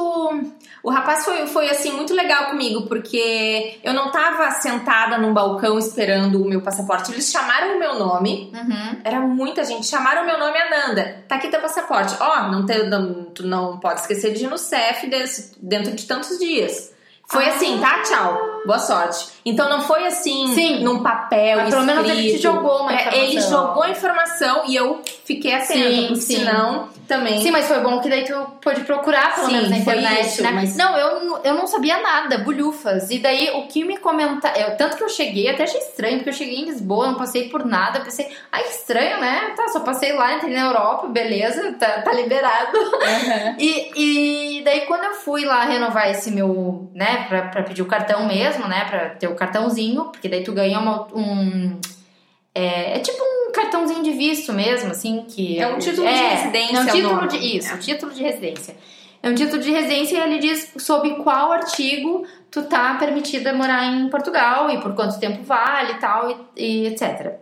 o 0.84 0.90
rapaz 0.90 1.24
foi, 1.24 1.46
foi 1.46 1.70
assim 1.70 1.92
muito 1.92 2.12
legal 2.12 2.50
comigo, 2.50 2.82
porque 2.82 3.78
eu 3.82 3.94
não 3.94 4.10
tava 4.10 4.50
sentada 4.50 5.16
num 5.16 5.32
balcão 5.32 5.78
esperando 5.78 6.42
o 6.42 6.44
meu 6.44 6.60
passaporte. 6.60 6.83
Eles 7.12 7.30
chamaram 7.30 7.76
o 7.76 7.78
meu 7.78 7.98
nome. 7.98 8.52
Uhum. 8.54 9.00
Era 9.04 9.20
muita 9.20 9.64
gente. 9.64 9.86
Chamaram 9.86 10.22
o 10.22 10.26
meu 10.26 10.38
nome 10.38 10.56
Ananda. 10.58 11.24
Tá 11.28 11.36
aqui 11.36 11.48
teu 11.48 11.60
passaporte. 11.60 12.14
Ó, 12.20 12.32
oh, 12.32 12.42
não, 12.50 12.62
não, 12.62 13.24
tu 13.24 13.46
não 13.46 13.78
pode 13.78 14.00
esquecer 14.00 14.32
de 14.32 14.44
ir 14.44 14.48
no 14.48 14.58
CEF 14.58 15.06
desse, 15.08 15.52
dentro 15.60 15.92
de 15.92 16.06
tantos 16.06 16.38
dias. 16.38 16.94
Foi 17.26 17.44
ah. 17.46 17.54
assim, 17.54 17.78
tá? 17.80 18.02
Tchau. 18.02 18.38
Boa 18.66 18.78
sorte. 18.78 19.28
Então 19.44 19.68
não 19.68 19.80
foi 19.80 20.06
assim, 20.06 20.54
Sim. 20.54 20.82
num 20.82 21.02
papel 21.02 21.58
Mas, 21.58 21.70
Pelo 21.70 21.84
menos 21.84 22.08
ele 22.08 22.32
te 22.32 22.38
jogou 22.38 22.82
uma 22.82 22.92
informação. 22.92 23.20
É, 23.20 23.24
ele 23.24 23.40
jogou 23.40 23.82
a 23.82 23.90
informação 23.90 24.62
e 24.66 24.76
eu 24.76 25.02
fiquei 25.24 25.54
atenta, 25.54 25.74
sim, 25.74 26.06
porque 26.06 26.20
sim. 26.20 26.36
senão 26.36 26.88
também... 27.06 27.42
Sim, 27.42 27.50
mas 27.50 27.66
foi 27.66 27.80
bom 27.80 28.00
que 28.00 28.08
daí 28.08 28.24
tu 28.24 28.34
pôde 28.60 28.80
procurar 28.82 29.34
pelo 29.34 29.46
sim, 29.46 29.52
menos 29.52 29.70
na 29.70 29.78
internet, 29.78 30.26
isso, 30.26 30.42
né? 30.42 30.50
Mas... 30.52 30.76
Não, 30.76 30.96
eu, 30.96 31.40
eu 31.44 31.54
não 31.54 31.66
sabia 31.66 32.00
nada, 32.00 32.38
bulhufas. 32.38 33.10
E 33.10 33.18
daí 33.18 33.50
o 33.54 33.66
que 33.66 33.84
me 33.84 33.96
comentaram... 33.96 34.76
Tanto 34.76 34.96
que 34.96 35.04
eu 35.04 35.08
cheguei, 35.08 35.48
até 35.48 35.64
achei 35.64 35.80
estranho, 35.80 36.16
porque 36.16 36.30
eu 36.30 36.34
cheguei 36.34 36.56
em 36.56 36.64
Lisboa, 36.64 37.08
não 37.08 37.14
passei 37.14 37.48
por 37.48 37.64
nada. 37.64 38.00
Pensei, 38.00 38.28
ai, 38.50 38.62
que 38.62 38.70
estranho, 38.70 39.20
né? 39.20 39.52
Tá, 39.56 39.68
só 39.68 39.80
passei 39.80 40.12
lá, 40.12 40.34
entrei 40.34 40.54
na 40.54 40.66
Europa, 40.66 41.06
beleza, 41.08 41.72
tá, 41.78 42.02
tá 42.02 42.12
liberado. 42.12 42.76
Uhum. 42.76 43.54
E, 43.64 44.58
e 44.58 44.64
daí 44.64 44.82
quando 44.82 45.04
eu 45.04 45.14
fui 45.14 45.44
lá 45.44 45.64
renovar 45.64 46.10
esse 46.10 46.30
meu, 46.30 46.90
né, 46.94 47.24
pra, 47.28 47.42
pra 47.42 47.62
pedir 47.62 47.82
o 47.82 47.86
cartão 47.86 48.26
mesmo, 48.26 48.66
né, 48.66 48.84
pra 48.84 49.10
ter 49.10 49.28
o 49.28 49.34
cartãozinho, 49.34 50.04
porque 50.06 50.28
daí 50.28 50.42
tu 50.42 50.52
ganha 50.52 50.78
uma, 50.78 51.06
um. 51.14 51.78
É, 52.54 52.96
é, 52.96 52.98
tipo 53.00 53.18
um 53.20 53.50
cartãozinho 53.52 54.02
de 54.02 54.12
visto 54.12 54.52
mesmo, 54.52 54.90
assim, 54.90 55.24
que. 55.28 55.58
É 55.58 55.66
um 55.66 55.78
título 55.78 56.06
é, 56.06 56.12
de 56.12 56.22
residência. 56.22 56.76
É 56.76 56.80
um 56.80 56.86
título 56.86 57.28
de. 57.28 57.56
Isso, 57.58 57.74
é. 57.74 57.76
título 57.78 58.12
de 58.12 58.22
residência. 58.22 58.76
É 59.22 59.28
um 59.30 59.34
título 59.34 59.62
de 59.62 59.70
residência 59.70 60.18
e 60.18 60.20
ele 60.20 60.38
diz 60.38 60.72
sob 60.76 61.10
qual 61.22 61.50
artigo 61.50 62.26
tu 62.50 62.62
tá 62.64 62.94
permitida 62.94 63.54
morar 63.54 63.86
em 63.86 64.08
Portugal 64.10 64.70
e 64.70 64.80
por 64.80 64.94
quanto 64.94 65.18
tempo 65.18 65.42
vale 65.42 65.92
e 65.92 65.94
tal, 65.94 66.30
e, 66.30 66.62
e 66.62 66.86
etc. 66.88 67.32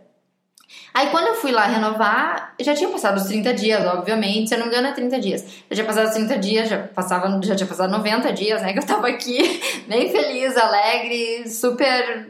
Aí 0.94 1.08
quando 1.08 1.26
eu 1.26 1.34
fui 1.34 1.50
lá 1.50 1.64
renovar, 1.64 2.54
já 2.60 2.74
tinha 2.74 2.88
passado 2.88 3.16
os 3.16 3.24
30 3.24 3.54
dias, 3.54 3.84
obviamente, 3.84 4.48
se 4.48 4.54
eu 4.54 4.60
não 4.60 4.66
me 4.66 4.72
engano 4.72 4.88
é 4.88 4.92
30 4.92 5.18
dias. 5.18 5.42
Já 5.70 5.74
tinha 5.74 5.84
passado 5.84 6.06
os 6.06 6.14
30 6.14 6.38
dias, 6.38 6.68
já, 6.68 6.78
passava, 6.78 7.40
já 7.42 7.56
tinha 7.56 7.66
passado 7.66 7.90
90 7.90 8.32
dias, 8.32 8.62
né, 8.62 8.72
que 8.72 8.78
eu 8.78 8.86
tava 8.86 9.08
aqui, 9.08 9.60
bem 9.88 10.10
feliz, 10.10 10.56
alegre, 10.56 11.48
super 11.48 12.28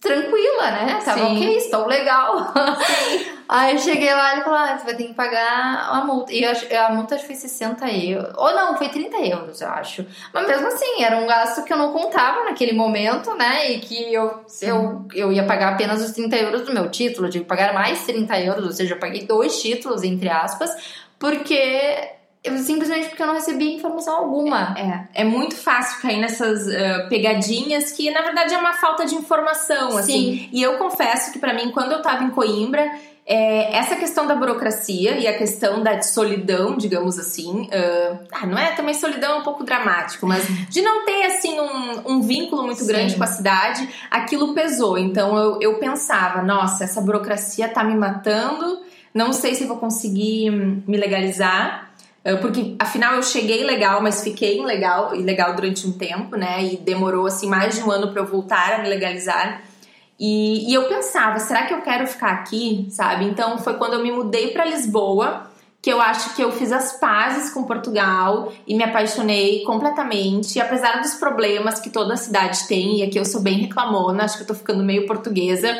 tranquila, 0.00 0.70
né? 0.70 1.00
Tava 1.04 1.18
Sim. 1.18 1.36
ok, 1.36 1.56
estou 1.56 1.86
legal. 1.86 2.52
Aí 3.48 3.78
cheguei 3.78 4.12
lá 4.12 4.30
e 4.30 4.34
ele 4.34 4.44
falou: 4.44 4.58
ah, 4.58 4.78
você 4.78 4.84
vai 4.84 4.94
ter 4.94 5.04
que 5.04 5.14
pagar 5.14 5.88
a 5.90 6.04
multa. 6.04 6.32
E 6.32 6.44
a, 6.44 6.86
a 6.86 6.90
multa 6.92 7.18
foi 7.18 7.34
60 7.34 7.90
euros. 7.90 8.34
Ou 8.36 8.54
não, 8.54 8.76
foi 8.76 8.88
30 8.88 9.16
euros, 9.18 9.60
eu 9.60 9.68
acho. 9.68 10.06
Mas 10.32 10.46
mesmo 10.46 10.66
assim, 10.66 11.02
era 11.02 11.16
um 11.16 11.26
gasto 11.26 11.64
que 11.64 11.72
eu 11.72 11.78
não 11.78 11.92
contava 11.92 12.44
naquele 12.44 12.72
momento, 12.72 13.34
né? 13.34 13.72
E 13.72 13.80
que 13.80 14.12
eu, 14.12 14.44
eu, 14.60 15.06
eu 15.14 15.32
ia 15.32 15.44
pagar 15.44 15.72
apenas 15.72 16.04
os 16.04 16.12
30 16.12 16.36
euros 16.36 16.62
do 16.62 16.74
meu 16.74 16.90
título. 16.90 17.26
Eu 17.26 17.30
tive 17.30 17.44
que 17.44 17.48
pagar 17.48 17.72
mais 17.72 18.04
30 18.04 18.38
euros, 18.40 18.66
ou 18.66 18.72
seja, 18.72 18.94
eu 18.94 19.00
paguei 19.00 19.24
dois 19.24 19.60
títulos, 19.60 20.02
entre 20.02 20.28
aspas, 20.28 20.70
porque 21.18 22.17
simplesmente 22.58 23.08
porque 23.08 23.22
eu 23.22 23.26
não 23.26 23.34
recebi 23.34 23.74
informação 23.74 24.16
alguma. 24.16 24.74
É, 24.78 25.22
é 25.22 25.24
muito 25.24 25.56
fácil 25.56 26.00
cair 26.00 26.20
nessas 26.20 26.66
uh, 26.66 27.08
pegadinhas 27.08 27.92
que 27.92 28.10
na 28.10 28.22
verdade 28.22 28.54
é 28.54 28.58
uma 28.58 28.74
falta 28.74 29.04
de 29.04 29.14
informação, 29.14 29.90
Sim. 29.92 29.98
assim. 29.98 30.48
E 30.52 30.62
eu 30.62 30.78
confesso 30.78 31.32
que 31.32 31.38
para 31.38 31.52
mim, 31.52 31.70
quando 31.70 31.92
eu 31.92 32.02
tava 32.02 32.24
em 32.24 32.30
Coimbra, 32.30 32.90
é, 33.30 33.76
essa 33.76 33.94
questão 33.94 34.26
da 34.26 34.34
burocracia 34.34 35.18
e 35.18 35.26
a 35.26 35.36
questão 35.36 35.82
da 35.82 36.00
solidão, 36.00 36.78
digamos 36.78 37.18
assim, 37.18 37.64
uh, 37.64 38.18
ah, 38.32 38.46
não 38.46 38.56
é 38.56 38.72
também 38.72 38.94
solidão 38.94 39.32
é 39.32 39.34
um 39.40 39.42
pouco 39.42 39.64
dramático, 39.64 40.26
mas 40.26 40.46
de 40.70 40.80
não 40.80 41.04
ter 41.04 41.26
assim 41.26 41.60
um, 41.60 42.12
um 42.12 42.20
vínculo 42.22 42.62
muito 42.62 42.80
Sim. 42.80 42.86
grande 42.86 43.16
com 43.16 43.22
a 43.22 43.26
cidade, 43.26 43.86
aquilo 44.10 44.54
pesou. 44.54 44.96
Então 44.96 45.36
eu, 45.36 45.58
eu 45.60 45.74
pensava, 45.74 46.40
nossa, 46.40 46.84
essa 46.84 47.02
burocracia 47.02 47.68
tá 47.68 47.84
me 47.84 47.94
matando, 47.94 48.80
não 49.12 49.34
sei 49.34 49.54
se 49.54 49.66
vou 49.66 49.76
conseguir 49.76 50.50
me 50.50 50.96
legalizar. 50.96 51.87
Ah, 52.24 52.36
porque 52.36 52.76
afinal 52.78 53.14
eu 53.14 53.22
cheguei 53.22 53.64
legal, 53.64 54.02
mas 54.02 54.22
fiquei 54.22 54.58
ilegal, 54.58 55.14
ilegal 55.14 55.54
durante 55.54 55.86
um 55.86 55.92
tempo, 55.92 56.36
né? 56.36 56.64
E 56.64 56.76
demorou 56.76 57.26
assim 57.26 57.48
mais 57.48 57.74
de 57.74 57.82
um 57.82 57.90
ano 57.90 58.12
para 58.12 58.22
eu 58.22 58.26
voltar 58.26 58.74
a 58.74 58.82
me 58.82 58.88
legalizar. 58.88 59.62
E, 60.18 60.68
e, 60.68 60.74
eu 60.74 60.88
pensava, 60.88 61.38
será 61.38 61.64
que 61.64 61.72
eu 61.72 61.80
quero 61.80 62.06
ficar 62.06 62.32
aqui, 62.32 62.88
sabe? 62.90 63.24
Então 63.24 63.56
foi 63.58 63.74
quando 63.74 63.94
eu 63.94 64.02
me 64.02 64.10
mudei 64.10 64.48
para 64.48 64.64
Lisboa 64.64 65.48
que 65.80 65.92
eu 65.92 66.00
acho 66.00 66.34
que 66.34 66.42
eu 66.42 66.50
fiz 66.50 66.72
as 66.72 66.98
pazes 66.98 67.52
com 67.52 67.62
Portugal 67.62 68.52
e 68.66 68.74
me 68.74 68.82
apaixonei 68.82 69.62
completamente, 69.62 70.60
apesar 70.60 71.00
dos 71.00 71.14
problemas 71.14 71.78
que 71.78 71.88
toda 71.88 72.16
cidade 72.16 72.66
tem, 72.66 72.98
e 72.98 73.02
aqui 73.04 73.16
eu 73.16 73.24
sou 73.24 73.40
bem 73.40 73.58
reclamona, 73.58 74.24
acho 74.24 74.38
que 74.38 74.42
eu 74.42 74.46
tô 74.48 74.54
ficando 74.54 74.82
meio 74.82 75.06
portuguesa, 75.06 75.72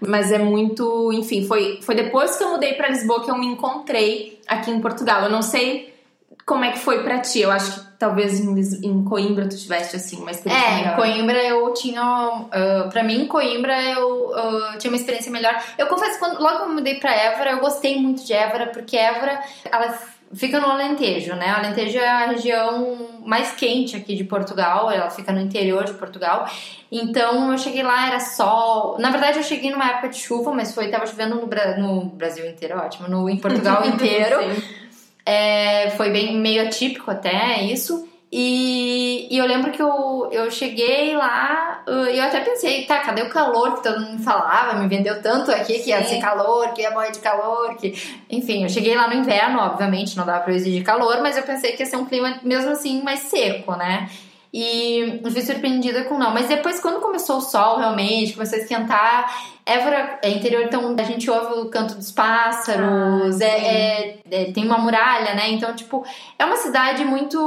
mas 0.00 0.32
é 0.32 0.38
muito, 0.38 1.12
enfim, 1.12 1.46
foi, 1.46 1.80
foi 1.82 1.94
depois 1.94 2.36
que 2.36 2.44
eu 2.44 2.50
mudei 2.50 2.74
para 2.74 2.88
Lisboa 2.88 3.24
que 3.24 3.30
eu 3.30 3.38
me 3.38 3.46
encontrei 3.46 4.40
aqui 4.46 4.70
em 4.70 4.80
Portugal. 4.80 5.22
Eu 5.22 5.30
não 5.30 5.42
sei 5.42 5.94
como 6.48 6.64
é 6.64 6.72
que 6.72 6.78
foi 6.78 7.02
para 7.02 7.18
ti? 7.18 7.40
Eu 7.40 7.50
acho 7.50 7.74
que 7.74 7.88
talvez 7.98 8.40
em, 8.40 8.58
em 8.82 9.04
Coimbra 9.04 9.46
tu 9.46 9.56
tiveste 9.56 9.96
assim 9.96 10.16
uma 10.16 10.30
experiência 10.30 10.66
é, 10.66 10.76
melhor. 10.76 10.92
É, 10.92 10.96
Coimbra 10.96 11.44
eu 11.44 11.74
tinha. 11.74 12.02
Uh, 12.02 12.88
pra 12.90 13.02
mim, 13.02 13.26
Coimbra 13.26 13.78
eu 13.82 14.30
uh, 14.30 14.78
tinha 14.78 14.90
uma 14.90 14.96
experiência 14.96 15.30
melhor. 15.30 15.54
Eu 15.76 15.86
confesso 15.88 16.12
que 16.12 16.18
quando, 16.20 16.40
logo 16.40 16.56
que 16.56 16.62
eu 16.62 16.74
mudei 16.74 16.94
pra 16.94 17.14
Évora, 17.14 17.50
eu 17.50 17.60
gostei 17.60 18.00
muito 18.00 18.24
de 18.24 18.32
Évora, 18.32 18.68
porque 18.68 18.96
Évora, 18.96 19.40
ela 19.70 19.98
fica 20.34 20.60
no 20.60 20.66
Alentejo, 20.66 21.34
né? 21.34 21.52
O 21.52 21.56
Alentejo 21.56 21.98
é 21.98 22.08
a 22.08 22.26
região 22.26 23.20
mais 23.24 23.52
quente 23.52 23.96
aqui 23.96 24.14
de 24.14 24.24
Portugal, 24.24 24.90
ela 24.90 25.10
fica 25.10 25.32
no 25.32 25.40
interior 25.40 25.84
de 25.84 25.92
Portugal. 25.94 26.48
Então 26.90 27.52
eu 27.52 27.58
cheguei 27.58 27.82
lá, 27.82 28.08
era 28.08 28.20
sol. 28.20 28.98
Na 28.98 29.10
verdade, 29.10 29.38
eu 29.38 29.42
cheguei 29.42 29.70
numa 29.70 29.88
época 29.88 30.08
de 30.08 30.18
chuva, 30.18 30.52
mas 30.52 30.74
foi, 30.74 30.88
tava 30.88 31.06
chovendo 31.06 31.36
no, 31.36 31.46
no 31.78 32.04
Brasil 32.06 32.48
inteiro, 32.48 32.78
ótimo, 32.78 33.08
no, 33.08 33.28
em 33.28 33.36
Portugal 33.36 33.84
inteiro. 33.86 34.38
É, 35.24 35.90
foi 35.90 36.10
bem 36.10 36.36
meio 36.38 36.62
atípico 36.62 37.10
até 37.10 37.62
isso. 37.62 38.07
E, 38.30 39.26
e, 39.30 39.38
eu 39.38 39.46
lembro 39.46 39.72
que 39.72 39.80
eu, 39.80 40.28
eu 40.30 40.50
cheguei 40.50 41.16
lá 41.16 41.82
e 42.12 42.18
eu 42.18 42.24
até 42.24 42.40
pensei, 42.40 42.84
tá, 42.84 42.98
cadê 42.98 43.22
o 43.22 43.30
calor 43.30 43.76
que 43.76 43.82
todo 43.82 44.00
mundo 44.00 44.22
falava? 44.22 44.78
Me 44.78 44.86
vendeu 44.86 45.22
tanto 45.22 45.50
aqui 45.50 45.78
que 45.78 45.88
ia 45.88 46.04
ser 46.04 46.20
calor, 46.20 46.74
que 46.74 46.82
ia 46.82 46.90
morrer 46.90 47.10
de 47.10 47.20
calor. 47.20 47.74
que 47.76 47.94
Enfim, 48.28 48.64
eu 48.64 48.68
cheguei 48.68 48.94
lá 48.94 49.08
no 49.08 49.14
inverno, 49.14 49.58
obviamente, 49.58 50.14
não 50.14 50.26
dava 50.26 50.40
pra 50.40 50.52
eu 50.52 50.56
exigir 50.56 50.84
calor, 50.84 51.22
mas 51.22 51.38
eu 51.38 51.42
pensei 51.42 51.72
que 51.72 51.82
ia 51.82 51.86
ser 51.86 51.96
um 51.96 52.04
clima 52.04 52.38
mesmo 52.42 52.70
assim 52.70 53.02
mais 53.02 53.20
seco, 53.20 53.74
né? 53.76 54.10
E 54.52 55.20
fui 55.30 55.42
surpreendida 55.42 56.04
com 56.04 56.16
não. 56.18 56.32
Mas 56.32 56.48
depois, 56.48 56.80
quando 56.80 57.00
começou 57.00 57.36
o 57.36 57.40
sol 57.40 57.78
realmente, 57.78 58.32
começou 58.32 58.58
a 58.58 58.62
esquentar, 58.62 59.30
Évora 59.66 60.18
é 60.22 60.30
interior, 60.30 60.62
então 60.64 60.96
a 60.98 61.02
gente 61.02 61.30
ouve 61.30 61.60
o 61.60 61.66
canto 61.68 61.94
dos 61.94 62.10
pássaros, 62.10 63.38
Ah, 63.42 63.44
é, 63.44 63.48
é- 63.48 64.18
é- 64.30 64.44
tem 64.52 64.64
uma 64.64 64.78
muralha, 64.78 65.34
né? 65.34 65.50
Então, 65.50 65.74
tipo, 65.76 66.02
é 66.38 66.44
uma 66.46 66.56
cidade 66.56 67.04
muito 67.04 67.38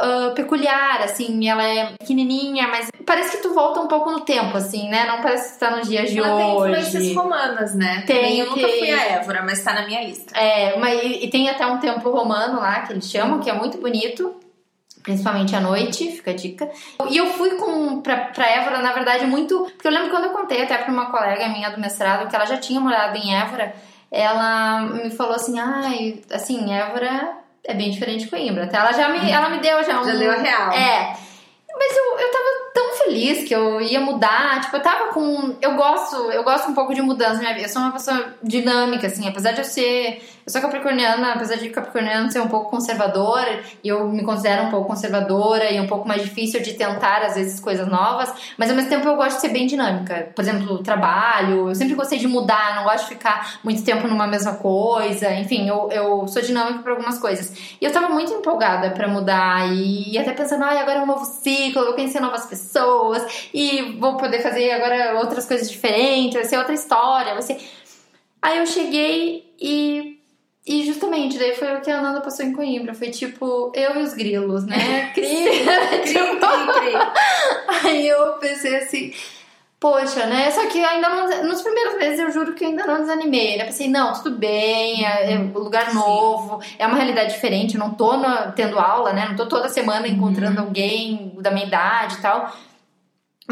ah, 0.00 0.32
peculiar, 0.34 1.00
assim, 1.02 1.48
ela 1.48 1.62
é 1.62 1.92
pequenininha, 2.00 2.66
mas 2.66 2.90
parece 3.06 3.36
que 3.36 3.42
tu 3.44 3.54
volta 3.54 3.80
um 3.80 3.86
pouco 3.86 4.10
no 4.10 4.20
tempo, 4.22 4.56
assim, 4.56 4.88
né? 4.88 5.06
Não 5.06 5.20
parece 5.22 5.52
que 5.54 5.60
tá 5.60 5.70
nos 5.76 5.88
dias 5.88 6.10
de 6.10 6.18
Ela 6.18 6.36
tem 6.36 6.54
influências 6.56 7.04
hoje. 7.04 7.14
romanas, 7.14 7.74
né? 7.76 8.02
Tem, 8.04 8.16
Também 8.16 8.38
eu 8.40 8.46
nunca 8.46 8.66
fui 8.68 8.90
a 8.90 9.04
Évora, 9.06 9.42
mas 9.44 9.62
tá 9.62 9.72
na 9.72 9.86
minha 9.86 10.02
lista. 10.02 10.36
É, 10.36 10.76
mas, 10.76 11.00
e 11.04 11.24
e 11.26 11.30
tem 11.30 11.48
até 11.48 11.64
um 11.64 11.78
templo 11.78 12.10
romano 12.10 12.58
lá, 12.58 12.80
que 12.80 12.92
eles 12.92 13.08
chamam, 13.08 13.38
que 13.38 13.48
é 13.48 13.52
muito 13.52 13.78
bonito. 13.78 14.34
Principalmente 15.02 15.56
à 15.56 15.60
noite, 15.60 16.12
fica 16.12 16.30
a 16.30 16.34
dica. 16.34 16.70
E 17.08 17.16
eu 17.16 17.26
fui 17.26 17.50
com, 17.56 18.02
pra, 18.02 18.16
pra 18.16 18.46
Évora, 18.46 18.80
na 18.80 18.92
verdade, 18.92 19.26
muito. 19.26 19.64
Porque 19.64 19.88
eu 19.88 19.92
lembro 19.92 20.10
quando 20.10 20.24
eu 20.24 20.32
contei 20.32 20.62
até 20.62 20.76
pra 20.76 20.92
uma 20.92 21.10
colega 21.10 21.48
minha 21.48 21.70
do 21.70 21.80
mestrado 21.80 22.28
que 22.28 22.36
ela 22.36 22.44
já 22.44 22.58
tinha 22.58 22.80
morado 22.80 23.16
em 23.16 23.34
Évora, 23.34 23.74
ela 24.10 24.82
me 24.82 25.10
falou 25.10 25.34
assim: 25.34 25.58
ai, 25.58 26.20
assim, 26.30 26.72
Évora 26.72 27.38
é 27.64 27.74
bem 27.74 27.90
diferente 27.90 28.24
de 28.24 28.30
Coimbra. 28.30 28.64
Até 28.64 28.76
ela 28.76 28.92
já 28.92 29.08
me, 29.08 29.30
ela 29.30 29.48
me 29.48 29.58
deu 29.58 29.82
já 29.84 30.00
um. 30.00 30.04
Já 30.04 30.14
deu 30.14 30.30
a 30.30 30.36
real. 30.36 30.72
É. 30.72 31.16
Mas 31.72 31.96
eu, 31.96 32.18
eu 32.18 32.30
tava 32.30 32.70
tão 32.74 32.89
feliz 33.04 33.46
que 33.46 33.54
eu 33.54 33.80
ia 33.80 34.00
mudar. 34.00 34.60
Tipo, 34.60 34.76
eu 34.76 34.82
tava 34.82 35.12
com. 35.12 35.54
Eu 35.60 35.74
gosto, 35.74 36.16
eu 36.32 36.42
gosto 36.42 36.70
um 36.70 36.74
pouco 36.74 36.94
de 36.94 37.02
mudança 37.02 37.34
na 37.34 37.40
minha 37.40 37.54
vida. 37.54 37.66
Eu 37.66 37.72
sou 37.72 37.82
uma 37.82 37.92
pessoa 37.92 38.34
dinâmica, 38.42 39.06
assim, 39.06 39.28
apesar 39.28 39.52
de 39.52 39.60
eu 39.60 39.64
ser. 39.64 40.22
Eu 40.46 40.52
sou 40.52 40.60
capricorniana, 40.60 41.34
apesar 41.34 41.56
de 41.56 41.68
capricorniano 41.68 42.30
ser 42.30 42.40
um 42.40 42.48
pouco 42.48 42.70
conservadora, 42.70 43.60
e 43.84 43.88
eu 43.88 44.08
me 44.08 44.24
considero 44.24 44.64
um 44.64 44.70
pouco 44.70 44.88
conservadora 44.88 45.70
e 45.70 45.78
um 45.78 45.86
pouco 45.86 46.08
mais 46.08 46.22
difícil 46.22 46.60
de 46.60 46.72
tentar, 46.72 47.22
às 47.22 47.34
vezes, 47.34 47.60
coisas 47.60 47.86
novas, 47.86 48.32
mas 48.56 48.70
ao 48.70 48.74
mesmo 48.74 48.88
tempo 48.88 49.06
eu 49.06 49.16
gosto 49.16 49.36
de 49.36 49.42
ser 49.42 49.50
bem 49.50 49.66
dinâmica. 49.66 50.30
Por 50.34 50.42
exemplo, 50.42 50.78
trabalho, 50.82 51.68
eu 51.68 51.74
sempre 51.74 51.94
gostei 51.94 52.18
de 52.18 52.26
mudar, 52.26 52.74
não 52.76 52.84
gosto 52.84 53.02
de 53.02 53.14
ficar 53.14 53.60
muito 53.62 53.84
tempo 53.84 54.08
numa 54.08 54.26
mesma 54.26 54.54
coisa. 54.54 55.32
Enfim, 55.34 55.68
eu, 55.68 55.88
eu 55.92 56.26
sou 56.26 56.42
dinâmica 56.42 56.80
para 56.80 56.92
algumas 56.92 57.18
coisas. 57.18 57.76
E 57.80 57.84
eu 57.84 57.92
tava 57.92 58.08
muito 58.08 58.32
empolgada 58.32 58.90
pra 58.90 59.06
mudar 59.06 59.72
e 59.72 60.18
até 60.18 60.32
pensando, 60.32 60.64
ai, 60.64 60.78
agora 60.78 61.00
é 61.00 61.02
um 61.02 61.06
novo 61.06 61.24
ciclo, 61.24 61.82
eu 61.82 61.92
conhecer 61.92 62.20
novas 62.20 62.46
pessoas 62.46 62.89
e 63.54 63.96
vou 63.98 64.16
poder 64.16 64.40
fazer 64.42 64.70
agora 64.72 65.18
outras 65.18 65.46
coisas 65.46 65.70
diferentes, 65.70 66.34
vai 66.34 66.44
ser 66.44 66.58
outra 66.58 66.74
história, 66.74 67.32
vai 67.32 67.42
ser. 67.42 67.58
Aí 68.42 68.58
eu 68.58 68.66
cheguei 68.66 69.52
e. 69.60 70.16
E 70.66 70.84
justamente, 70.86 71.38
daí 71.38 71.54
foi 71.56 71.74
o 71.74 71.80
que 71.80 71.90
a 71.90 71.98
Ananda 71.98 72.20
passou 72.20 72.44
em 72.44 72.52
Coimbra. 72.52 72.94
Foi 72.94 73.08
tipo, 73.10 73.72
eu 73.74 73.96
e 73.98 74.02
os 74.02 74.12
grilos, 74.12 74.64
né? 74.66 75.10
Cri, 75.14 75.26
cri, 75.26 76.12
cri, 76.12 76.12
cri. 76.12 77.88
Aí 77.88 78.06
eu 78.06 78.34
pensei 78.34 78.76
assim, 78.76 79.12
poxa, 79.80 80.26
né? 80.26 80.50
Só 80.50 80.66
que 80.66 80.78
ainda 80.84 81.08
não. 81.08 81.44
Nos 81.48 81.62
primeiros 81.62 81.96
meses 81.96 82.20
eu 82.20 82.30
juro 82.30 82.52
que 82.54 82.64
ainda 82.66 82.86
não 82.86 83.00
desanimei. 83.00 83.60
Eu 83.60 83.64
pensei, 83.66 83.88
não, 83.88 84.12
tudo 84.12 84.36
bem, 84.36 85.04
é, 85.04 85.32
é 85.32 85.38
um 85.38 85.50
lugar 85.58 85.94
novo, 85.94 86.60
é 86.78 86.86
uma 86.86 86.96
realidade 86.96 87.32
diferente. 87.32 87.74
Eu 87.74 87.80
não 87.80 87.94
tô 87.94 88.18
na- 88.18 88.52
tendo 88.52 88.78
aula, 88.78 89.12
né? 89.14 89.26
Não 89.28 89.36
tô 89.36 89.46
toda 89.46 89.68
semana 89.68 90.06
encontrando 90.06 90.60
alguém 90.60 91.32
da 91.40 91.50
minha 91.50 91.66
idade 91.66 92.16
e 92.16 92.20
tal. 92.20 92.54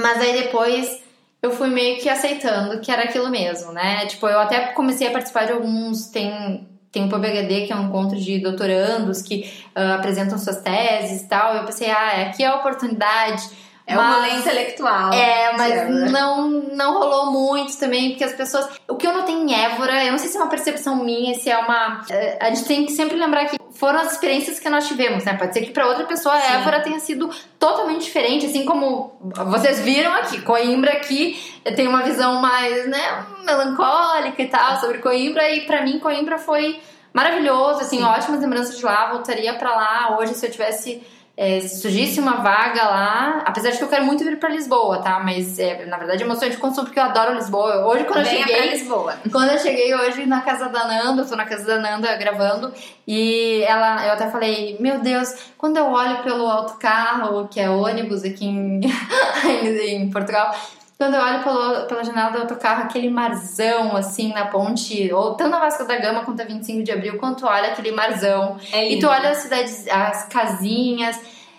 Mas 0.00 0.20
aí 0.20 0.42
depois 0.42 1.00
eu 1.42 1.50
fui 1.50 1.68
meio 1.68 1.98
que 2.00 2.08
aceitando 2.08 2.80
que 2.80 2.90
era 2.90 3.04
aquilo 3.04 3.28
mesmo, 3.30 3.72
né? 3.72 4.06
Tipo, 4.06 4.26
eu 4.28 4.40
até 4.40 4.58
comecei 4.72 5.06
a 5.06 5.10
participar 5.10 5.46
de 5.46 5.52
alguns. 5.52 6.06
Tem. 6.06 6.66
Tem 6.90 7.04
o 7.04 7.08
PBHD, 7.10 7.66
que 7.66 7.72
é 7.72 7.76
um 7.76 7.88
encontro 7.88 8.18
de 8.18 8.38
doutorandos 8.38 9.20
que 9.20 9.44
ah, 9.74 9.96
apresentam 9.96 10.38
suas 10.38 10.56
teses 10.62 11.20
e 11.20 11.28
tal. 11.28 11.54
Eu 11.54 11.64
pensei, 11.64 11.90
ah, 11.90 12.22
aqui 12.30 12.42
é 12.42 12.46
a 12.46 12.54
oportunidade. 12.56 13.42
É 13.86 13.92
um 13.94 13.96
mas- 14.02 14.14
rolê 14.16 14.30
intelectual. 14.40 15.12
é, 15.12 15.54
mas 15.56 15.70
Évora. 15.72 16.10
não, 16.10 16.48
não 16.48 16.94
rolou 16.94 17.30
muito 17.30 17.78
também, 17.78 18.10
porque 18.10 18.24
as 18.24 18.32
pessoas. 18.32 18.68
O 18.88 18.96
que 18.96 19.06
eu 19.06 19.12
notei 19.12 19.34
em 19.34 19.54
Évora, 19.54 20.02
eu 20.04 20.12
não 20.12 20.18
sei 20.18 20.28
se 20.30 20.36
é 20.38 20.40
uma 20.40 20.48
percepção 20.48 20.96
minha, 21.04 21.34
se 21.34 21.50
é 21.50 21.58
uma. 21.58 22.02
é, 22.10 22.38
A 22.40 22.48
gente 22.54 22.64
tem 22.66 22.86
que 22.86 22.92
sempre 22.92 23.16
lembrar 23.18 23.44
que 23.46 23.58
foram 23.78 24.00
as 24.00 24.12
experiências 24.12 24.58
que 24.58 24.68
nós 24.68 24.88
tivemos, 24.88 25.24
né? 25.24 25.34
Pode 25.34 25.54
ser 25.54 25.60
que 25.60 25.70
para 25.70 25.86
outra 25.86 26.04
pessoa 26.04 26.34
a 26.34 26.54
Évora 26.54 26.80
tenha 26.80 26.98
sido 26.98 27.30
totalmente 27.60 28.02
diferente, 28.02 28.46
assim 28.46 28.64
como 28.64 29.16
vocês 29.46 29.78
viram 29.80 30.12
aqui. 30.14 30.42
Coimbra 30.42 30.94
aqui 30.94 31.40
tem 31.76 31.86
uma 31.86 32.02
visão 32.02 32.40
mais, 32.42 32.88
né, 32.88 33.24
melancólica 33.44 34.42
e 34.42 34.48
tal 34.48 34.80
sobre 34.80 34.98
Coimbra, 34.98 35.48
e 35.50 35.60
para 35.60 35.82
mim 35.82 36.00
Coimbra 36.00 36.38
foi 36.38 36.80
maravilhoso, 37.12 37.80
assim, 37.80 38.02
ótimas 38.02 38.40
lembranças 38.40 38.76
de 38.76 38.84
lá, 38.84 39.12
voltaria 39.12 39.54
para 39.54 39.70
lá 39.70 40.18
hoje 40.18 40.34
se 40.34 40.44
eu 40.44 40.50
tivesse 40.50 41.00
é, 41.40 41.60
se 41.60 41.80
surgisse 41.80 42.18
uma 42.18 42.38
vaga 42.38 42.82
lá, 42.82 43.42
apesar 43.46 43.70
de 43.70 43.78
que 43.78 43.84
eu 43.84 43.88
quero 43.88 44.04
muito 44.04 44.24
vir 44.24 44.40
pra 44.40 44.48
Lisboa, 44.48 45.00
tá? 45.00 45.20
Mas 45.20 45.56
é, 45.56 45.86
na 45.86 45.96
verdade 45.96 46.20
é 46.20 46.26
uma 46.26 46.34
sonho 46.34 46.50
de 46.50 46.56
consumo 46.56 46.86
porque 46.86 46.98
eu 46.98 47.04
adoro 47.04 47.36
Lisboa. 47.36 47.86
Hoje 47.86 48.02
quando 48.02 48.18
eu 48.18 48.24
Venha 48.24 48.44
pra 48.44 48.56
cheguei, 48.56 48.70
Lisboa. 48.70 49.14
quando 49.30 49.52
eu 49.52 49.58
cheguei 49.60 49.94
hoje 49.94 50.26
na 50.26 50.40
casa 50.40 50.68
da 50.68 50.88
Nanda, 50.88 51.22
eu 51.22 51.28
tô 51.28 51.36
na 51.36 51.44
casa 51.44 51.64
da 51.64 51.78
Nanda 51.78 52.16
gravando, 52.16 52.74
e 53.06 53.62
ela, 53.68 54.04
eu 54.04 54.14
até 54.14 54.28
falei, 54.28 54.78
meu 54.80 54.98
Deus, 54.98 55.32
quando 55.56 55.76
eu 55.76 55.86
olho 55.86 56.24
pelo 56.24 56.44
autocarro, 56.44 57.46
que 57.46 57.60
é 57.60 57.70
ônibus 57.70 58.24
aqui 58.24 58.44
em, 58.44 58.80
em 59.86 60.10
Portugal, 60.10 60.52
quando 60.98 61.14
eu 61.14 61.20
olho 61.22 61.44
pelo, 61.44 61.86
pela 61.86 62.02
janela 62.02 62.30
do 62.32 62.38
autocarro, 62.38 62.82
aquele 62.82 63.08
marzão, 63.08 63.96
assim, 63.96 64.32
na 64.34 64.46
ponte, 64.46 65.12
ou 65.12 65.34
tanto 65.34 65.50
na 65.50 65.60
Vasco 65.60 65.84
da 65.86 65.96
Gama 65.96 66.24
quanto 66.24 66.42
a 66.42 66.44
25 66.44 66.82
de 66.82 66.90
abril, 66.90 67.18
quando 67.18 67.36
tu 67.36 67.46
olha 67.46 67.68
aquele 67.68 67.92
marzão, 67.92 68.58
É 68.72 68.84
e 68.84 68.94
lindo. 68.94 69.06
tu 69.06 69.10
olha 69.12 69.30
as 69.30 69.38
cidades, 69.38 69.86
as 69.86 70.24
casinhas, 70.24 71.16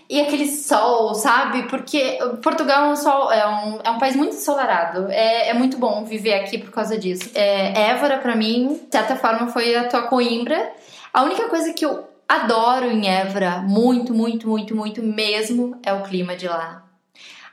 e 0.09 0.19
aquele 0.19 0.47
sol, 0.51 1.13
sabe? 1.13 1.63
Porque 1.69 2.17
Portugal 2.43 2.85
é 2.87 2.91
um, 2.91 2.95
sol, 2.97 3.31
é 3.31 3.47
um, 3.47 3.79
é 3.81 3.89
um 3.91 3.97
país 3.97 4.15
muito 4.15 4.35
ensolarado. 4.35 5.07
É, 5.09 5.49
é 5.49 5.53
muito 5.53 5.77
bom 5.77 6.03
viver 6.03 6.33
aqui 6.33 6.57
por 6.57 6.71
causa 6.71 6.97
disso. 6.97 7.29
É, 7.33 7.91
Évora, 7.91 8.17
pra 8.17 8.35
mim, 8.35 8.79
de 8.85 8.91
certa 8.91 9.15
forma, 9.15 9.47
foi 9.47 9.73
a 9.75 9.87
tua 9.87 10.01
Coimbra. 10.07 10.73
A 11.13 11.23
única 11.23 11.47
coisa 11.47 11.71
que 11.73 11.85
eu 11.85 12.09
adoro 12.27 12.87
em 12.87 13.07
Évora, 13.07 13.59
muito, 13.59 14.13
muito, 14.13 14.47
muito, 14.47 14.75
muito 14.75 15.01
mesmo, 15.01 15.79
é 15.83 15.93
o 15.93 16.01
clima 16.01 16.35
de 16.35 16.47
lá. 16.47 16.88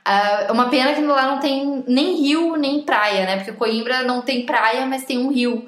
É 0.07 0.51
uma 0.51 0.69
pena 0.69 0.93
que 0.93 1.01
lá 1.01 1.31
não 1.31 1.39
tem 1.39 1.83
nem 1.87 2.15
rio, 2.21 2.55
nem 2.55 2.81
praia, 2.81 3.25
né? 3.25 3.37
Porque 3.37 3.51
Coimbra 3.53 4.03
não 4.03 4.21
tem 4.21 4.45
praia, 4.45 4.85
mas 4.85 5.03
tem 5.03 5.17
um 5.17 5.31
rio. 5.31 5.67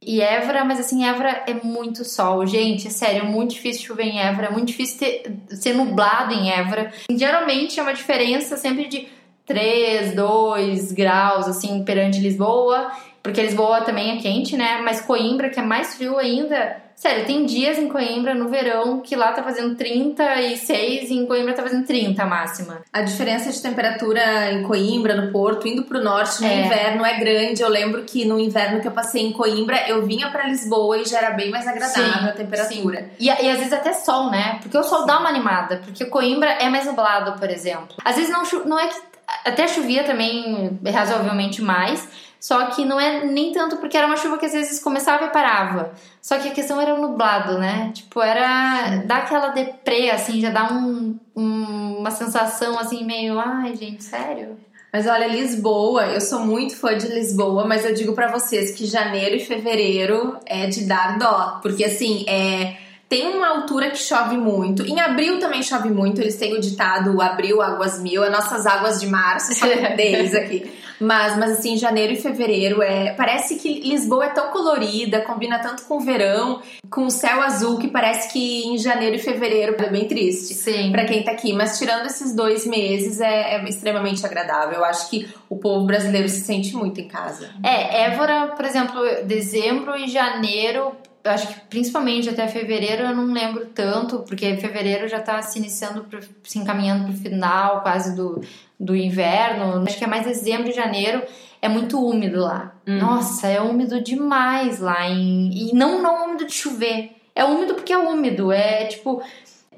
E 0.00 0.20
Évora, 0.20 0.64
mas 0.64 0.78
assim, 0.78 1.04
Évora 1.04 1.42
é 1.46 1.54
muito 1.54 2.04
sol. 2.04 2.46
Gente, 2.46 2.86
é 2.86 2.90
sério, 2.90 3.22
é 3.22 3.24
muito 3.24 3.54
difícil 3.54 3.86
chover 3.86 4.04
em 4.04 4.20
Évora, 4.20 4.46
é 4.46 4.50
muito 4.50 4.68
difícil 4.68 4.98
ter- 4.98 5.32
ser 5.56 5.74
nublado 5.74 6.32
em 6.34 6.50
Évora. 6.50 6.92
Geralmente 7.10 7.80
é 7.80 7.82
uma 7.82 7.92
diferença 7.94 8.56
sempre 8.56 8.86
de 8.86 9.08
3, 9.44 10.14
2 10.14 10.92
graus, 10.92 11.48
assim, 11.48 11.82
perante 11.82 12.20
Lisboa, 12.20 12.92
porque 13.28 13.42
Lisboa 13.42 13.82
também 13.82 14.16
é 14.16 14.20
quente, 14.22 14.56
né? 14.56 14.80
Mas 14.82 15.00
Coimbra, 15.02 15.50
que 15.50 15.60
é 15.60 15.62
mais 15.62 15.94
frio 15.94 16.18
ainda. 16.18 16.76
Sério, 16.96 17.26
tem 17.26 17.44
dias 17.46 17.78
em 17.78 17.88
Coimbra 17.88 18.34
no 18.34 18.48
verão 18.48 19.00
que 19.00 19.14
lá 19.14 19.30
tá 19.30 19.40
fazendo 19.42 19.76
36 19.76 21.10
e 21.10 21.14
em 21.14 21.26
Coimbra 21.26 21.54
tá 21.54 21.62
fazendo 21.62 21.86
30 21.86 22.20
a 22.20 22.26
máxima. 22.26 22.80
A 22.92 23.02
diferença 23.02 23.52
de 23.52 23.62
temperatura 23.62 24.50
em 24.52 24.62
Coimbra, 24.64 25.14
no 25.14 25.30
Porto, 25.30 25.68
indo 25.68 25.84
pro 25.84 26.02
norte 26.02 26.40
no 26.40 26.48
É. 26.48 26.64
inverno 26.66 27.04
é 27.04 27.18
grande. 27.18 27.62
Eu 27.62 27.68
lembro 27.68 28.02
que 28.02 28.24
no 28.24 28.38
inverno 28.40 28.80
que 28.80 28.88
eu 28.88 28.92
passei 28.92 29.22
em 29.22 29.32
Coimbra, 29.32 29.88
eu 29.88 30.04
vinha 30.06 30.28
pra 30.30 30.48
Lisboa 30.48 30.98
e 30.98 31.04
já 31.04 31.18
era 31.18 31.30
bem 31.30 31.50
mais 31.50 31.68
agradável 31.68 32.04
Sim, 32.04 32.28
a 32.28 32.32
temperatura. 32.32 33.10
E, 33.20 33.26
e 33.26 33.30
às 33.30 33.58
vezes 33.58 33.72
até 33.72 33.92
sol, 33.92 34.30
né? 34.30 34.58
Porque 34.62 34.76
o 34.76 34.82
sol 34.82 35.06
dá 35.06 35.20
uma 35.20 35.28
animada. 35.28 35.80
Porque 35.84 36.04
Coimbra 36.06 36.50
é 36.50 36.68
mais 36.68 36.86
nublado, 36.86 37.38
por 37.38 37.48
exemplo. 37.50 37.94
Às 38.04 38.16
vezes 38.16 38.30
não, 38.30 38.42
não 38.64 38.78
é 38.78 38.86
que. 38.88 38.96
Até 39.44 39.68
chovia 39.68 40.04
também 40.04 40.78
razoavelmente 40.90 41.60
mais. 41.62 42.08
Só 42.40 42.66
que 42.66 42.84
não 42.84 43.00
é 43.00 43.24
nem 43.24 43.52
tanto 43.52 43.78
porque 43.78 43.96
era 43.96 44.06
uma 44.06 44.16
chuva 44.16 44.38
que 44.38 44.46
às 44.46 44.52
vezes 44.52 44.78
começava 44.80 45.24
e 45.24 45.30
parava. 45.30 45.92
Só 46.22 46.38
que 46.38 46.48
a 46.48 46.52
questão 46.52 46.80
era 46.80 46.94
o 46.94 47.00
nublado, 47.00 47.58
né? 47.58 47.90
Tipo, 47.92 48.22
era. 48.22 49.02
dá 49.06 49.16
aquela 49.16 49.48
deprê, 49.48 50.10
assim, 50.10 50.40
já 50.40 50.50
dá 50.50 50.72
um, 50.72 51.18
um- 51.34 51.96
uma 51.98 52.10
sensação 52.10 52.78
assim, 52.78 53.04
meio. 53.04 53.38
Ai, 53.40 53.74
gente, 53.74 54.04
sério? 54.04 54.56
Mas 54.92 55.06
olha, 55.06 55.26
Lisboa, 55.26 56.06
eu 56.06 56.20
sou 56.20 56.40
muito 56.40 56.74
fã 56.76 56.96
de 56.96 57.08
Lisboa, 57.08 57.66
mas 57.66 57.84
eu 57.84 57.92
digo 57.92 58.14
pra 58.14 58.28
vocês 58.30 58.70
que 58.70 58.86
janeiro 58.86 59.36
e 59.36 59.40
fevereiro 59.44 60.38
é 60.46 60.66
de 60.66 60.84
dar 60.86 61.18
dó. 61.18 61.58
Porque 61.62 61.84
assim, 61.84 62.24
é. 62.28 62.76
Tem 63.08 63.26
uma 63.34 63.48
altura 63.48 63.90
que 63.90 63.96
chove 63.96 64.36
muito. 64.36 64.82
Em 64.86 65.00
abril 65.00 65.38
também 65.38 65.62
chove 65.62 65.88
muito. 65.88 66.20
Eles 66.20 66.36
têm 66.36 66.54
o 66.54 66.60
ditado 66.60 67.22
abril, 67.22 67.62
águas 67.62 67.98
mil. 68.02 68.22
É 68.22 68.28
nossas 68.28 68.66
águas 68.66 69.00
de 69.00 69.06
março, 69.06 69.54
só 69.54 69.66
deles 69.96 70.34
aqui. 70.36 70.70
Mas, 71.00 71.36
mas 71.36 71.52
assim, 71.52 71.76
janeiro 71.76 72.12
e 72.12 72.16
fevereiro 72.16 72.82
é. 72.82 73.12
Parece 73.14 73.56
que 73.56 73.80
Lisboa 73.80 74.26
é 74.26 74.30
tão 74.30 74.50
colorida, 74.50 75.20
combina 75.22 75.58
tanto 75.58 75.84
com 75.84 75.96
o 75.96 76.00
verão, 76.00 76.60
com 76.90 77.06
o 77.06 77.10
céu 77.10 77.42
azul, 77.42 77.78
que 77.78 77.88
parece 77.88 78.32
que 78.32 78.66
em 78.66 78.78
janeiro 78.78 79.16
e 79.16 79.18
fevereiro 79.18 79.76
é 79.78 79.90
bem 79.90 80.06
triste 80.08 80.54
Sim. 80.54 80.90
pra 80.90 81.04
quem 81.04 81.22
tá 81.22 81.32
aqui. 81.32 81.52
Mas 81.52 81.78
tirando 81.78 82.06
esses 82.06 82.34
dois 82.34 82.66
meses, 82.66 83.20
é, 83.20 83.56
é 83.56 83.64
extremamente 83.68 84.24
agradável. 84.24 84.78
Eu 84.78 84.84
acho 84.84 85.08
que 85.10 85.28
o 85.48 85.56
povo 85.56 85.86
brasileiro 85.86 86.28
se 86.28 86.40
sente 86.40 86.74
muito 86.74 87.00
em 87.00 87.08
casa. 87.08 87.50
É, 87.62 88.04
Évora, 88.04 88.48
por 88.56 88.64
exemplo, 88.64 89.00
dezembro 89.24 89.96
e 89.96 90.08
janeiro 90.08 90.92
eu 91.24 91.30
acho 91.30 91.48
que 91.48 91.60
principalmente 91.62 92.28
até 92.28 92.46
fevereiro 92.48 93.02
eu 93.02 93.14
não 93.14 93.32
lembro 93.32 93.66
tanto, 93.66 94.20
porque 94.20 94.56
fevereiro 94.56 95.08
já 95.08 95.20
tá 95.20 95.40
se 95.42 95.58
iniciando, 95.58 96.04
pro, 96.04 96.20
se 96.42 96.58
encaminhando 96.58 97.04
pro 97.04 97.12
final 97.14 97.82
quase 97.82 98.16
do, 98.16 98.40
do 98.78 98.94
inverno. 98.94 99.82
Acho 99.86 99.98
que 99.98 100.04
é 100.04 100.08
mais 100.08 100.24
dezembro 100.24 100.70
e 100.70 100.72
janeiro. 100.72 101.22
É 101.60 101.68
muito 101.68 102.00
úmido 102.00 102.40
lá. 102.40 102.72
Hum. 102.86 102.98
Nossa, 102.98 103.48
é 103.48 103.60
úmido 103.60 104.00
demais 104.00 104.78
lá. 104.78 105.08
Em, 105.08 105.50
e 105.52 105.74
não, 105.74 106.00
não 106.00 106.26
úmido 106.26 106.46
de 106.46 106.52
chover. 106.52 107.16
É 107.34 107.44
úmido 107.44 107.74
porque 107.74 107.92
é 107.92 107.98
úmido. 107.98 108.52
É 108.52 108.84
tipo. 108.86 109.22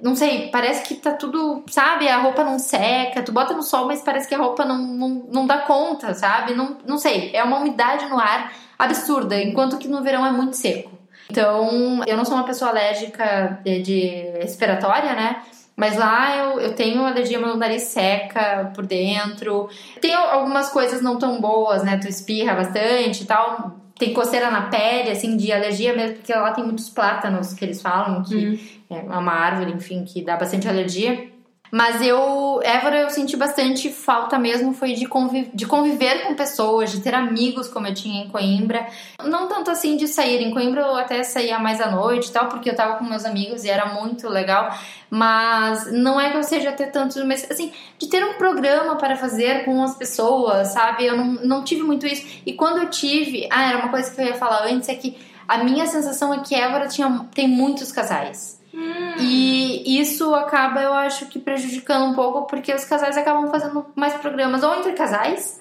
Não 0.02 0.16
sei, 0.16 0.48
parece 0.48 0.82
que 0.88 0.94
tá 0.94 1.12
tudo, 1.12 1.62
sabe? 1.68 2.08
A 2.08 2.22
roupa 2.22 2.42
não 2.42 2.58
seca, 2.58 3.22
tu 3.22 3.32
bota 3.32 3.52
no 3.52 3.62
sol, 3.62 3.84
mas 3.86 4.00
parece 4.00 4.26
que 4.26 4.34
a 4.34 4.38
roupa 4.38 4.64
não, 4.64 4.78
não, 4.78 5.08
não 5.30 5.46
dá 5.46 5.58
conta, 5.58 6.14
sabe? 6.14 6.54
Não, 6.54 6.78
não 6.86 6.96
sei, 6.96 7.30
é 7.34 7.44
uma 7.44 7.58
umidade 7.58 8.06
no 8.06 8.18
ar 8.18 8.50
absurda, 8.78 9.38
enquanto 9.42 9.76
que 9.76 9.88
no 9.88 10.02
verão 10.02 10.24
é 10.24 10.32
muito 10.32 10.56
seco. 10.56 10.89
Então, 11.30 12.02
eu 12.06 12.16
não 12.16 12.24
sou 12.24 12.34
uma 12.34 12.44
pessoa 12.44 12.70
alérgica 12.70 13.60
de, 13.64 13.82
de 13.82 14.00
respiratória, 14.40 15.14
né? 15.14 15.42
Mas 15.76 15.96
lá 15.96 16.36
eu, 16.36 16.60
eu 16.60 16.74
tenho 16.74 17.06
alergia, 17.06 17.38
meu 17.38 17.56
nariz 17.56 17.84
seca 17.84 18.70
por 18.74 18.84
dentro. 18.84 19.68
Tem 20.00 20.12
algumas 20.12 20.68
coisas 20.70 21.00
não 21.00 21.18
tão 21.18 21.40
boas, 21.40 21.84
né? 21.84 21.96
Tu 21.98 22.08
espirra 22.08 22.54
bastante 22.54 23.22
e 23.22 23.26
tal. 23.26 23.76
Tem 23.96 24.12
coceira 24.12 24.50
na 24.50 24.62
pele, 24.62 25.10
assim, 25.10 25.36
de 25.36 25.52
alergia 25.52 25.94
mesmo, 25.94 26.16
porque 26.16 26.32
lá 26.32 26.52
tem 26.52 26.64
muitos 26.64 26.88
plátanos 26.88 27.54
que 27.54 27.64
eles 27.64 27.80
falam, 27.80 28.22
que 28.22 28.84
é 28.90 29.00
uma 29.00 29.32
árvore, 29.32 29.72
enfim, 29.72 30.04
que 30.04 30.22
dá 30.22 30.36
bastante 30.36 30.68
alergia. 30.68 31.30
Mas 31.70 32.02
eu, 32.02 32.60
Évora, 32.64 32.98
eu 32.98 33.10
senti 33.10 33.36
bastante 33.36 33.90
falta 33.90 34.38
mesmo, 34.38 34.74
foi 34.74 34.92
de, 34.92 35.06
conviv 35.06 35.50
de 35.54 35.66
conviver 35.66 36.26
com 36.26 36.34
pessoas, 36.34 36.90
de 36.90 37.00
ter 37.00 37.14
amigos 37.14 37.68
como 37.68 37.86
eu 37.86 37.94
tinha 37.94 38.24
em 38.24 38.28
Coimbra. 38.28 38.88
Não 39.24 39.46
tanto 39.46 39.70
assim 39.70 39.96
de 39.96 40.08
sair. 40.08 40.42
Em 40.42 40.50
Coimbra 40.50 40.80
eu 40.80 40.96
até 40.96 41.22
saía 41.22 41.58
mais 41.60 41.80
à 41.80 41.88
noite 41.90 42.28
e 42.28 42.32
tal, 42.32 42.48
porque 42.48 42.70
eu 42.70 42.74
tava 42.74 42.96
com 42.96 43.04
meus 43.04 43.24
amigos 43.24 43.64
e 43.64 43.70
era 43.70 43.86
muito 43.86 44.28
legal. 44.28 44.74
Mas 45.08 45.92
não 45.92 46.20
é 46.20 46.30
que 46.30 46.36
eu 46.36 46.42
seja 46.42 46.72
ter 46.72 46.88
tantos, 46.88 47.22
mas 47.24 47.48
assim, 47.48 47.72
de 47.98 48.08
ter 48.08 48.24
um 48.24 48.34
programa 48.34 48.96
para 48.96 49.16
fazer 49.16 49.64
com 49.64 49.82
as 49.82 49.96
pessoas, 49.96 50.68
sabe? 50.68 51.06
Eu 51.06 51.16
não, 51.16 51.26
não 51.44 51.64
tive 51.64 51.82
muito 51.82 52.04
isso. 52.04 52.26
E 52.44 52.52
quando 52.52 52.78
eu 52.78 52.90
tive, 52.90 53.48
ah, 53.50 53.68
era 53.68 53.78
uma 53.78 53.90
coisa 53.90 54.10
que 54.10 54.20
eu 54.20 54.26
ia 54.26 54.34
falar 54.34 54.66
antes, 54.66 54.88
é 54.88 54.94
que 54.94 55.16
a 55.46 55.58
minha 55.64 55.86
sensação 55.86 56.34
é 56.34 56.38
que 56.40 56.54
Évora 56.54 56.88
tinha, 56.88 57.26
tem 57.32 57.48
muitos 57.48 57.92
casais. 57.92 58.59
E 58.72 60.00
isso 60.00 60.34
acaba, 60.34 60.80
eu 60.80 60.94
acho 60.94 61.26
que 61.26 61.38
prejudicando 61.38 62.10
um 62.10 62.14
pouco, 62.14 62.46
porque 62.46 62.72
os 62.72 62.84
casais 62.84 63.16
acabam 63.16 63.50
fazendo 63.50 63.86
mais 63.94 64.14
programas, 64.14 64.62
ou 64.62 64.74
entre 64.76 64.92
casais, 64.92 65.60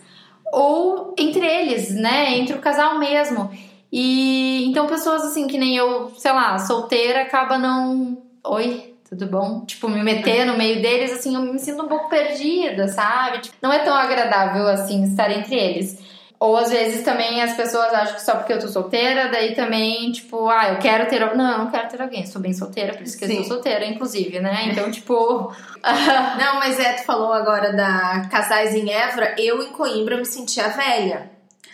ou 0.51 1.13
entre 1.17 1.45
eles, 1.45 1.91
né? 1.95 2.37
Entre 2.37 2.55
o 2.55 2.59
casal 2.59 2.99
mesmo. 2.99 3.51
E 3.91 4.65
então 4.65 4.87
pessoas 4.87 5.23
assim 5.23 5.47
que 5.47 5.57
nem 5.57 5.75
eu, 5.75 6.11
sei 6.17 6.31
lá, 6.31 6.57
solteira, 6.59 7.21
acaba 7.21 7.57
não. 7.57 8.21
Oi, 8.45 8.93
tudo 9.09 9.25
bom? 9.25 9.65
Tipo, 9.65 9.89
me 9.89 10.03
meter 10.03 10.45
no 10.45 10.55
meio 10.57 10.81
deles, 10.81 11.11
assim, 11.11 11.33
eu 11.33 11.41
me 11.41 11.59
sinto 11.59 11.83
um 11.83 11.87
pouco 11.87 12.09
perdida, 12.09 12.87
sabe? 12.87 13.39
Tipo, 13.39 13.57
não 13.61 13.73
é 13.73 13.79
tão 13.79 13.95
agradável 13.95 14.67
assim 14.67 15.03
estar 15.03 15.31
entre 15.31 15.55
eles. 15.55 15.99
Ou 16.39 16.55
às 16.55 16.69
vezes 16.69 17.03
também 17.03 17.41
as 17.41 17.53
pessoas 17.53 17.93
acham 17.93 18.15
que 18.15 18.21
só 18.21 18.35
porque 18.35 18.53
eu 18.53 18.59
tô 18.59 18.67
solteira, 18.69 19.27
daí 19.27 19.53
também, 19.55 20.09
tipo, 20.09 20.47
ah, 20.47 20.69
eu 20.69 20.77
quero 20.77 21.05
ter. 21.09 21.19
Não, 21.35 21.51
eu 21.51 21.57
não 21.57 21.71
quero 21.71 21.89
ter 21.89 22.01
alguém, 22.01 22.25
sou 22.25 22.41
bem 22.41 22.53
solteira, 22.53 22.93
por 22.93 23.03
isso 23.03 23.17
que 23.19 23.27
Sim. 23.27 23.37
eu 23.39 23.43
sou 23.43 23.55
solteira, 23.55 23.85
inclusive, 23.85 24.39
né? 24.39 24.69
Então, 24.71 24.89
tipo. 24.91 25.53
Não, 26.39 26.55
mas 26.59 26.79
é, 26.79 26.93
tu 26.93 27.03
falou 27.03 27.33
agora 27.33 27.73
da 27.73 28.27
casais 28.31 28.73
em 28.73 28.89
Évora. 28.89 29.35
Eu 29.37 29.61
em 29.61 29.71
Coimbra 29.71 30.15
me 30.17 30.25
sentia 30.25 30.69
velha. 30.69 31.29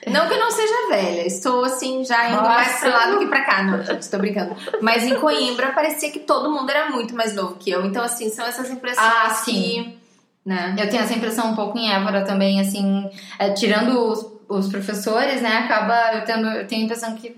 Não 0.08 0.28
que 0.28 0.34
eu 0.34 0.40
não 0.40 0.52
seja 0.52 0.88
velha, 0.90 1.26
estou 1.26 1.64
assim 1.64 2.06
já 2.06 2.28
indo 2.28 2.36
Nossa. 2.36 2.48
mais 2.48 2.80
pra 2.80 2.90
lá 2.90 3.06
do 3.08 3.18
que 3.18 3.26
pra 3.26 3.44
cá, 3.44 3.64
não, 3.64 3.82
gente, 3.82 4.08
tô 4.08 4.20
brincando. 4.20 4.56
Mas 4.80 5.04
em 5.04 5.16
Coimbra 5.16 5.72
parecia 5.72 6.12
que 6.12 6.20
todo 6.20 6.52
mundo 6.52 6.70
era 6.70 6.92
muito 6.92 7.16
mais 7.16 7.34
novo 7.34 7.56
que 7.56 7.72
eu. 7.72 7.84
Então, 7.84 8.04
assim, 8.04 8.30
são 8.30 8.46
essas 8.46 8.70
impressões 8.70 9.08
Ah, 9.08 9.30
sim. 9.32 9.52
que. 9.54 10.06
Né? 10.46 10.76
Eu 10.78 10.88
tenho 10.92 11.02
essa 11.02 11.14
impressão 11.14 11.52
um 11.52 11.56
pouco 11.56 11.76
em 11.80 11.92
Évora 11.92 12.24
também, 12.24 12.62
assim, 12.62 13.10
é, 13.40 13.50
tirando 13.50 13.98
os, 14.12 14.35
os 14.48 14.68
professores, 14.68 15.42
né? 15.42 15.58
Acaba 15.58 16.14
eu 16.14 16.26
tendo, 16.26 16.48
eu 16.48 16.68
tenho 16.68 16.82
a 16.82 16.86
impressão 16.86 17.16
que 17.16 17.36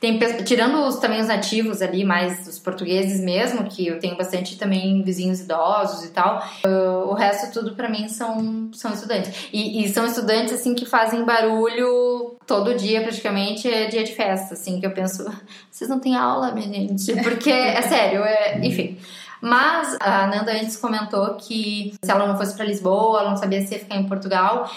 tem, 0.00 0.18
tirando 0.44 0.86
os, 0.86 0.96
também 0.96 1.20
os 1.20 1.26
nativos 1.26 1.80
ali, 1.80 2.04
mais 2.04 2.46
os 2.46 2.58
portugueses 2.58 3.18
mesmo, 3.20 3.64
que 3.64 3.86
eu 3.86 3.98
tenho 3.98 4.16
bastante 4.16 4.58
também 4.58 5.02
vizinhos 5.02 5.40
idosos 5.40 6.04
e 6.04 6.10
tal. 6.10 6.42
uh, 6.66 7.08
o 7.08 7.14
resto 7.14 7.50
tudo 7.50 7.74
pra 7.74 7.88
mim 7.88 8.06
são, 8.06 8.68
são 8.74 8.92
estudantes. 8.92 9.48
E, 9.52 9.84
e 9.84 9.88
são 9.88 10.06
estudantes 10.06 10.52
assim 10.52 10.74
que 10.74 10.84
fazem 10.84 11.24
barulho 11.24 12.36
todo 12.46 12.74
dia, 12.74 13.02
praticamente, 13.02 13.68
é 13.68 13.86
dia 13.86 14.04
de 14.04 14.14
festa, 14.14 14.54
assim, 14.54 14.78
que 14.78 14.86
eu 14.86 14.92
penso, 14.92 15.24
vocês 15.70 15.88
não 15.88 15.98
têm 15.98 16.14
aula, 16.14 16.52
minha 16.52 16.66
gente? 16.66 17.14
Porque, 17.22 17.50
é 17.50 17.80
sério, 17.82 18.22
é, 18.22 18.58
enfim. 18.64 18.98
Mas 19.40 19.96
a 20.00 20.26
Nanda 20.26 20.52
antes 20.52 20.76
comentou 20.76 21.34
que 21.34 21.94
se 22.02 22.10
ela 22.10 22.26
não 22.26 22.36
fosse 22.36 22.54
pra 22.54 22.64
Lisboa, 22.64 23.20
ela 23.20 23.30
não 23.30 23.36
sabia 23.36 23.64
se 23.66 23.74
ia 23.74 23.80
ficar 23.80 23.96
em 23.96 24.04
Portugal. 24.04 24.70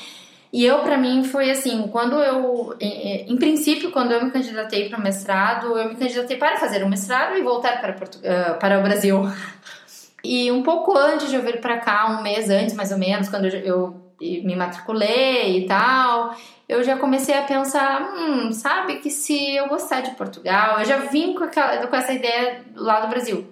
E 0.52 0.66
eu, 0.66 0.80
pra 0.80 0.98
mim, 0.98 1.24
foi 1.24 1.52
assim, 1.52 1.88
quando 1.92 2.16
eu, 2.16 2.76
em, 2.80 3.38
princípio, 3.38 3.92
quando 3.92 4.12
eu 4.12 4.26
me 4.26 4.32
candidatei 4.32 4.90
para 4.90 4.98
o 4.98 5.02
mestrado, 5.02 5.78
eu 5.78 5.90
me 5.90 5.96
candidatei 5.96 6.38
para 6.38 6.58
fazer 6.58 6.84
o 6.84 6.90
mestrado 6.90 7.38
e 7.38 7.44
voltar 7.44 7.80
para, 7.80 7.96
ah, 8.26 8.54
para 8.56 8.80
o 8.80 8.84
Brasil. 8.84 9.22
E 10.24 10.52
um 10.52 10.64
pouco 10.64 10.98
antes 10.98 11.30
de 11.30 11.36
eu 11.36 11.44
vir 11.44 11.62
para 11.62 11.78
cá, 11.78 12.18
um 12.18 12.24
mês 12.24 12.50
antes, 12.50 12.74
mais 12.74 12.92
ou 12.92 12.98
menos, 12.98 13.30
quando 13.30 13.46
eu, 13.46 13.62
eu 13.62 14.12
me 14.20 14.56
matriculei 14.56 15.60
e 15.60 15.68
tal, 15.68 16.36
eu 16.68 16.84
já 16.84 16.98
comecei 16.98 17.38
a 17.38 17.44
pensar, 17.44 18.14
hum, 18.16 18.52
sabe 18.52 18.98
que 18.98 19.10
se 19.10 19.56
eu 19.56 19.68
gostar 19.68 20.02
de 20.02 20.12
Portugal, 20.12 20.80
eu 20.80 20.86
já 20.86 20.98
vim 20.98 21.36
com, 21.36 21.44
aquela, 21.44 21.86
com 21.86 21.96
essa 21.96 22.12
ideia 22.12 22.66
lá 22.76 23.02
do 23.02 23.08
Brasil. 23.08 23.48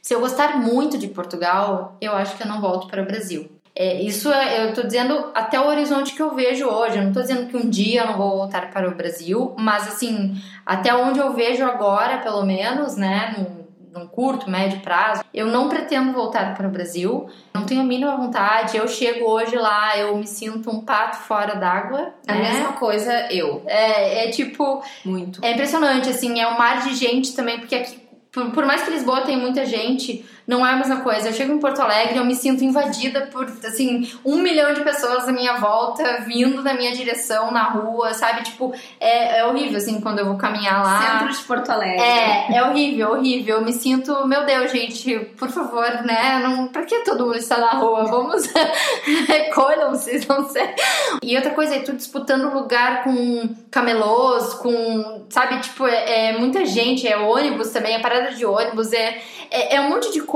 Se 0.00 0.14
eu 0.14 0.20
gostar 0.20 0.58
muito 0.58 0.98
de 0.98 1.08
Portugal, 1.08 1.96
eu 2.00 2.12
acho 2.12 2.36
que 2.36 2.42
eu 2.42 2.46
não 2.46 2.60
volto 2.60 2.86
para 2.88 3.02
o 3.02 3.06
Brasil. 3.06 3.50
É, 3.76 4.00
isso 4.00 4.30
é, 4.32 4.68
eu 4.68 4.72
tô 4.72 4.82
dizendo 4.82 5.32
até 5.34 5.58
o 5.58 5.66
horizonte 5.66 6.14
que 6.14 6.22
eu 6.22 6.34
vejo 6.34 6.66
hoje. 6.66 6.96
Eu 6.96 7.04
não 7.04 7.12
tô 7.12 7.20
dizendo 7.20 7.48
que 7.48 7.56
um 7.56 7.68
dia 7.68 8.02
eu 8.02 8.06
não 8.06 8.16
vou 8.16 8.30
voltar 8.30 8.70
para 8.70 8.88
o 8.88 8.94
Brasil, 8.94 9.54
mas 9.58 9.88
assim, 9.88 10.40
até 10.64 10.94
onde 10.94 11.18
eu 11.18 11.32
vejo 11.32 11.64
agora, 11.64 12.18
pelo 12.18 12.46
menos, 12.46 12.96
né, 12.96 13.34
num, 13.36 13.64
num 13.98 14.06
curto, 14.06 14.48
médio 14.48 14.80
prazo, 14.80 15.24
eu 15.34 15.46
não 15.46 15.68
pretendo 15.68 16.12
voltar 16.12 16.54
para 16.54 16.68
o 16.68 16.70
Brasil. 16.70 17.28
Não 17.52 17.64
tenho 17.64 17.80
a 17.80 17.84
mínima 17.84 18.16
vontade. 18.16 18.76
Eu 18.76 18.86
chego 18.86 19.28
hoje 19.28 19.56
lá, 19.56 19.98
eu 19.98 20.16
me 20.16 20.26
sinto 20.26 20.70
um 20.70 20.80
pato 20.80 21.16
fora 21.16 21.56
d'água. 21.56 22.14
A 22.28 22.32
né? 22.32 22.42
mesma 22.42 22.72
coisa 22.74 23.26
eu. 23.32 23.60
É, 23.66 24.26
é 24.26 24.30
tipo, 24.30 24.84
Muito. 25.04 25.44
é 25.44 25.50
impressionante, 25.50 26.08
assim, 26.08 26.40
é 26.40 26.46
um 26.46 26.56
mar 26.56 26.82
de 26.86 26.94
gente 26.94 27.34
também, 27.34 27.58
porque 27.58 27.74
aqui, 27.74 27.98
por, 28.30 28.52
por 28.52 28.64
mais 28.64 28.82
que 28.82 28.90
Lisboa 28.92 29.22
tenha 29.22 29.38
muita 29.38 29.66
gente, 29.66 30.24
não 30.46 30.64
é 30.64 30.72
a 30.72 30.76
mesma 30.76 31.00
coisa. 31.00 31.28
Eu 31.28 31.32
chego 31.32 31.52
em 31.52 31.58
Porto 31.58 31.80
Alegre 31.80 32.14
e 32.14 32.18
eu 32.18 32.24
me 32.24 32.34
sinto 32.34 32.62
invadida 32.62 33.28
por, 33.32 33.44
assim, 33.64 34.10
um 34.24 34.36
milhão 34.36 34.74
de 34.74 34.82
pessoas 34.82 35.28
à 35.28 35.32
minha 35.32 35.54
volta, 35.54 36.20
vindo 36.26 36.62
na 36.62 36.74
minha 36.74 36.92
direção 36.92 37.50
na 37.50 37.64
rua, 37.64 38.12
sabe? 38.12 38.42
Tipo, 38.42 38.74
é, 39.00 39.38
é 39.38 39.46
horrível, 39.46 39.78
assim, 39.78 40.00
quando 40.00 40.18
eu 40.18 40.26
vou 40.26 40.36
caminhar 40.36 40.82
lá. 40.82 41.18
Centro 41.20 41.34
de 41.34 41.44
Porto 41.44 41.70
Alegre. 41.70 42.00
É, 42.00 42.56
é 42.56 42.62
horrível, 42.62 43.12
horrível. 43.12 43.56
Eu 43.56 43.64
me 43.64 43.72
sinto, 43.72 44.26
meu 44.26 44.44
Deus, 44.44 44.70
gente, 44.70 45.18
por 45.38 45.48
favor, 45.48 45.88
né? 46.04 46.40
Não, 46.42 46.68
pra 46.68 46.84
que 46.84 47.00
todo 47.00 47.26
mundo 47.26 47.38
está 47.38 47.58
na 47.58 47.72
rua? 47.72 48.04
Vamos, 48.04 48.44
recolham-se, 49.26 50.26
não 50.28 50.48
sei. 50.48 50.74
E 51.22 51.36
outra 51.36 51.52
coisa, 51.52 51.76
é 51.76 51.78
tu 51.80 51.94
disputando 51.94 52.52
lugar 52.52 53.02
com 53.02 53.48
camelôs, 53.70 54.54
com, 54.54 55.24
sabe, 55.30 55.58
tipo, 55.60 55.86
é, 55.86 56.28
é 56.28 56.38
muita 56.38 56.66
gente, 56.66 57.08
é 57.08 57.16
ônibus 57.16 57.70
também, 57.70 57.94
é 57.94 57.98
parada 57.98 58.32
de 58.32 58.44
ônibus, 58.44 58.92
é, 58.92 59.20
é, 59.50 59.76
é 59.76 59.80
um 59.80 59.88
monte 59.88 60.12
de 60.12 60.20
coisa 60.20 60.33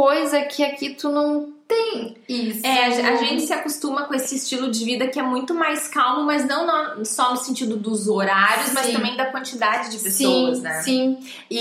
que 0.48 0.62
aqui 0.62 0.90
tu 0.90 1.08
não 1.08 1.52
tem 1.66 2.16
isso. 2.28 2.64
É, 2.64 2.84
a, 2.84 3.10
a 3.12 3.16
gente 3.16 3.42
se 3.42 3.52
acostuma 3.52 4.04
com 4.04 4.14
esse 4.14 4.36
estilo 4.36 4.70
de 4.70 4.84
vida 4.84 5.06
que 5.08 5.18
é 5.18 5.22
muito 5.22 5.52
mais 5.54 5.86
calmo, 5.88 6.24
mas 6.24 6.46
não 6.46 6.66
no- 6.96 7.04
só 7.04 7.30
no 7.32 7.36
sentido 7.36 7.76
dos 7.76 8.08
horários, 8.08 8.72
mas 8.72 8.86
Sim. 8.86 8.92
também 8.94 9.16
da 9.16 9.26
quantidade 9.26 9.90
de 9.90 9.98
pessoas, 9.98 10.58
sim, 10.58 10.62
né? 10.62 10.82
Sim, 10.82 11.18
e, 11.50 11.58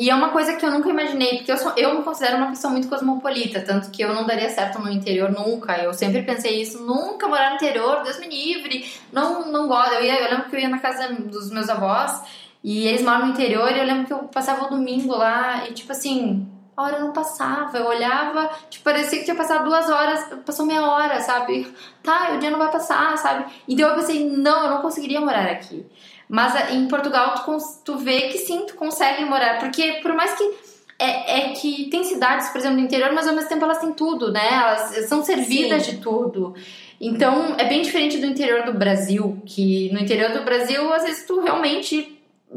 e, 0.00 0.04
e 0.04 0.08
é 0.10 0.14
uma 0.14 0.30
coisa 0.30 0.54
que 0.56 0.64
eu 0.64 0.70
nunca 0.70 0.88
imaginei, 0.88 1.36
porque 1.38 1.52
eu, 1.52 1.58
sou, 1.58 1.72
eu 1.76 1.94
me 1.98 2.02
considero 2.02 2.38
uma 2.38 2.46
pessoa 2.48 2.70
muito 2.72 2.88
cosmopolita, 2.88 3.60
tanto 3.60 3.90
que 3.90 4.02
eu 4.02 4.14
não 4.14 4.24
daria 4.24 4.48
certo 4.48 4.78
no 4.78 4.90
interior 4.90 5.30
nunca. 5.30 5.76
Eu 5.76 5.92
sempre 5.92 6.22
pensei 6.22 6.62
isso, 6.62 6.82
nunca 6.82 7.28
morar 7.28 7.50
no 7.50 7.56
interior, 7.56 8.02
Deus 8.02 8.18
me 8.18 8.28
livre, 8.28 8.90
não, 9.12 9.50
não 9.52 9.68
gosto. 9.68 9.92
Eu, 9.94 10.04
ia, 10.04 10.20
eu 10.20 10.30
lembro 10.30 10.48
que 10.48 10.56
eu 10.56 10.60
ia 10.60 10.68
na 10.70 10.78
casa 10.78 11.08
dos 11.12 11.50
meus 11.50 11.68
avós 11.68 12.22
e 12.64 12.86
eles 12.86 13.02
moram 13.02 13.26
no 13.26 13.32
interior 13.32 13.70
e 13.72 13.78
eu 13.78 13.84
lembro 13.84 14.06
que 14.06 14.12
eu 14.12 14.18
passava 14.20 14.64
o 14.66 14.70
domingo 14.70 15.14
lá 15.14 15.68
e, 15.68 15.72
tipo 15.74 15.92
assim. 15.92 16.46
A 16.74 16.82
hora 16.84 16.98
não 17.00 17.12
passava, 17.12 17.76
eu 17.76 17.86
olhava, 17.86 18.50
tipo, 18.70 18.84
parecia 18.84 19.18
que 19.18 19.24
tinha 19.24 19.36
passado 19.36 19.64
duas 19.64 19.90
horas, 19.90 20.26
passou 20.44 20.64
meia 20.64 20.86
hora, 20.86 21.20
sabe? 21.20 21.66
Tá, 22.02 22.32
o 22.34 22.38
dia 22.38 22.50
não 22.50 22.58
vai 22.58 22.70
passar, 22.70 23.16
sabe? 23.18 23.44
Então 23.68 23.90
eu 23.90 23.94
pensei, 23.94 24.26
não, 24.28 24.64
eu 24.64 24.70
não 24.70 24.80
conseguiria 24.80 25.20
morar 25.20 25.50
aqui. 25.50 25.84
Mas 26.32 26.56
ah, 26.56 26.72
em 26.72 26.88
Portugal 26.88 27.34
tu, 27.34 27.58
tu 27.84 27.98
vê 27.98 28.22
que 28.28 28.38
sim, 28.38 28.64
tu 28.66 28.74
consegue 28.74 29.22
morar. 29.26 29.58
Porque 29.58 30.00
por 30.02 30.14
mais 30.14 30.32
que. 30.32 30.72
É, 30.98 31.48
é 31.48 31.52
que 31.52 31.90
tem 31.90 32.04
cidades, 32.04 32.48
por 32.48 32.58
exemplo, 32.58 32.78
no 32.78 32.84
interior, 32.84 33.12
mas 33.12 33.26
ao 33.26 33.34
mesmo 33.34 33.48
tempo 33.48 33.64
elas 33.64 33.80
têm 33.80 33.92
tudo, 33.92 34.30
né? 34.32 34.48
Elas 34.50 35.08
são 35.08 35.22
servidas 35.22 35.84
de 35.84 35.98
tudo. 35.98 36.54
Então 36.98 37.54
é 37.58 37.64
bem 37.64 37.82
diferente 37.82 38.16
do 38.16 38.26
interior 38.26 38.64
do 38.64 38.72
Brasil, 38.72 39.42
que 39.44 39.90
no 39.92 39.98
interior 39.98 40.30
do 40.30 40.42
Brasil, 40.42 40.90
às 40.94 41.02
vezes 41.02 41.26
tu 41.26 41.40
realmente 41.40 42.11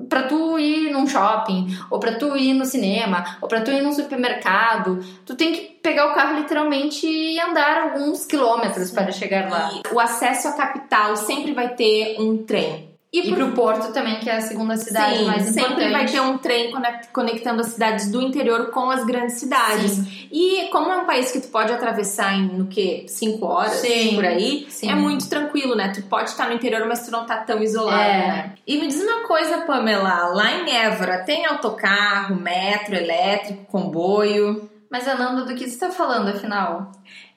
para 0.09 0.23
tu 0.23 0.59
ir 0.59 0.91
num 0.91 1.07
shopping, 1.07 1.77
ou 1.89 1.99
para 1.99 2.15
tu 2.15 2.35
ir 2.35 2.53
no 2.53 2.65
cinema, 2.65 3.37
ou 3.41 3.47
para 3.47 3.61
tu 3.61 3.71
ir 3.71 3.81
num 3.81 3.93
supermercado, 3.93 4.99
tu 5.25 5.35
tem 5.35 5.53
que 5.53 5.61
pegar 5.81 6.11
o 6.11 6.15
carro 6.15 6.37
literalmente 6.37 7.07
e 7.07 7.39
andar 7.39 7.83
alguns 7.83 8.25
quilômetros 8.25 8.91
para 8.91 9.11
chegar 9.11 9.49
lá. 9.49 9.71
E 9.73 9.93
o 9.93 9.99
acesso 9.99 10.47
à 10.47 10.53
capital 10.53 11.15
sempre 11.15 11.53
vai 11.53 11.75
ter 11.75 12.19
um 12.19 12.37
trem. 12.37 12.94
E, 13.15 13.29
e 13.29 13.33
pro 13.35 13.51
Porto 13.51 13.93
também, 13.93 14.19
que 14.19 14.29
é 14.29 14.37
a 14.37 14.41
segunda 14.41 14.75
cidade 14.77 15.17
Sim, 15.19 15.25
mais 15.25 15.49
importante. 15.49 15.69
sempre 15.75 15.91
vai 15.91 16.05
ter 16.05 16.19
um 16.21 16.37
trem 16.37 16.73
conectando 17.13 17.61
as 17.61 17.67
cidades 17.67 18.11
do 18.11 18.21
interior 18.21 18.71
com 18.71 18.89
as 18.91 19.05
grandes 19.05 19.35
cidades. 19.39 19.91
Sim. 19.91 20.27
E 20.31 20.67
como 20.71 20.91
é 20.91 20.97
um 20.97 21.05
país 21.05 21.31
que 21.31 21.39
tu 21.39 21.47
pode 21.47 21.71
atravessar 21.71 22.33
em, 22.33 22.47
no 22.47 22.65
que? 22.67 23.05
Cinco 23.07 23.45
horas? 23.45 23.73
Sim. 23.73 24.15
Por 24.15 24.25
aí? 24.25 24.65
Sim. 24.69 24.89
É 24.91 24.95
muito 24.95 25.29
tranquilo, 25.29 25.75
né? 25.75 25.89
Tu 25.95 26.01
pode 26.03 26.29
estar 26.29 26.47
no 26.49 26.53
interior, 26.55 26.85
mas 26.87 27.05
tu 27.05 27.11
não 27.11 27.25
tá 27.25 27.37
tão 27.37 27.61
isolado, 27.63 28.01
É. 28.01 28.17
né? 28.27 28.53
E 28.67 28.77
me 28.77 28.87
diz 28.87 29.01
uma 29.01 29.25
coisa, 29.27 29.59
Pamela. 29.59 30.27
Lá 30.33 30.51
em 30.51 30.69
Évora, 30.75 31.19
tem 31.23 31.45
autocarro, 31.45 32.35
metro, 32.35 32.95
elétrico, 32.95 33.63
comboio? 33.71 34.69
Mas 34.91 35.07
Ananda, 35.07 35.45
do 35.45 35.55
que 35.55 35.69
você 35.69 35.77
tá 35.77 35.89
falando, 35.89 36.29
afinal? 36.29 36.91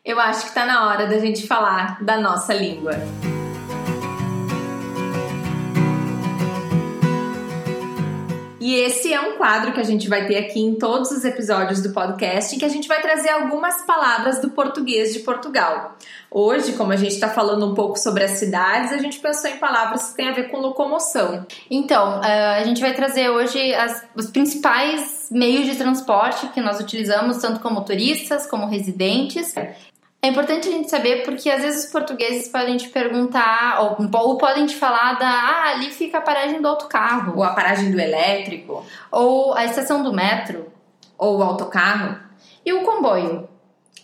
Eu 0.04 0.18
acho 0.18 0.46
que 0.46 0.54
tá 0.54 0.64
na 0.66 0.86
hora 0.88 1.06
da 1.06 1.18
gente 1.18 1.46
falar 1.46 2.02
da 2.02 2.18
nossa 2.18 2.52
língua. 2.54 2.92
E 8.68 8.74
esse 8.74 9.10
é 9.10 9.18
um 9.18 9.38
quadro 9.38 9.72
que 9.72 9.80
a 9.80 9.82
gente 9.82 10.10
vai 10.10 10.26
ter 10.26 10.36
aqui 10.36 10.60
em 10.60 10.74
todos 10.74 11.10
os 11.10 11.24
episódios 11.24 11.80
do 11.82 11.88
podcast, 11.88 12.54
em 12.54 12.58
que 12.58 12.66
a 12.66 12.68
gente 12.68 12.86
vai 12.86 13.00
trazer 13.00 13.30
algumas 13.30 13.80
palavras 13.86 14.42
do 14.42 14.50
português 14.50 15.14
de 15.14 15.20
Portugal. 15.20 15.96
Hoje, 16.30 16.74
como 16.74 16.92
a 16.92 16.96
gente 16.96 17.14
está 17.14 17.30
falando 17.30 17.64
um 17.64 17.72
pouco 17.74 17.98
sobre 17.98 18.24
as 18.24 18.32
cidades, 18.32 18.92
a 18.92 18.98
gente 18.98 19.20
pensou 19.20 19.48
em 19.48 19.56
palavras 19.56 20.10
que 20.10 20.16
têm 20.16 20.28
a 20.28 20.32
ver 20.34 20.50
com 20.50 20.58
locomoção. 20.58 21.46
Então, 21.70 22.22
eh, 22.22 22.58
a 22.60 22.64
gente 22.64 22.82
vai 22.82 22.92
trazer 22.92 23.30
hoje 23.30 23.74
as- 23.74 24.04
os 24.14 24.26
principais 24.30 25.28
meios 25.30 25.64
de 25.64 25.74
transporte 25.74 26.46
que 26.48 26.60
nós 26.60 26.78
utilizamos, 26.78 27.38
tanto 27.38 27.60
como 27.60 27.80
turistas, 27.86 28.46
como 28.46 28.66
residentes. 28.66 29.54
É 30.20 30.28
importante 30.28 30.68
a 30.68 30.72
gente 30.72 30.90
saber 30.90 31.22
porque 31.22 31.48
às 31.48 31.62
vezes 31.62 31.84
os 31.84 31.92
portugueses 31.92 32.48
podem 32.48 32.76
te 32.76 32.88
perguntar, 32.88 33.80
ou, 33.80 33.96
ou 34.20 34.36
podem 34.36 34.66
te 34.66 34.74
falar 34.74 35.12
da, 35.12 35.28
ah, 35.28 35.70
ali 35.70 35.90
fica 35.92 36.18
a 36.18 36.20
paragem 36.20 36.60
do 36.60 36.66
autocarro, 36.66 37.34
Ou 37.36 37.44
a 37.44 37.50
paragem 37.50 37.92
do 37.92 38.00
elétrico, 38.00 38.84
ou 39.12 39.54
a 39.54 39.64
estação 39.64 40.02
do 40.02 40.12
metro, 40.12 40.66
ou 41.16 41.38
o 41.38 41.42
autocarro. 41.42 42.16
e 42.66 42.72
o 42.72 42.82
comboio. 42.82 43.48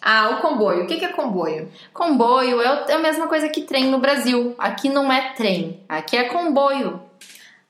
Ah, 0.00 0.30
o 0.30 0.40
comboio. 0.40 0.84
O 0.84 0.86
que 0.86 1.04
é 1.04 1.08
comboio? 1.08 1.68
Comboio 1.92 2.60
é 2.60 2.84
é 2.88 2.94
a 2.94 2.98
mesma 2.98 3.26
coisa 3.26 3.48
que 3.48 3.62
trem 3.62 3.86
no 3.86 3.98
Brasil. 3.98 4.54
Aqui 4.58 4.88
não 4.88 5.10
é 5.12 5.32
trem, 5.32 5.80
aqui 5.88 6.16
é 6.16 6.24
comboio. 6.24 7.02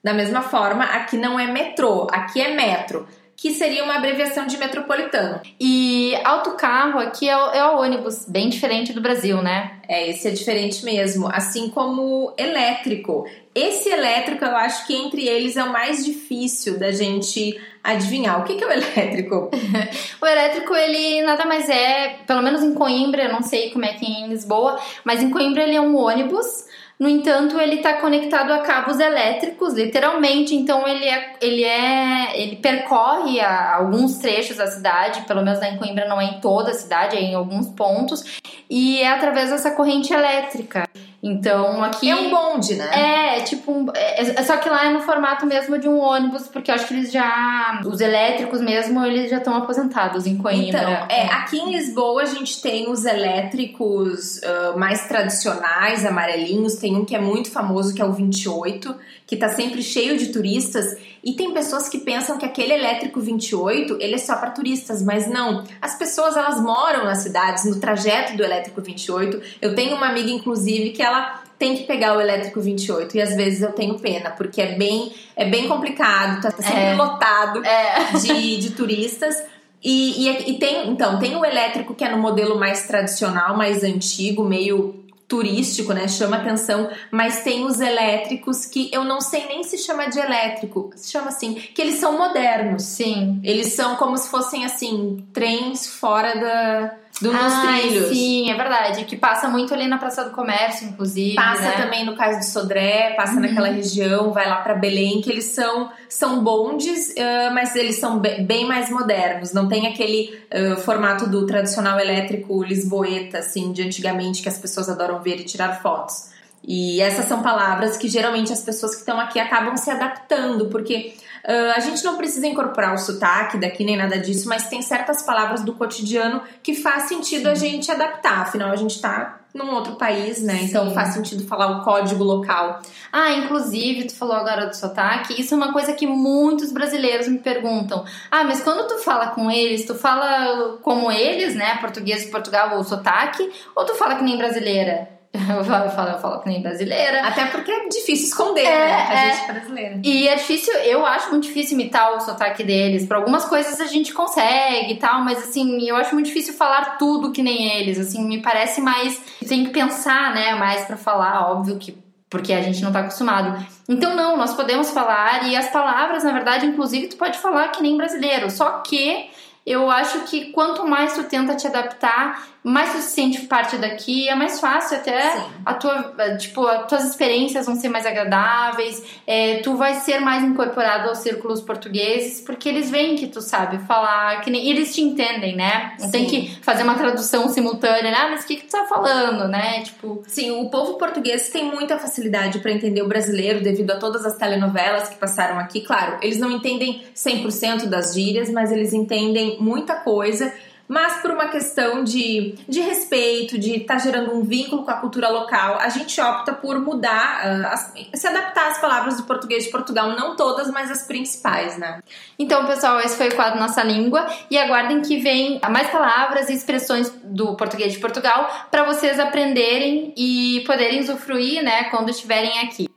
Da 0.03 0.13
mesma 0.13 0.43
forma, 0.43 0.85
aqui 0.85 1.17
não 1.17 1.41
é 1.41 1.47
metrô, 1.47 2.07
aqui 2.13 2.41
é 2.43 2.55
metro, 2.55 3.09
que 3.37 3.53
seria 3.53 3.85
uma 3.85 3.97
abreviação 3.97 4.47
de 4.47 4.57
metropolitano. 4.57 5.41
E 5.61 6.15
autocarro 6.25 6.99
aqui 6.99 7.29
é 7.29 7.37
o, 7.37 7.51
é 7.51 7.65
o 7.69 7.81
ônibus, 7.81 8.25
bem 8.27 8.49
diferente 8.49 8.93
do 8.93 9.01
Brasil, 9.01 9.43
né? 9.43 9.81
É, 9.89 10.09
esse 10.09 10.29
é 10.29 10.31
diferente 10.31 10.85
mesmo, 10.85 11.29
assim 11.29 11.69
como 11.69 12.33
elétrico. 12.39 13.27
Esse 13.55 13.89
elétrico, 13.89 14.45
eu 14.45 14.57
acho 14.57 14.87
que 14.87 14.95
entre 14.95 15.27
eles 15.29 15.57
é 15.57 15.65
o 15.65 15.71
mais 15.71 16.05
difícil 16.05 16.79
da 16.79 16.91
gente 16.91 17.61
adivinhar. 17.83 18.41
O 18.41 18.45
que 18.45 18.55
que 18.55 18.65
é 18.65 18.67
o 18.67 18.73
elétrico? 18.73 19.51
O 20.21 20.27
elétrico, 20.27 20.75
ele 20.75 21.23
nada 21.23 21.45
mais 21.45 21.69
é, 21.69 22.21
pelo 22.27 22.43
menos 22.43 22.63
em 22.63 22.73
Coimbra, 22.73 23.25
eu 23.25 23.33
não 23.33 23.43
sei 23.43 23.71
como 23.71 23.85
é 23.85 23.93
que 23.93 24.07
é 24.07 24.09
em 24.09 24.29
Lisboa, 24.29 24.81
mas 25.05 25.23
em 25.23 25.31
Coimbra 25.31 25.63
ele 25.63 25.77
é 25.77 25.81
um 25.81 25.97
ônibus. 25.97 26.65
No 26.99 27.09
entanto, 27.09 27.59
ele 27.59 27.77
está 27.77 27.95
conectado 27.95 28.53
a 28.53 28.61
cabos 28.61 29.01
elétricos, 29.01 29.75
literalmente. 29.75 30.55
Então, 30.55 30.87
ele 30.87 31.05
é, 31.05 31.37
ele 31.41 31.65
é, 31.65 32.41
ele 32.41 32.57
percorre 32.57 33.41
alguns 33.41 34.19
trechos 34.19 34.59
da 34.59 34.67
cidade. 34.69 35.23
Pelo 35.23 35.43
menos 35.43 35.59
lá 35.59 35.69
em 35.69 35.77
Coimbra 35.77 36.07
não 36.09 36.21
é 36.21 36.25
em 36.25 36.41
toda 36.41 36.71
a 36.71 36.75
cidade, 36.75 37.17
é 37.17 37.21
em 37.21 37.35
alguns 37.35 37.67
pontos. 37.69 38.41
E 38.71 39.01
é 39.01 39.09
através 39.09 39.51
dessa 39.51 39.73
corrente 39.73 40.13
elétrica. 40.13 40.89
Então, 41.27 41.83
aqui 41.83 42.11
É 42.11 42.15
um 42.15 42.29
bonde, 42.31 42.75
né? 42.75 42.91
é, 42.93 43.39
é 43.39 43.41
tipo, 43.41 43.73
um- 43.73 43.87
é, 43.95 44.21
é- 44.21 44.43
só 44.43 44.59
que 44.59 44.69
lá 44.69 44.85
é 44.85 44.91
no 44.91 45.01
formato 45.01 45.47
mesmo 45.47 45.79
de 45.79 45.89
um 45.89 45.99
ônibus, 45.99 46.47
porque 46.49 46.71
eu 46.71 46.75
acho 46.75 46.87
que 46.87 46.93
eles 46.93 47.11
já, 47.11 47.81
os 47.87 47.99
elétricos 48.01 48.61
mesmo, 48.61 49.03
eles 49.07 49.31
já 49.31 49.39
estão 49.39 49.57
aposentados 49.57 50.27
em 50.27 50.37
Coimbra. 50.37 50.83
Então, 50.83 51.07
é, 51.09 51.23
aqui 51.33 51.57
em 51.59 51.71
Lisboa 51.73 52.23
a 52.23 52.27
gente 52.27 52.61
tem 52.61 52.91
os 52.91 53.07
elétricos 53.07 54.43
ah, 54.45 54.75
mais 54.77 55.07
tradicionais, 55.09 56.05
amarelinhos. 56.05 56.75
Tem 56.77 56.95
um 56.95 57.05
que 57.07 57.17
é 57.17 57.21
muito 57.21 57.51
famoso, 57.51 57.95
que 57.95 58.03
é 58.03 58.05
o 58.05 58.13
28, 58.13 58.95
que 59.27 59.37
tá 59.37 59.49
sempre 59.49 59.83
cheio 59.83 60.19
de 60.19 60.27
turistas. 60.27 60.97
E 61.23 61.33
tem 61.33 61.53
pessoas 61.55 61.89
que 61.89 61.99
pensam 61.99 62.37
que 62.37 62.45
aquele 62.45 62.75
elétrico 62.75 63.19
28, 63.19 63.97
ele 63.99 64.17
é 64.17 64.19
só 64.19 64.37
para 64.37 64.51
turistas, 64.51 65.03
mas 65.03 65.27
não. 65.27 65.65
As 65.81 65.97
pessoas, 65.97 66.37
elas 66.37 66.61
moram 66.61 67.05
nas 67.07 67.19
cidades, 67.19 67.65
no 67.65 67.81
trajeto 67.81 68.37
do 68.37 68.43
elétrico 68.45 68.83
28. 68.83 69.41
Eu 69.63 69.75
tenho 69.75 69.97
uma 69.97 70.09
amiga, 70.09 70.31
inclusive, 70.31 70.91
que 70.91 71.03
ela 71.03 71.14
tem 71.59 71.77
que 71.77 71.85
pegar 71.85 72.17
o 72.17 72.21
elétrico 72.21 72.61
28 72.61 73.17
e 73.17 73.23
às 73.23 73.35
vezes 73.35 73.63
eu 73.63 73.73
tenho 73.73 73.99
pena, 73.99 74.31
porque 74.31 74.61
é 74.61 74.75
bem, 74.75 75.13
é 75.37 75.45
bem 75.45 75.69
complicado, 75.69 76.43
tá 76.43 76.51
sempre 76.51 76.73
É. 76.75 76.95
lotado 76.95 77.65
É. 77.65 78.13
de, 78.19 78.57
de 78.59 78.71
turistas. 78.71 79.37
E, 79.83 80.27
e, 80.29 80.51
e 80.51 80.59
tem, 80.59 80.89
então, 80.89 81.19
tem 81.19 81.37
o 81.37 81.45
elétrico 81.45 81.95
que 81.95 82.05
é 82.05 82.11
no 82.11 82.19
modelo 82.19 82.59
mais 82.59 82.87
tradicional, 82.87 83.57
mais 83.57 83.85
antigo, 83.85 84.43
meio 84.45 85.05
turístico, 85.29 85.93
né? 85.93 86.07
Chama 86.09 86.37
atenção, 86.37 86.89
mas 87.11 87.43
tem 87.43 87.65
os 87.65 87.81
elétricos 87.81 88.67
que 88.67 88.91
eu 88.93 89.05
não 89.05 89.21
sei 89.21 89.47
nem 89.47 89.63
se 89.63 89.79
chama 89.79 90.07
de 90.09 90.19
elétrico, 90.19 90.91
se 90.97 91.11
chama 91.11 91.29
assim, 91.29 91.55
que 91.55 91.81
eles 91.83 91.97
são 91.97 92.17
modernos. 92.19 92.83
Sim. 92.83 93.41
Eles 93.43 93.73
são 93.75 93.97
como 93.97 94.17
se 94.17 94.29
fossem 94.29 94.65
assim, 94.65 95.25
trens 95.33 95.87
fora 95.87 96.35
da 96.35 96.95
do, 97.23 97.31
dos 97.31 97.53
Ai, 97.53 97.81
trilhos. 97.83 98.09
Sim, 98.09 98.51
é 98.51 98.55
verdade. 98.57 99.05
Que 99.05 99.17
passa 99.17 99.49
muito 99.49 99.73
ali 99.73 99.87
na 99.87 99.99
Praça 99.99 100.25
do 100.25 100.31
Comércio, 100.31 100.89
inclusive. 100.89 101.35
Passa 101.37 101.63
né? 101.63 101.73
também 101.83 102.05
no 102.05 102.17
caso 102.17 102.41
de 102.41 102.47
Sodré, 102.47 103.15
passa 103.17 103.35
Uhum. 103.35 103.41
naquela 103.41 103.69
região, 103.69 104.33
vai 104.33 104.49
lá 104.49 104.57
pra 104.57 104.75
Belém, 104.75 105.21
que 105.23 105.31
eles 105.31 105.45
são, 105.47 105.91
são 106.09 106.43
bondes, 106.43 107.15
ah, 107.17 107.51
mas 107.55 107.77
eles 107.77 107.97
são 108.01 108.19
be- 108.19 108.43
bem 108.43 108.67
mais 108.67 108.91
modernos. 108.91 109.53
Não 109.53 109.69
tem 109.69 109.87
aquele 109.87 110.37
ah, 110.53 110.77
formato 110.77 111.29
do 111.29 111.47
tradicional 111.47 111.99
elétrico 112.01 112.63
lisboeta, 112.63 113.39
assim, 113.39 113.73
de 113.73 113.83
antigamente, 113.83 114.43
que 114.43 114.49
as 114.49 114.59
pessoas 114.59 114.89
adoram 114.89 115.21
ver 115.23 115.41
e 115.41 115.45
tirar 115.45 115.81
fotos. 115.81 116.33
E 116.67 117.01
essas 117.03 117.27
são 117.27 117.43
palavras 117.43 117.97
que 117.99 118.09
geralmente 118.09 118.51
as 118.53 118.63
pessoas 118.63 118.93
que 118.95 119.01
estão 119.01 119.21
aqui 119.21 119.39
acabam 119.39 119.77
se 119.77 119.91
adaptando, 119.91 120.67
porque 120.67 121.15
ah, 121.45 121.75
a 121.77 121.81
gente 121.81 122.03
não 122.05 122.17
precisa 122.17 122.47
incorporar 122.47 122.95
o 122.95 122.99
sotaque 122.99 123.59
daqui 123.59 123.85
nem 123.85 123.97
nada 123.97 124.19
disso, 124.19 124.49
mas 124.49 124.69
tem 124.69 124.81
certas 124.81 125.23
palavras 125.23 125.63
do 125.63 125.75
cotidiano 125.75 126.43
que 126.63 126.75
faz 126.75 127.05
sentido 127.05 127.49
a 127.49 127.55
gente 127.55 127.91
adaptar. 127.91 128.43
Afinal, 128.43 128.71
a 128.71 128.77
gente 128.77 129.01
tá 129.01 129.41
num 129.53 129.73
outro 129.73 129.95
país, 129.95 130.43
né? 130.43 130.61
Então 130.63 130.89
Sim. 130.89 130.95
faz 130.95 131.15
sentido 131.15 131.47
falar 131.47 131.79
o 131.79 131.85
código 131.85 132.25
local. 132.25 132.81
Ah, 133.13 133.33
inclusive, 133.33 134.09
tu 134.09 134.17
falou 134.17 134.35
agora 134.35 134.67
do 134.67 134.75
sotaque. 134.75 135.41
Isso 135.41 135.55
é 135.55 135.57
uma 135.57 135.73
coisa 135.73 135.93
que 135.93 136.07
muitos 136.07 136.73
brasileiros 136.73 137.29
me 137.29 137.39
perguntam. 137.39 138.05
Ah, 138.31 138.43
mas 138.43 138.63
quando 138.63 138.89
tu 138.89 138.99
fala 138.99 139.29
com 139.29 139.49
eles, 139.51 139.85
tu 139.85 139.95
fala 139.95 140.79
como 140.83 141.11
eles, 141.13 141.55
né? 141.55 141.77
Português 141.77 142.25
de 142.25 142.31
Portugal 142.31 142.77
ou 142.77 142.83
sotaque? 142.83 143.49
Ou 143.77 143.85
tu 143.85 143.95
fala 143.95 144.17
que 144.17 144.25
nem 144.25 144.37
brasileira? 144.37 145.14
Eu 145.35 145.65
falo, 145.65 146.11
eu 146.11 146.19
falo, 146.21 146.41
que 146.41 146.49
nem 146.49 146.63
brasileira. 146.63 147.27
Até 147.27 147.47
porque 147.47 147.71
é 147.71 147.89
difícil 147.89 148.29
esconder, 148.29 148.65
É, 148.65 148.87
né? 148.87 149.07
A 149.09 149.15
é. 149.15 149.35
gente 149.35 149.51
é 149.51 149.53
brasileira. 149.53 150.01
E 150.05 150.29
é 150.29 150.37
difícil, 150.37 150.73
eu 150.75 151.05
acho 151.05 151.31
muito 151.31 151.45
difícil 151.45 151.75
imitar 151.75 152.15
o 152.15 152.21
sotaque 152.21 152.63
deles. 152.63 153.05
Para 153.07 153.19
algumas 153.19 153.45
coisas 153.45 153.81
a 153.81 153.87
gente 153.87 154.13
consegue 154.13 154.93
e 154.93 154.97
tal, 154.97 155.23
mas 155.23 155.39
assim, 155.39 155.89
eu 155.89 155.97
acho 155.97 156.15
muito 156.15 156.27
difícil 156.27 156.55
falar 156.55 156.99
tudo 156.99 157.33
que 157.33 157.43
nem 157.43 157.79
eles. 157.79 157.99
Assim, 157.99 158.25
me 158.25 158.41
parece 158.41 158.81
mais. 158.81 159.21
Tem 159.49 159.65
que 159.65 159.71
pensar, 159.71 160.33
né, 160.33 160.55
mais 160.55 160.85
para 160.85 160.97
falar, 160.97 161.51
óbvio 161.51 161.79
que. 161.79 161.97
Porque 162.31 162.53
a 162.53 162.63
gente 162.63 162.83
não 162.83 162.93
tá 162.93 163.01
acostumado. 163.01 163.65
Então, 163.89 164.17
não, 164.17 164.37
nós 164.37 164.55
podemos 164.55 164.91
falar, 164.91 165.47
e 165.47 165.55
as 165.55 165.69
palavras, 165.69 166.25
na 166.25 166.33
verdade, 166.33 166.67
inclusive, 166.67 167.07
tu 167.07 167.17
pode 167.17 167.39
falar 167.39 167.69
que 167.69 167.81
nem 167.83 167.97
brasileiro. 167.97 168.51
Só 168.51 168.81
que 168.81 169.31
eu 169.65 169.89
acho 169.91 170.21
que 170.23 170.47
quanto 170.51 170.87
mais 170.87 171.15
tu 171.15 171.25
tenta 171.25 171.55
te 171.55 171.67
adaptar, 171.67 172.43
mais 172.65 172.93
tu 172.93 172.99
se 173.03 173.11
sente 173.11 173.43
parte 173.43 173.77
daqui, 173.77 174.27
é 174.27 174.35
mais 174.35 174.59
fácil 174.59 174.97
até 174.97 175.37
Sim. 175.37 175.43
a 175.67 175.75
tua, 175.75 176.15
tipo, 176.39 176.67
as 176.67 176.89
tuas 176.89 177.05
experiências 177.05 177.67
vão 177.67 177.77
ser 177.77 177.91
mais 177.91 178.07
agradáveis, 178.07 179.03
é, 179.27 179.57
tu 179.57 179.77
vai 179.77 179.97
ser 179.97 180.19
mais 180.19 180.43
incorporado 180.43 181.11
aos 181.11 181.19
círculos 181.19 181.61
portugueses, 181.61 182.41
porque 182.41 182.67
eles 182.67 182.91
veem 182.91 183.17
que 183.17 183.27
tu 183.27 183.43
sabe 183.43 183.77
falar, 183.87 184.41
que 184.41 184.51
nem, 184.51 184.65
e 184.65 184.71
eles 184.71 184.95
te 184.95 185.03
entendem, 185.03 185.55
né? 185.55 185.95
Não 186.01 186.11
tem 186.11 186.25
que 186.25 186.59
fazer 186.63 186.85
uma 186.85 186.95
tradução 186.95 187.51
simultânea, 187.51 188.11
né? 188.11 188.17
Ah, 188.19 188.29
mas 188.31 188.45
o 188.45 188.47
que, 188.47 188.57
que 188.57 188.67
tu 188.67 188.71
tá 188.71 188.87
falando, 188.87 189.47
né? 189.47 189.83
Tipo, 189.83 190.23
Sim, 190.27 190.53
o 190.53 190.71
povo 190.71 190.95
português 190.95 191.51
tem 191.51 191.65
muita 191.65 191.99
facilidade 191.99 192.61
para 192.61 192.73
entender 192.73 193.03
o 193.03 193.09
brasileiro 193.09 193.63
devido 193.63 193.91
a 193.91 193.97
todas 193.97 194.25
as 194.25 194.39
telenovelas 194.39 195.11
que 195.11 195.17
passaram 195.17 195.59
aqui. 195.59 195.83
Claro, 195.83 196.17
eles 196.23 196.39
não 196.39 196.51
entendem 196.51 197.05
100% 197.15 197.85
das 197.87 198.15
gírias, 198.15 198.49
mas 198.49 198.73
eles 198.73 198.95
entendem 198.95 199.59
muita 199.61 199.97
coisa. 199.97 200.51
Mas 200.89 201.21
por 201.21 201.31
uma 201.31 201.49
questão 201.49 202.05
de, 202.05 202.55
de 202.69 202.81
respeito, 202.81 203.59
de 203.59 203.77
estar 203.77 203.95
tá 203.95 204.01
gerando 204.01 204.35
um 204.35 204.43
vínculo 204.43 204.85
com 204.85 204.91
a 204.91 204.95
cultura 204.95 205.29
local, 205.29 205.79
a 205.79 205.89
gente 205.89 206.21
opta 206.21 206.53
por 206.53 206.79
mudar, 206.79 207.43
uh, 207.45 207.67
as, 207.67 207.93
se 208.15 208.27
adaptar 208.27 208.71
às 208.71 208.81
palavras 208.81 209.17
do 209.17 209.25
português 209.25 209.65
de 209.65 209.71
Portugal, 209.71 210.11
não 210.11 210.37
todas, 210.37 210.71
mas 210.71 210.91
as 210.91 211.07
principais, 211.07 211.79
né? 211.79 212.01
Então, 212.39 212.67
pessoal, 212.67 213.01
esse 213.01 213.17
foi 213.17 213.29
o 213.29 213.35
quadro 213.35 213.59
Nossa 213.59 213.83
Língua 213.83 214.27
e 214.51 214.59
aguardem 214.59 215.01
que 215.03 215.19
vem 215.19 215.61
mais 215.71 215.89
palavras 215.91 216.49
e 216.49 216.55
expressões 216.55 217.11
do 217.25 217.57
português 217.57 217.93
de 217.93 217.99
Portugal 217.99 218.69
para 218.71 218.85
vocês 218.85 219.19
aprenderem 219.19 220.13
e 220.17 220.63
poderem 220.67 221.01
usufruir, 221.01 221.63
né, 221.63 221.85
quando 221.85 222.11
estiverem 222.11 222.61
aqui. 222.61 222.94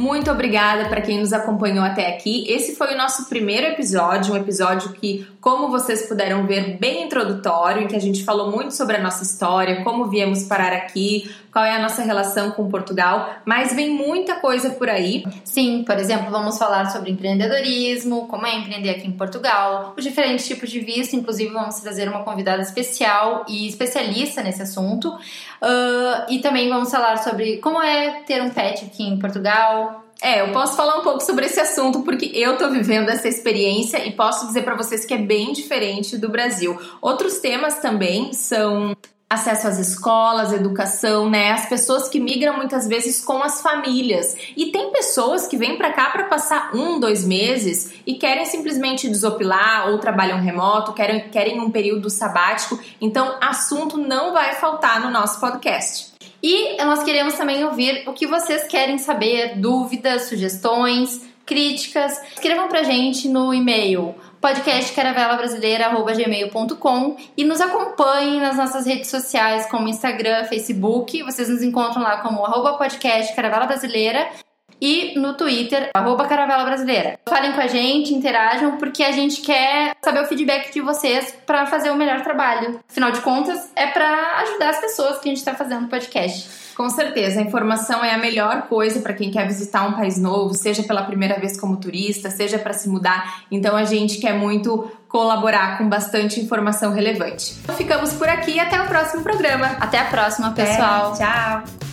Muito 0.00 0.30
obrigada 0.30 0.88
para 0.88 1.02
quem 1.02 1.18
nos 1.18 1.30
acompanhou 1.30 1.84
até 1.84 2.08
aqui. 2.08 2.50
Esse 2.50 2.74
foi 2.74 2.94
o 2.94 2.96
nosso 2.96 3.28
primeiro 3.28 3.66
episódio, 3.66 4.32
um 4.32 4.36
episódio 4.38 4.92
que, 4.92 5.26
como 5.40 5.70
vocês 5.70 6.06
puderam 6.06 6.46
ver, 6.46 6.76
bem 6.78 7.04
introdutório, 7.04 7.82
em 7.82 7.86
que 7.88 7.96
a 7.96 8.00
gente 8.00 8.24
falou 8.24 8.50
muito 8.50 8.74
sobre 8.74 8.96
a 8.96 9.00
nossa 9.00 9.22
história, 9.22 9.82
como 9.82 10.06
viemos 10.06 10.44
parar 10.44 10.72
aqui, 10.72 11.30
qual 11.50 11.64
é 11.64 11.74
a 11.74 11.78
nossa 11.78 12.02
relação 12.02 12.50
com 12.50 12.68
Portugal, 12.68 13.30
mas 13.44 13.74
vem 13.74 13.90
muita 13.90 14.36
coisa 14.36 14.70
por 14.70 14.88
aí. 14.88 15.24
Sim, 15.42 15.82
por 15.84 15.96
exemplo, 15.96 16.30
vamos 16.30 16.58
falar 16.58 16.90
sobre 16.90 17.10
empreendedorismo, 17.10 18.28
como 18.28 18.46
é 18.46 18.54
empreender 18.54 18.90
aqui 18.90 19.08
em 19.08 19.12
Portugal, 19.12 19.94
os 19.96 20.04
diferentes 20.04 20.46
tipos 20.46 20.70
de 20.70 20.80
visto, 20.80 21.16
inclusive 21.16 21.50
vamos 21.52 21.76
trazer 21.80 22.08
uma 22.08 22.22
convidada 22.22 22.60
especial 22.60 23.44
e 23.48 23.66
especialista 23.66 24.42
nesse 24.42 24.62
assunto. 24.62 25.08
Uh, 25.08 26.30
e 26.30 26.38
também 26.40 26.68
vamos 26.68 26.90
falar 26.90 27.16
sobre 27.18 27.58
como 27.58 27.82
é 27.82 28.22
ter 28.26 28.42
um 28.42 28.50
pet 28.50 28.84
aqui 28.84 29.02
em 29.04 29.18
Portugal, 29.18 29.99
é, 30.22 30.42
eu 30.42 30.52
posso 30.52 30.76
falar 30.76 30.98
um 30.98 31.02
pouco 31.02 31.20
sobre 31.20 31.46
esse 31.46 31.58
assunto 31.58 32.02
porque 32.02 32.30
eu 32.34 32.56
tô 32.56 32.68
vivendo 32.68 33.08
essa 33.08 33.28
experiência 33.28 34.06
e 34.06 34.12
posso 34.12 34.46
dizer 34.46 34.62
para 34.62 34.76
vocês 34.76 35.04
que 35.04 35.14
é 35.14 35.18
bem 35.18 35.52
diferente 35.52 36.18
do 36.18 36.28
Brasil. 36.28 36.78
Outros 37.00 37.38
temas 37.38 37.78
também 37.78 38.32
são 38.32 38.94
acesso 39.30 39.68
às 39.68 39.78
escolas, 39.78 40.52
educação, 40.52 41.30
né? 41.30 41.52
As 41.52 41.68
pessoas 41.68 42.08
que 42.08 42.18
migram 42.18 42.56
muitas 42.56 42.88
vezes 42.88 43.24
com 43.24 43.40
as 43.42 43.62
famílias. 43.62 44.34
E 44.56 44.72
tem 44.72 44.90
pessoas 44.90 45.46
que 45.46 45.56
vêm 45.56 45.78
para 45.78 45.92
cá 45.92 46.10
para 46.10 46.24
passar 46.24 46.74
um, 46.74 46.98
dois 46.98 47.24
meses 47.24 47.94
e 48.04 48.14
querem 48.14 48.44
simplesmente 48.44 49.08
desopilar 49.08 49.88
ou 49.88 49.98
trabalham 49.98 50.40
remoto, 50.40 50.92
querem, 50.92 51.28
querem 51.30 51.60
um 51.60 51.70
período 51.70 52.10
sabático. 52.10 52.78
Então, 53.00 53.38
assunto 53.40 53.96
não 53.96 54.32
vai 54.32 54.54
faltar 54.54 55.00
no 55.00 55.10
nosso 55.10 55.38
podcast. 55.38 56.09
E 56.42 56.76
nós 56.84 57.02
queremos 57.02 57.34
também 57.34 57.64
ouvir 57.64 58.08
o 58.08 58.12
que 58.12 58.26
vocês 58.26 58.64
querem 58.64 58.98
saber, 58.98 59.56
dúvidas, 59.56 60.22
sugestões, 60.22 61.28
críticas. 61.44 62.18
Escrevam 62.32 62.68
pra 62.68 62.82
gente 62.82 63.28
no 63.28 63.52
e-mail 63.52 64.14
podcastcaravelabrasileira.gmail.com 64.40 67.16
e 67.36 67.44
nos 67.44 67.60
acompanhem 67.60 68.40
nas 68.40 68.56
nossas 68.56 68.86
redes 68.86 69.10
sociais 69.10 69.66
como 69.66 69.88
Instagram, 69.88 70.44
Facebook. 70.44 71.22
Vocês 71.22 71.48
nos 71.48 71.62
encontram 71.62 72.02
lá 72.02 72.22
como 72.22 72.44
arroba 72.44 72.78
e 74.80 75.18
no 75.18 75.34
Twitter, 75.34 75.90
arroba 75.94 76.26
Caravela 76.26 76.64
Brasileira. 76.64 77.18
Falem 77.28 77.52
com 77.52 77.60
a 77.60 77.66
gente, 77.66 78.14
interajam, 78.14 78.76
porque 78.78 79.02
a 79.02 79.12
gente 79.12 79.40
quer 79.40 79.94
saber 80.02 80.22
o 80.22 80.26
feedback 80.26 80.72
de 80.72 80.80
vocês 80.80 81.34
para 81.46 81.66
fazer 81.66 81.90
o 81.90 81.96
melhor 81.96 82.22
trabalho. 82.22 82.80
Afinal 82.88 83.10
de 83.12 83.20
contas, 83.20 83.70
é 83.76 83.86
para 83.86 84.38
ajudar 84.42 84.70
as 84.70 84.80
pessoas 84.80 85.18
que 85.18 85.28
a 85.28 85.30
gente 85.30 85.38
está 85.38 85.54
fazendo 85.54 85.86
o 85.86 85.88
podcast. 85.88 86.70
Com 86.74 86.88
certeza, 86.88 87.40
a 87.40 87.42
informação 87.42 88.02
é 88.02 88.14
a 88.14 88.18
melhor 88.18 88.62
coisa 88.62 89.00
para 89.00 89.12
quem 89.12 89.30
quer 89.30 89.46
visitar 89.46 89.86
um 89.86 89.92
país 89.92 90.18
novo, 90.18 90.54
seja 90.54 90.82
pela 90.82 91.02
primeira 91.02 91.38
vez 91.38 91.60
como 91.60 91.76
turista, 91.76 92.30
seja 92.30 92.58
para 92.58 92.72
se 92.72 92.88
mudar. 92.88 93.44
Então 93.50 93.76
a 93.76 93.84
gente 93.84 94.18
quer 94.18 94.32
muito 94.32 94.90
colaborar 95.06 95.76
com 95.76 95.88
bastante 95.88 96.40
informação 96.40 96.92
relevante. 96.92 97.56
Então, 97.64 97.74
ficamos 97.74 98.12
por 98.12 98.28
aqui 98.28 98.52
e 98.52 98.60
até 98.60 98.80
o 98.80 98.86
próximo 98.86 99.22
programa. 99.22 99.66
Até 99.80 99.98
a 99.98 100.04
próxima, 100.04 100.52
pessoal. 100.52 101.12
É, 101.12 101.18
tchau. 101.18 101.89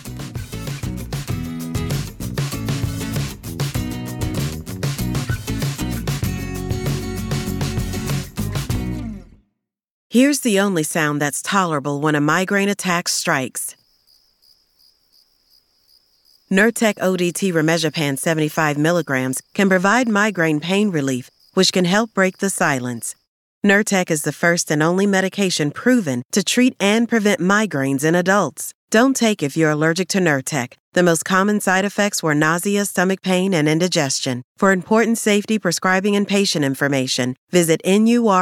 Here's 10.18 10.40
the 10.40 10.58
only 10.58 10.82
sound 10.82 11.22
that's 11.22 11.40
tolerable 11.42 12.00
when 12.00 12.16
a 12.16 12.20
migraine 12.20 12.68
attack 12.68 13.06
strikes. 13.06 13.76
Nurtec 16.50 16.94
ODT 16.94 17.52
Remegipant 17.52 18.18
75 18.18 18.76
milligrams 18.78 19.40
can 19.54 19.68
provide 19.68 20.08
migraine 20.08 20.58
pain 20.58 20.90
relief, 20.90 21.30
which 21.54 21.72
can 21.72 21.84
help 21.84 22.14
break 22.14 22.38
the 22.38 22.50
silence. 22.50 23.14
Nurtec 23.64 24.10
is 24.10 24.22
the 24.22 24.32
first 24.32 24.72
and 24.72 24.82
only 24.82 25.06
medication 25.06 25.70
proven 25.70 26.24
to 26.32 26.42
treat 26.42 26.74
and 26.80 27.08
prevent 27.08 27.38
migraines 27.40 28.02
in 28.02 28.16
adults. 28.16 28.72
Don't 28.90 29.14
take 29.14 29.40
if 29.40 29.56
you're 29.56 29.70
allergic 29.70 30.08
to 30.08 30.18
Nurtec. 30.18 30.72
The 30.94 31.04
most 31.04 31.24
common 31.24 31.60
side 31.60 31.84
effects 31.84 32.24
were 32.24 32.34
nausea, 32.34 32.86
stomach 32.86 33.22
pain, 33.22 33.54
and 33.54 33.68
indigestion. 33.68 34.42
For 34.56 34.72
important 34.72 35.18
safety, 35.18 35.60
prescribing, 35.60 36.16
and 36.16 36.26
patient 36.26 36.64
information, 36.64 37.36
visit 37.52 37.80
NURTEC.com. 37.84 38.32